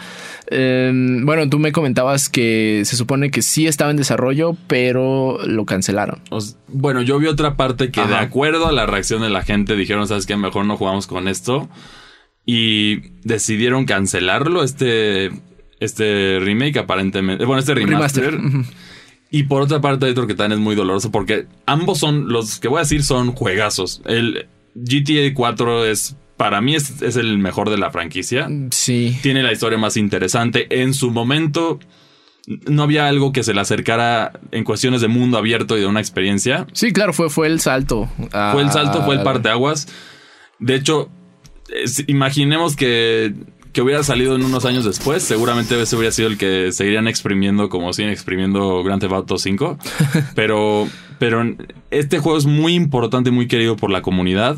Eh, 0.50 0.90
bueno, 1.22 1.48
tú 1.48 1.58
me 1.58 1.72
comentabas 1.72 2.28
que 2.28 2.82
se 2.84 2.96
supone 2.96 3.30
que 3.30 3.40
sí 3.40 3.66
estaba 3.66 3.92
en 3.92 3.96
desarrollo, 3.96 4.56
pero 4.66 5.38
lo 5.46 5.64
cancelaron. 5.64 6.20
O, 6.30 6.40
bueno, 6.68 7.02
yo 7.02 7.18
vi 7.18 7.28
otra 7.28 7.56
parte 7.56 7.90
que 7.90 8.00
Ajá. 8.00 8.10
de 8.10 8.16
acuerdo 8.16 8.66
a 8.66 8.72
la 8.72 8.86
reacción 8.86 9.22
de 9.22 9.30
la 9.30 9.42
gente 9.42 9.76
dijeron, 9.76 10.08
¿sabes 10.08 10.26
qué? 10.26 10.36
Mejor 10.36 10.66
no 10.66 10.76
jugamos 10.76 11.06
con 11.06 11.28
esto. 11.28 11.68
Y 12.44 13.12
decidieron 13.22 13.86
cancelarlo, 13.86 14.64
este, 14.64 15.30
este 15.80 16.40
remake 16.40 16.78
aparentemente. 16.78 17.44
Bueno, 17.44 17.60
este 17.60 17.74
remaster. 17.74 18.32
Remaster. 18.32 18.74
Y 19.36 19.42
por 19.44 19.62
otra 19.62 19.80
parte 19.80 20.06
hay 20.06 20.12
otro 20.12 20.26
que 20.28 20.34
también 20.34 20.60
es 20.60 20.64
muy 20.64 20.76
doloroso 20.76 21.10
porque 21.10 21.46
ambos 21.66 21.98
son, 21.98 22.28
los 22.28 22.60
que 22.60 22.68
voy 22.68 22.78
a 22.78 22.82
decir 22.82 23.02
son 23.02 23.32
juegazos. 23.32 24.00
El 24.04 24.46
GTA 24.74 25.34
4 25.34 25.86
es, 25.86 26.14
para 26.36 26.60
mí 26.60 26.76
es, 26.76 27.02
es 27.02 27.16
el 27.16 27.38
mejor 27.38 27.68
de 27.70 27.76
la 27.78 27.90
franquicia. 27.90 28.48
Sí. 28.70 29.18
Tiene 29.22 29.42
la 29.42 29.52
historia 29.52 29.76
más 29.76 29.96
interesante. 29.96 30.66
En 30.82 30.94
su 30.94 31.10
momento 31.10 31.80
no 32.46 32.82
había 32.84 33.08
algo 33.08 33.32
que 33.32 33.42
se 33.42 33.54
le 33.54 33.60
acercara 33.60 34.38
en 34.52 34.62
cuestiones 34.62 35.00
de 35.00 35.08
mundo 35.08 35.36
abierto 35.38 35.76
y 35.76 35.80
de 35.80 35.86
una 35.86 35.98
experiencia. 36.00 36.66
Sí, 36.72 36.92
claro, 36.92 37.12
fue, 37.12 37.28
fue 37.30 37.48
el 37.48 37.58
salto. 37.60 38.08
Fue 38.52 38.62
el 38.62 38.70
salto, 38.70 39.02
fue 39.04 39.16
el 39.16 39.22
parteaguas. 39.22 39.88
De 40.60 40.76
hecho, 40.76 41.08
es- 41.74 42.04
imaginemos 42.06 42.76
que, 42.76 43.34
que 43.74 43.82
hubiera 43.82 44.02
salido 44.04 44.36
en 44.36 44.44
unos 44.44 44.64
años 44.64 44.84
después. 44.84 45.22
Seguramente 45.22 45.80
ese 45.82 45.96
hubiera 45.96 46.12
sido 46.12 46.28
el 46.28 46.38
que 46.38 46.70
seguirían 46.72 47.08
exprimiendo 47.08 47.68
como 47.68 47.92
siguen 47.92 48.12
exprimiendo 48.12 48.82
Grand 48.84 49.00
Theft 49.00 49.12
Auto 49.12 49.36
5. 49.36 49.78
pero, 50.34 50.88
pero 51.18 51.44
este 51.90 52.20
juego 52.20 52.38
es 52.38 52.46
muy 52.46 52.74
importante 52.74 53.30
y 53.30 53.32
muy 53.32 53.48
querido 53.48 53.76
por 53.76 53.90
la 53.90 54.00
comunidad. 54.00 54.56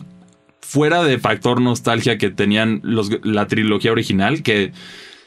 Fuera 0.61 1.02
de 1.02 1.18
factor 1.18 1.61
nostalgia 1.62 2.18
que 2.18 2.31
tenían 2.31 2.81
los, 2.85 3.11
la 3.24 3.46
trilogía 3.46 3.90
original, 3.90 4.42
que 4.42 4.72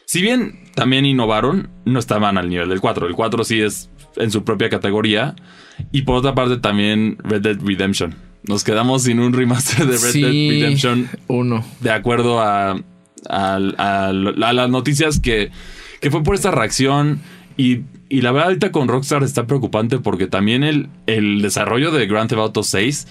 si 0.05 0.21
bien 0.21 0.59
también 0.75 1.05
innovaron, 1.05 1.69
no 1.85 1.97
estaban 1.97 2.37
al 2.37 2.47
nivel 2.49 2.69
del 2.69 2.81
4. 2.81 3.07
El 3.07 3.15
4 3.15 3.43
sí 3.43 3.59
es 3.59 3.89
en 4.17 4.29
su 4.29 4.43
propia 4.43 4.69
categoría. 4.69 5.35
Y 5.91 6.03
por 6.03 6.15
otra 6.15 6.35
parte 6.35 6.57
también 6.57 7.17
Red 7.23 7.41
Dead 7.41 7.57
Redemption. 7.59 8.13
Nos 8.43 8.63
quedamos 8.63 9.03
sin 9.03 9.19
un 9.19 9.33
remaster 9.33 9.85
de 9.87 9.93
Red 9.93 10.11
Sí. 10.11 10.21
Dead 10.21 10.61
Redemption 10.61 11.09
Uno. 11.27 11.65
de 11.81 11.91
acuerdo 11.91 12.39
a, 12.39 12.79
a- 13.27 14.11
las 14.13 14.69
noticias 14.69 15.19
que, 15.19 15.51
que 16.01 16.11
fue 16.11 16.23
por 16.23 16.35
esta 16.35 16.51
reacción. 16.51 17.19
Y, 17.57 17.81
y 18.07 18.21
la 18.21 18.31
verdad 18.31 18.47
ahorita 18.49 18.71
con 18.71 18.87
Rockstar 18.87 19.23
está 19.23 19.45
preocupante 19.45 19.99
porque 19.99 20.27
también 20.27 20.63
el, 20.63 20.87
el 21.07 21.41
desarrollo 21.41 21.91
de 21.91 22.07
Grand 22.07 22.29
Theft 22.29 22.39
Auto 22.39 22.63
6 22.63 23.07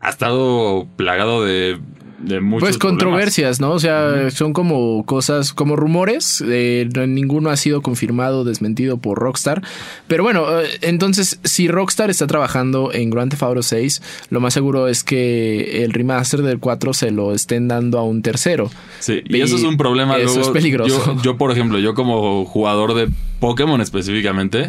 ha 0.00 0.08
estado 0.08 0.86
plagado 0.96 1.44
de, 1.44 1.78
de 2.24 2.40
muchos 2.40 2.60
Pues 2.68 2.78
problemas. 2.78 3.02
controversias, 3.04 3.60
¿no? 3.60 3.72
O 3.72 3.78
sea, 3.78 4.30
son 4.30 4.52
como 4.52 5.04
cosas, 5.04 5.52
como 5.52 5.76
rumores. 5.76 6.42
eh, 6.46 6.88
no- 6.94 7.06
ninguno 7.06 7.50
ha 7.50 7.56
sido 7.56 7.82
confirmado, 7.82 8.40
o 8.40 8.44
desmentido 8.44 8.96
por 8.98 9.18
Rockstar. 9.18 9.62
Pero 10.08 10.22
bueno, 10.22 10.44
eh, 10.60 10.66
entonces, 10.82 11.38
si 11.44 11.68
Rockstar 11.68 12.10
está 12.10 12.26
trabajando 12.26 12.92
en 12.92 13.10
Grand 13.10 13.30
Theft 13.30 13.42
Auto 13.42 13.62
6, 13.62 14.02
lo 14.30 14.40
más 14.40 14.54
seguro 14.54 14.88
es 14.88 15.04
que 15.04 15.84
el 15.84 15.92
remaster 15.92 16.42
del 16.42 16.58
4 16.58 16.94
se 16.94 17.10
lo 17.10 17.32
estén 17.34 17.68
dando 17.68 17.98
a 17.98 18.02
un 18.04 18.22
tercero. 18.22 18.70
Sí, 19.00 19.20
y 19.26 19.40
eso 19.40 19.56
es 19.56 19.62
un 19.62 19.76
problema. 19.76 20.16
Eso 20.16 20.34
luego, 20.36 20.40
es 20.42 20.48
peligroso. 20.50 21.14
Yo, 21.16 21.22
yo, 21.22 21.36
por 21.36 21.50
ejemplo, 21.52 21.78
yo 21.78 21.94
como 21.94 22.44
jugador 22.44 22.94
de 22.94 23.08
Pokémon 23.40 23.80
específicamente, 23.80 24.68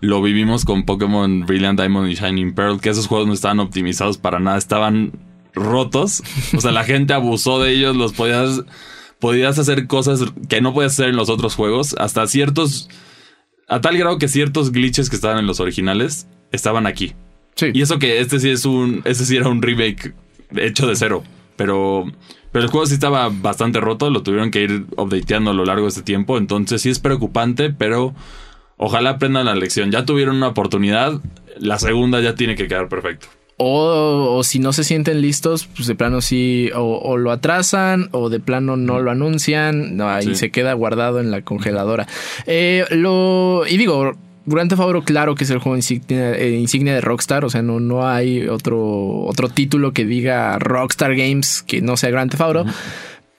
lo 0.00 0.22
vivimos 0.22 0.64
con 0.64 0.84
Pokémon 0.84 1.44
Brilliant 1.46 1.78
Diamond 1.78 2.10
y 2.10 2.14
Shining 2.14 2.54
Pearl, 2.54 2.80
que 2.80 2.88
esos 2.88 3.06
juegos 3.06 3.26
no 3.26 3.34
estaban 3.34 3.60
optimizados 3.60 4.16
para 4.18 4.38
nada, 4.40 4.56
estaban 4.58 5.12
rotos. 5.54 6.22
O 6.56 6.60
sea, 6.60 6.72
la 6.72 6.84
gente 6.84 7.12
abusó 7.12 7.60
de 7.60 7.72
ellos, 7.72 7.96
los 7.96 8.12
podías, 8.12 8.62
podías 9.18 9.58
hacer 9.58 9.86
cosas 9.86 10.24
que 10.48 10.60
no 10.60 10.74
podías 10.74 10.92
hacer 10.92 11.08
en 11.08 11.16
los 11.16 11.28
otros 11.28 11.54
juegos, 11.54 11.94
hasta 11.98 12.26
ciertos, 12.26 12.88
a 13.68 13.80
tal 13.80 13.96
grado 13.96 14.18
que 14.18 14.28
ciertos 14.28 14.72
glitches 14.72 15.10
que 15.10 15.16
estaban 15.16 15.38
en 15.38 15.46
los 15.46 15.60
originales 15.60 16.26
estaban 16.52 16.86
aquí. 16.86 17.14
Sí. 17.54 17.70
Y 17.72 17.82
eso 17.82 17.98
que 17.98 18.20
este 18.20 18.40
sí 18.40 18.50
es 18.50 18.64
un. 18.64 19.02
Este 19.04 19.24
sí 19.24 19.36
era 19.36 19.48
un 19.48 19.62
remake 19.62 20.14
hecho 20.56 20.86
de 20.86 20.96
cero. 20.96 21.22
Pero. 21.56 22.10
Pero 22.52 22.64
el 22.64 22.70
juego 22.70 22.86
sí 22.86 22.94
estaba 22.94 23.28
bastante 23.28 23.80
roto. 23.80 24.10
Lo 24.10 24.22
tuvieron 24.22 24.50
que 24.50 24.62
ir 24.62 24.86
updateando 24.96 25.52
a 25.52 25.54
lo 25.54 25.64
largo 25.64 25.84
de 25.84 25.90
este 25.90 26.02
tiempo. 26.02 26.38
Entonces 26.38 26.82
sí 26.82 26.90
es 26.90 26.98
preocupante. 26.98 27.70
Pero 27.70 28.14
ojalá 28.76 29.10
aprendan 29.10 29.46
la 29.46 29.54
lección. 29.54 29.90
Ya 29.90 30.04
tuvieron 30.04 30.36
una 30.36 30.48
oportunidad. 30.48 31.20
La 31.58 31.78
segunda 31.78 32.20
ya 32.20 32.34
tiene 32.34 32.56
que 32.56 32.66
quedar 32.66 32.88
perfecto. 32.88 33.28
O, 33.62 34.36
o 34.38 34.42
si 34.42 34.58
no 34.58 34.72
se 34.72 34.84
sienten 34.84 35.20
listos, 35.20 35.66
pues 35.76 35.86
de 35.86 35.94
plano 35.94 36.22
sí, 36.22 36.70
o, 36.74 36.98
o 36.98 37.18
lo 37.18 37.30
atrasan, 37.30 38.08
o 38.12 38.30
de 38.30 38.40
plano 38.40 38.78
no 38.78 39.00
lo 39.00 39.10
anuncian, 39.10 39.98
no, 39.98 40.08
ahí 40.08 40.24
Sí. 40.28 40.34
se 40.34 40.50
queda 40.50 40.72
guardado 40.72 41.20
en 41.20 41.30
la 41.30 41.42
congeladora. 41.42 42.06
Eh, 42.46 42.86
lo, 42.90 43.64
y 43.68 43.76
digo, 43.76 44.12
Grand 44.46 44.70
Theft 44.70 44.80
Auto, 44.80 45.02
claro 45.02 45.34
que 45.34 45.44
es 45.44 45.50
el 45.50 45.58
juego 45.58 45.76
insignia, 45.76 46.32
eh, 46.38 46.56
insignia 46.58 46.94
de 46.94 47.02
Rockstar, 47.02 47.44
o 47.44 47.50
sea, 47.50 47.60
no, 47.60 47.80
no 47.80 48.08
hay 48.08 48.48
otro, 48.48 49.24
otro 49.26 49.50
título 49.50 49.92
que 49.92 50.06
diga 50.06 50.58
Rockstar 50.58 51.14
Games 51.14 51.62
que 51.62 51.82
no 51.82 51.98
sea 51.98 52.08
Grand 52.10 52.30
Theft 52.30 52.40
Auto. 52.40 52.64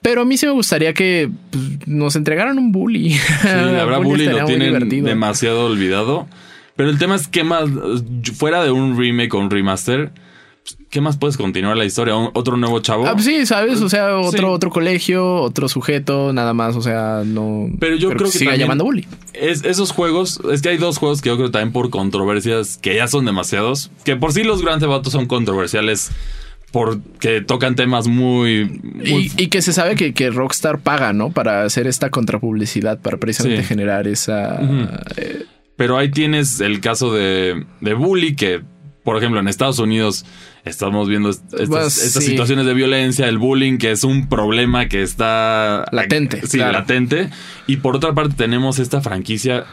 Pero 0.02 0.22
a 0.22 0.24
mí 0.24 0.36
sí 0.36 0.46
me 0.46 0.52
gustaría 0.52 0.94
que 0.94 1.30
pues, 1.50 1.64
nos 1.88 2.14
entregaran 2.14 2.58
un 2.58 2.70
bully. 2.70 3.10
Sí, 3.10 3.18
la 3.44 3.84
verdad, 3.84 4.00
Bully 4.02 4.26
lo 4.26 4.44
tienen 4.44 4.68
divertido. 4.68 5.06
demasiado 5.08 5.66
olvidado. 5.66 6.28
Pero 6.76 6.90
el 6.90 6.98
tema 6.98 7.14
es 7.16 7.28
que 7.28 7.44
más. 7.44 7.68
Fuera 8.36 8.62
de 8.64 8.70
un 8.70 8.96
remake 8.98 9.34
o 9.34 9.38
un 9.38 9.50
remaster. 9.50 10.10
¿Qué 10.90 11.00
más 11.00 11.16
puedes 11.16 11.36
continuar 11.36 11.76
la 11.76 11.84
historia? 11.84 12.14
¿Un- 12.14 12.30
¿Otro 12.34 12.56
nuevo 12.56 12.78
chavo? 12.80 13.04
Ah, 13.06 13.16
sí, 13.18 13.46
¿sabes? 13.46 13.80
O 13.80 13.88
sea, 13.88 14.16
otro, 14.18 14.38
Sí. 14.38 14.44
otro 14.54 14.70
colegio, 14.70 15.36
otro 15.36 15.68
sujeto, 15.68 16.32
nada 16.32 16.54
más. 16.54 16.76
O 16.76 16.82
sea, 16.82 17.22
no. 17.24 17.68
Pero 17.80 17.96
yo 17.96 18.10
creo 18.10 18.30
que 18.30 18.38
siga 18.38 18.50
también- 18.52 18.60
llamando 18.66 18.84
bully. 18.84 19.06
Es, 19.32 19.64
esos 19.64 19.90
juegos, 19.90 20.40
es 20.52 20.62
que 20.62 20.68
hay 20.68 20.76
dos 20.76 20.98
juegos 20.98 21.20
que 21.20 21.30
yo 21.30 21.36
creo 21.36 21.50
también 21.50 21.72
por 21.72 21.90
controversias 21.90 22.78
que 22.80 22.94
ya 22.94 23.08
son 23.08 23.24
demasiados. 23.24 23.90
Que 24.04 24.14
por 24.16 24.32
sí 24.32 24.44
los 24.44 24.62
Grand 24.62 24.80
Theft 24.80 24.92
Auto 24.92 25.10
son 25.10 25.26
controversiales 25.26 26.10
porque 26.70 27.40
tocan 27.40 27.74
temas 27.74 28.06
muy. 28.06 28.80
muy 28.82 29.30
Y, 29.36 29.42
y 29.44 29.46
que 29.48 29.62
se 29.62 29.72
sabe 29.72 29.94
que, 29.96 30.14
que 30.14 30.30
Rockstar 30.30 30.78
paga, 30.78 31.12
¿no? 31.12 31.30
Para 31.30 31.64
hacer 31.64 31.86
esta 31.86 32.10
contrapublicidad, 32.10 32.98
para 33.00 33.16
precisamente 33.18 33.62
Sí. 33.62 33.68
generar 33.68 34.06
esa. 34.06 34.58
Eh, 35.16 35.41
Pero 35.82 35.98
ahí 35.98 36.12
tienes 36.12 36.60
el 36.60 36.80
caso 36.80 37.12
de, 37.12 37.66
de 37.80 37.94
Bully, 37.94 38.36
que, 38.36 38.62
por 39.02 39.16
ejemplo, 39.16 39.40
en 39.40 39.48
Estados 39.48 39.80
Unidos 39.80 40.24
estamos 40.64 41.08
viendo 41.08 41.30
est- 41.30 41.42
estas, 41.54 41.96
estas 41.98 42.22
sí. 42.22 42.30
situaciones 42.30 42.66
de 42.66 42.74
violencia, 42.74 43.26
el 43.28 43.38
bullying, 43.38 43.78
que 43.78 43.90
es 43.90 44.04
un 44.04 44.28
problema 44.28 44.86
que 44.88 45.02
está 45.02 45.84
Latente, 45.90 46.46
Sí, 46.46 46.58
claro. 46.58 46.72
latente. 46.72 47.30
Y 47.66 47.78
por 47.78 47.96
otra 47.96 48.12
parte, 48.14 48.34
tenemos 48.36 48.78
esta 48.78 49.00
franquicia 49.00 49.64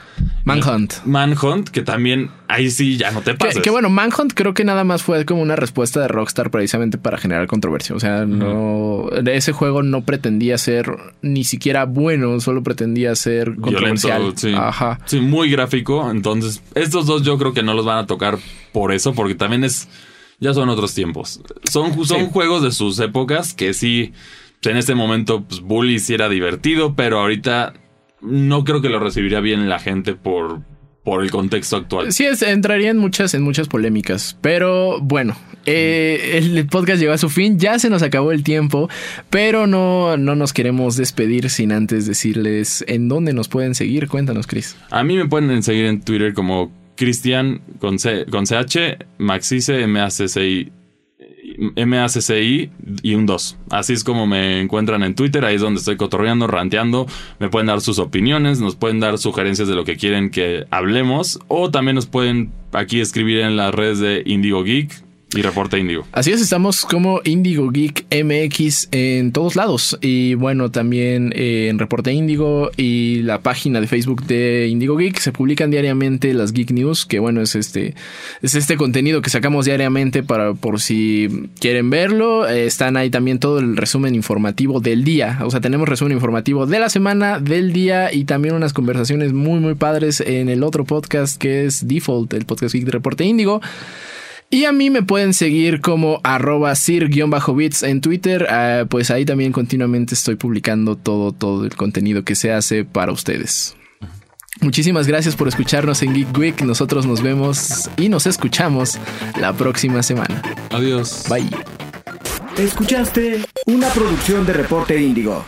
Manhunt. 0.46 0.94
Manhunt, 1.06 1.70
que 1.70 1.82
también 1.84 2.32
ahí 2.48 2.72
sí 2.72 2.98
ya 2.98 3.12
no 3.12 3.22
te 3.22 3.32
Que, 3.34 3.38
pases. 3.38 3.62
que 3.62 3.70
bueno, 3.70 3.90
Manhunt 3.90 4.34
creo 4.34 4.54
que 4.54 4.64
nada 4.64 4.84
más 4.84 5.04
fue 5.04 5.26
como 5.26 5.42
una 5.42 5.56
respuesta 5.56 6.00
de 6.02 6.08
Rockstar 6.08 6.50
precisamente 6.50 6.98
para 6.98 7.18
generar 7.18 7.46
controversia. 7.48 7.96
O 7.96 8.00
sea, 8.00 8.26
no. 8.26 9.10
Ese 9.28 9.52
juego 9.52 9.84
no 9.84 10.02
pretendía 10.06 10.58
ser 10.58 10.92
ni 11.22 11.44
siquiera 11.44 11.86
bueno, 11.86 12.40
solo 12.40 12.64
pretendía 12.64 13.16
ser 13.16 13.56
controversial. 13.58 14.20
Violento, 14.22 14.40
sí. 14.42 14.54
Ajá. 14.56 15.00
Sí, 15.06 15.20
muy 15.20 15.50
gráfico. 15.52 16.10
Entonces, 16.10 16.62
estos 16.76 17.06
dos 17.06 17.22
yo 17.24 17.38
creo 17.38 17.54
que 17.54 17.62
no 17.64 17.74
los 17.76 17.86
van 17.86 18.00
a 18.00 18.08
tocar 18.08 18.40
por 18.72 18.92
eso, 18.92 19.14
porque 19.14 19.36
también 19.36 19.64
es. 19.64 19.88
Ya 20.40 20.54
son 20.54 20.70
otros 20.70 20.94
tiempos. 20.94 21.42
Son, 21.70 22.06
son 22.06 22.28
juegos 22.28 22.64
de 22.64 22.72
sus 22.72 23.00
épocas 23.00 23.54
que 23.54 23.74
sí, 23.74 24.14
en 24.64 24.78
este 24.78 24.96
momento, 24.96 25.44
pues 25.44 25.62
Bully 25.62 26.00
sí 26.00 26.14
era 26.14 26.30
divertido, 26.30 26.96
pero 26.96 27.20
ahorita 27.20 27.74
no 28.22 28.64
creo 28.64 28.82
que 28.82 28.90
lo 28.90 29.00
recibiría 29.00 29.40
bien 29.40 29.70
la 29.70 29.80
gente 29.80 30.14
por, 30.14 30.62
por 31.04 31.24
el 31.24 31.32
contexto 31.32 31.78
actual. 31.78 32.12
Sí, 32.12 32.26
es, 32.26 32.42
entraría 32.42 32.90
en 32.90 32.98
muchas, 32.98 33.34
en 33.34 33.42
muchas 33.42 33.68
polémicas. 33.68 34.38
Pero 34.42 35.00
bueno, 35.02 35.36
eh, 35.66 36.38
el 36.38 36.68
podcast 36.68 37.00
llegó 37.00 37.14
a 37.14 37.18
su 37.18 37.30
fin. 37.30 37.58
Ya 37.60 37.80
se 37.80 37.90
nos 37.90 38.04
acabó 38.04 38.32
el 38.32 38.44
tiempo. 38.44 38.90
Pero 39.30 39.68
no, 39.68 40.18
no 40.18 40.36
nos 40.36 40.54
queremos 40.54 40.98
despedir 40.98 41.50
sin 41.50 41.72
antes 41.72 42.06
decirles 42.06 42.84
en 42.88 43.08
dónde 43.08 43.34
nos 43.34 43.48
pueden 43.48 43.76
seguir. 43.76 44.08
Cuéntanos, 44.08 44.48
Chris. 44.48 44.76
A 44.92 45.04
mí 45.04 45.16
me 45.16 45.28
pueden 45.28 45.64
seguir 45.64 45.86
en 45.86 46.02
Twitter 46.02 46.34
como 46.34 46.72
Cristian 47.00 47.62
con, 47.80 47.96
con 48.30 48.46
CH, 48.46 49.06
Maxice, 49.20 49.88
MACCI 49.88 50.70
MACCI 51.86 52.70
y 53.02 53.14
un 53.16 53.26
2. 53.26 53.58
Así 53.70 53.94
es 53.94 54.04
como 54.04 54.28
me 54.28 54.60
encuentran 54.60 55.04
en 55.04 55.16
Twitter, 55.16 55.46
ahí 55.46 55.56
es 55.56 55.62
donde 55.62 55.80
estoy 55.80 55.96
cotorreando, 55.96 56.46
ranteando, 56.48 57.08
me 57.40 57.48
pueden 57.48 57.68
dar 57.68 57.80
sus 57.80 58.00
opiniones, 58.00 58.60
nos 58.60 58.76
pueden 58.76 59.00
dar 59.00 59.18
sugerencias 59.18 59.70
de 59.70 59.76
lo 59.76 59.86
que 59.86 59.96
quieren 59.96 60.30
que 60.30 60.66
hablemos 60.72 61.40
o 61.48 61.72
también 61.72 61.96
nos 61.96 62.06
pueden 62.06 62.52
aquí 62.74 63.00
escribir 63.00 63.40
en 63.40 63.56
las 63.56 63.74
redes 63.74 64.00
de 64.00 64.24
Indigo 64.26 64.66
Geek, 64.66 65.02
y 65.36 65.42
Reporte 65.42 65.78
Indigo. 65.78 66.06
Así 66.12 66.32
es, 66.32 66.42
estamos 66.42 66.86
como 66.86 67.22
Indigo 67.24 67.70
Geek 67.70 68.06
MX 68.12 68.90
en 68.92 69.32
todos 69.32 69.56
lados. 69.56 69.98
Y 70.02 70.34
bueno, 70.34 70.72
también 70.72 71.32
eh, 71.36 71.68
en 71.70 71.78
Reporte 71.78 72.12
Indigo 72.12 72.72
y 72.78 73.22
la 73.22 73.42
página 73.42 73.80
de 73.80 73.88
Facebook 73.88 74.24
de 74.26 74.68
Indigo 74.70 74.98
Geek 74.98 75.18
se 75.20 75.32
publican 75.32 75.70
diariamente 75.70 76.34
las 76.34 76.52
Geek 76.52 76.72
News, 76.72 77.06
que 77.06 77.20
bueno, 77.20 77.42
es 77.42 77.56
este, 77.56 77.94
es 78.42 78.56
este 78.56 78.76
contenido 78.76 79.22
que 79.22 79.30
sacamos 79.30 79.66
diariamente 79.66 80.24
para 80.24 80.54
por 80.54 80.82
si 80.82 81.50
quieren 81.60 81.90
verlo. 81.90 82.48
Están 82.48 82.98
ahí 82.98 83.10
también 83.10 83.40
todo 83.40 83.60
el 83.60 83.78
resumen 83.78 84.16
informativo 84.16 84.80
del 84.80 85.04
día. 85.04 85.40
O 85.44 85.52
sea, 85.52 85.62
tenemos 85.62 85.88
resumen 85.88 86.14
informativo 86.14 86.66
de 86.66 86.80
la 86.80 86.90
semana, 86.90 87.40
del 87.40 87.72
día 87.72 88.12
y 88.12 88.26
también 88.26 88.56
unas 88.56 88.74
conversaciones 88.74 89.34
muy, 89.34 89.60
muy 89.60 89.76
padres 89.76 90.22
en 90.22 90.50
el 90.50 90.64
otro 90.64 90.86
podcast 90.86 91.40
que 91.40 91.66
es 91.66 91.88
Default, 91.88 92.34
el 92.34 92.46
podcast 92.46 92.74
Geek 92.74 92.86
de 92.86 92.92
Reporte 92.92 93.24
Indigo. 93.24 93.62
Y 94.52 94.66
a 94.66 94.72
mí 94.72 94.90
me 94.90 95.04
pueden 95.04 95.34
seguir 95.36 95.80
como 95.80 96.22
arroba 96.24 96.74
sir-bits 96.74 97.84
en 97.84 98.02
Twitter. 98.02 98.48
Ah, 98.50 98.86
pues 98.90 99.12
ahí 99.12 99.24
también 99.24 99.52
continuamente 99.52 100.16
estoy 100.16 100.36
publicando 100.36 100.96
todo, 100.96 101.32
todo 101.32 101.66
el 101.66 101.76
contenido 101.76 102.24
que 102.24 102.36
se 102.36 102.52
hace 102.52 102.84
para 102.84 103.12
ustedes. 103.12 103.76
Muchísimas 104.62 105.08
gracias 105.08 105.36
por 105.36 105.48
escucharnos 105.48 106.02
en 106.02 106.14
Geek 106.14 106.38
Week. 106.38 106.62
Nosotros 106.64 107.06
nos 107.06 107.22
vemos 107.22 107.90
y 107.96 108.10
nos 108.10 108.26
escuchamos 108.26 108.98
la 109.40 109.54
próxima 109.54 110.02
semana. 110.02 110.42
Adiós. 110.72 111.26
Bye. 111.30 111.50
Escuchaste 112.58 113.46
una 113.68 113.88
producción 113.90 114.46
de 114.46 114.54
Reporte 114.54 115.00
Índigo. 115.00 115.46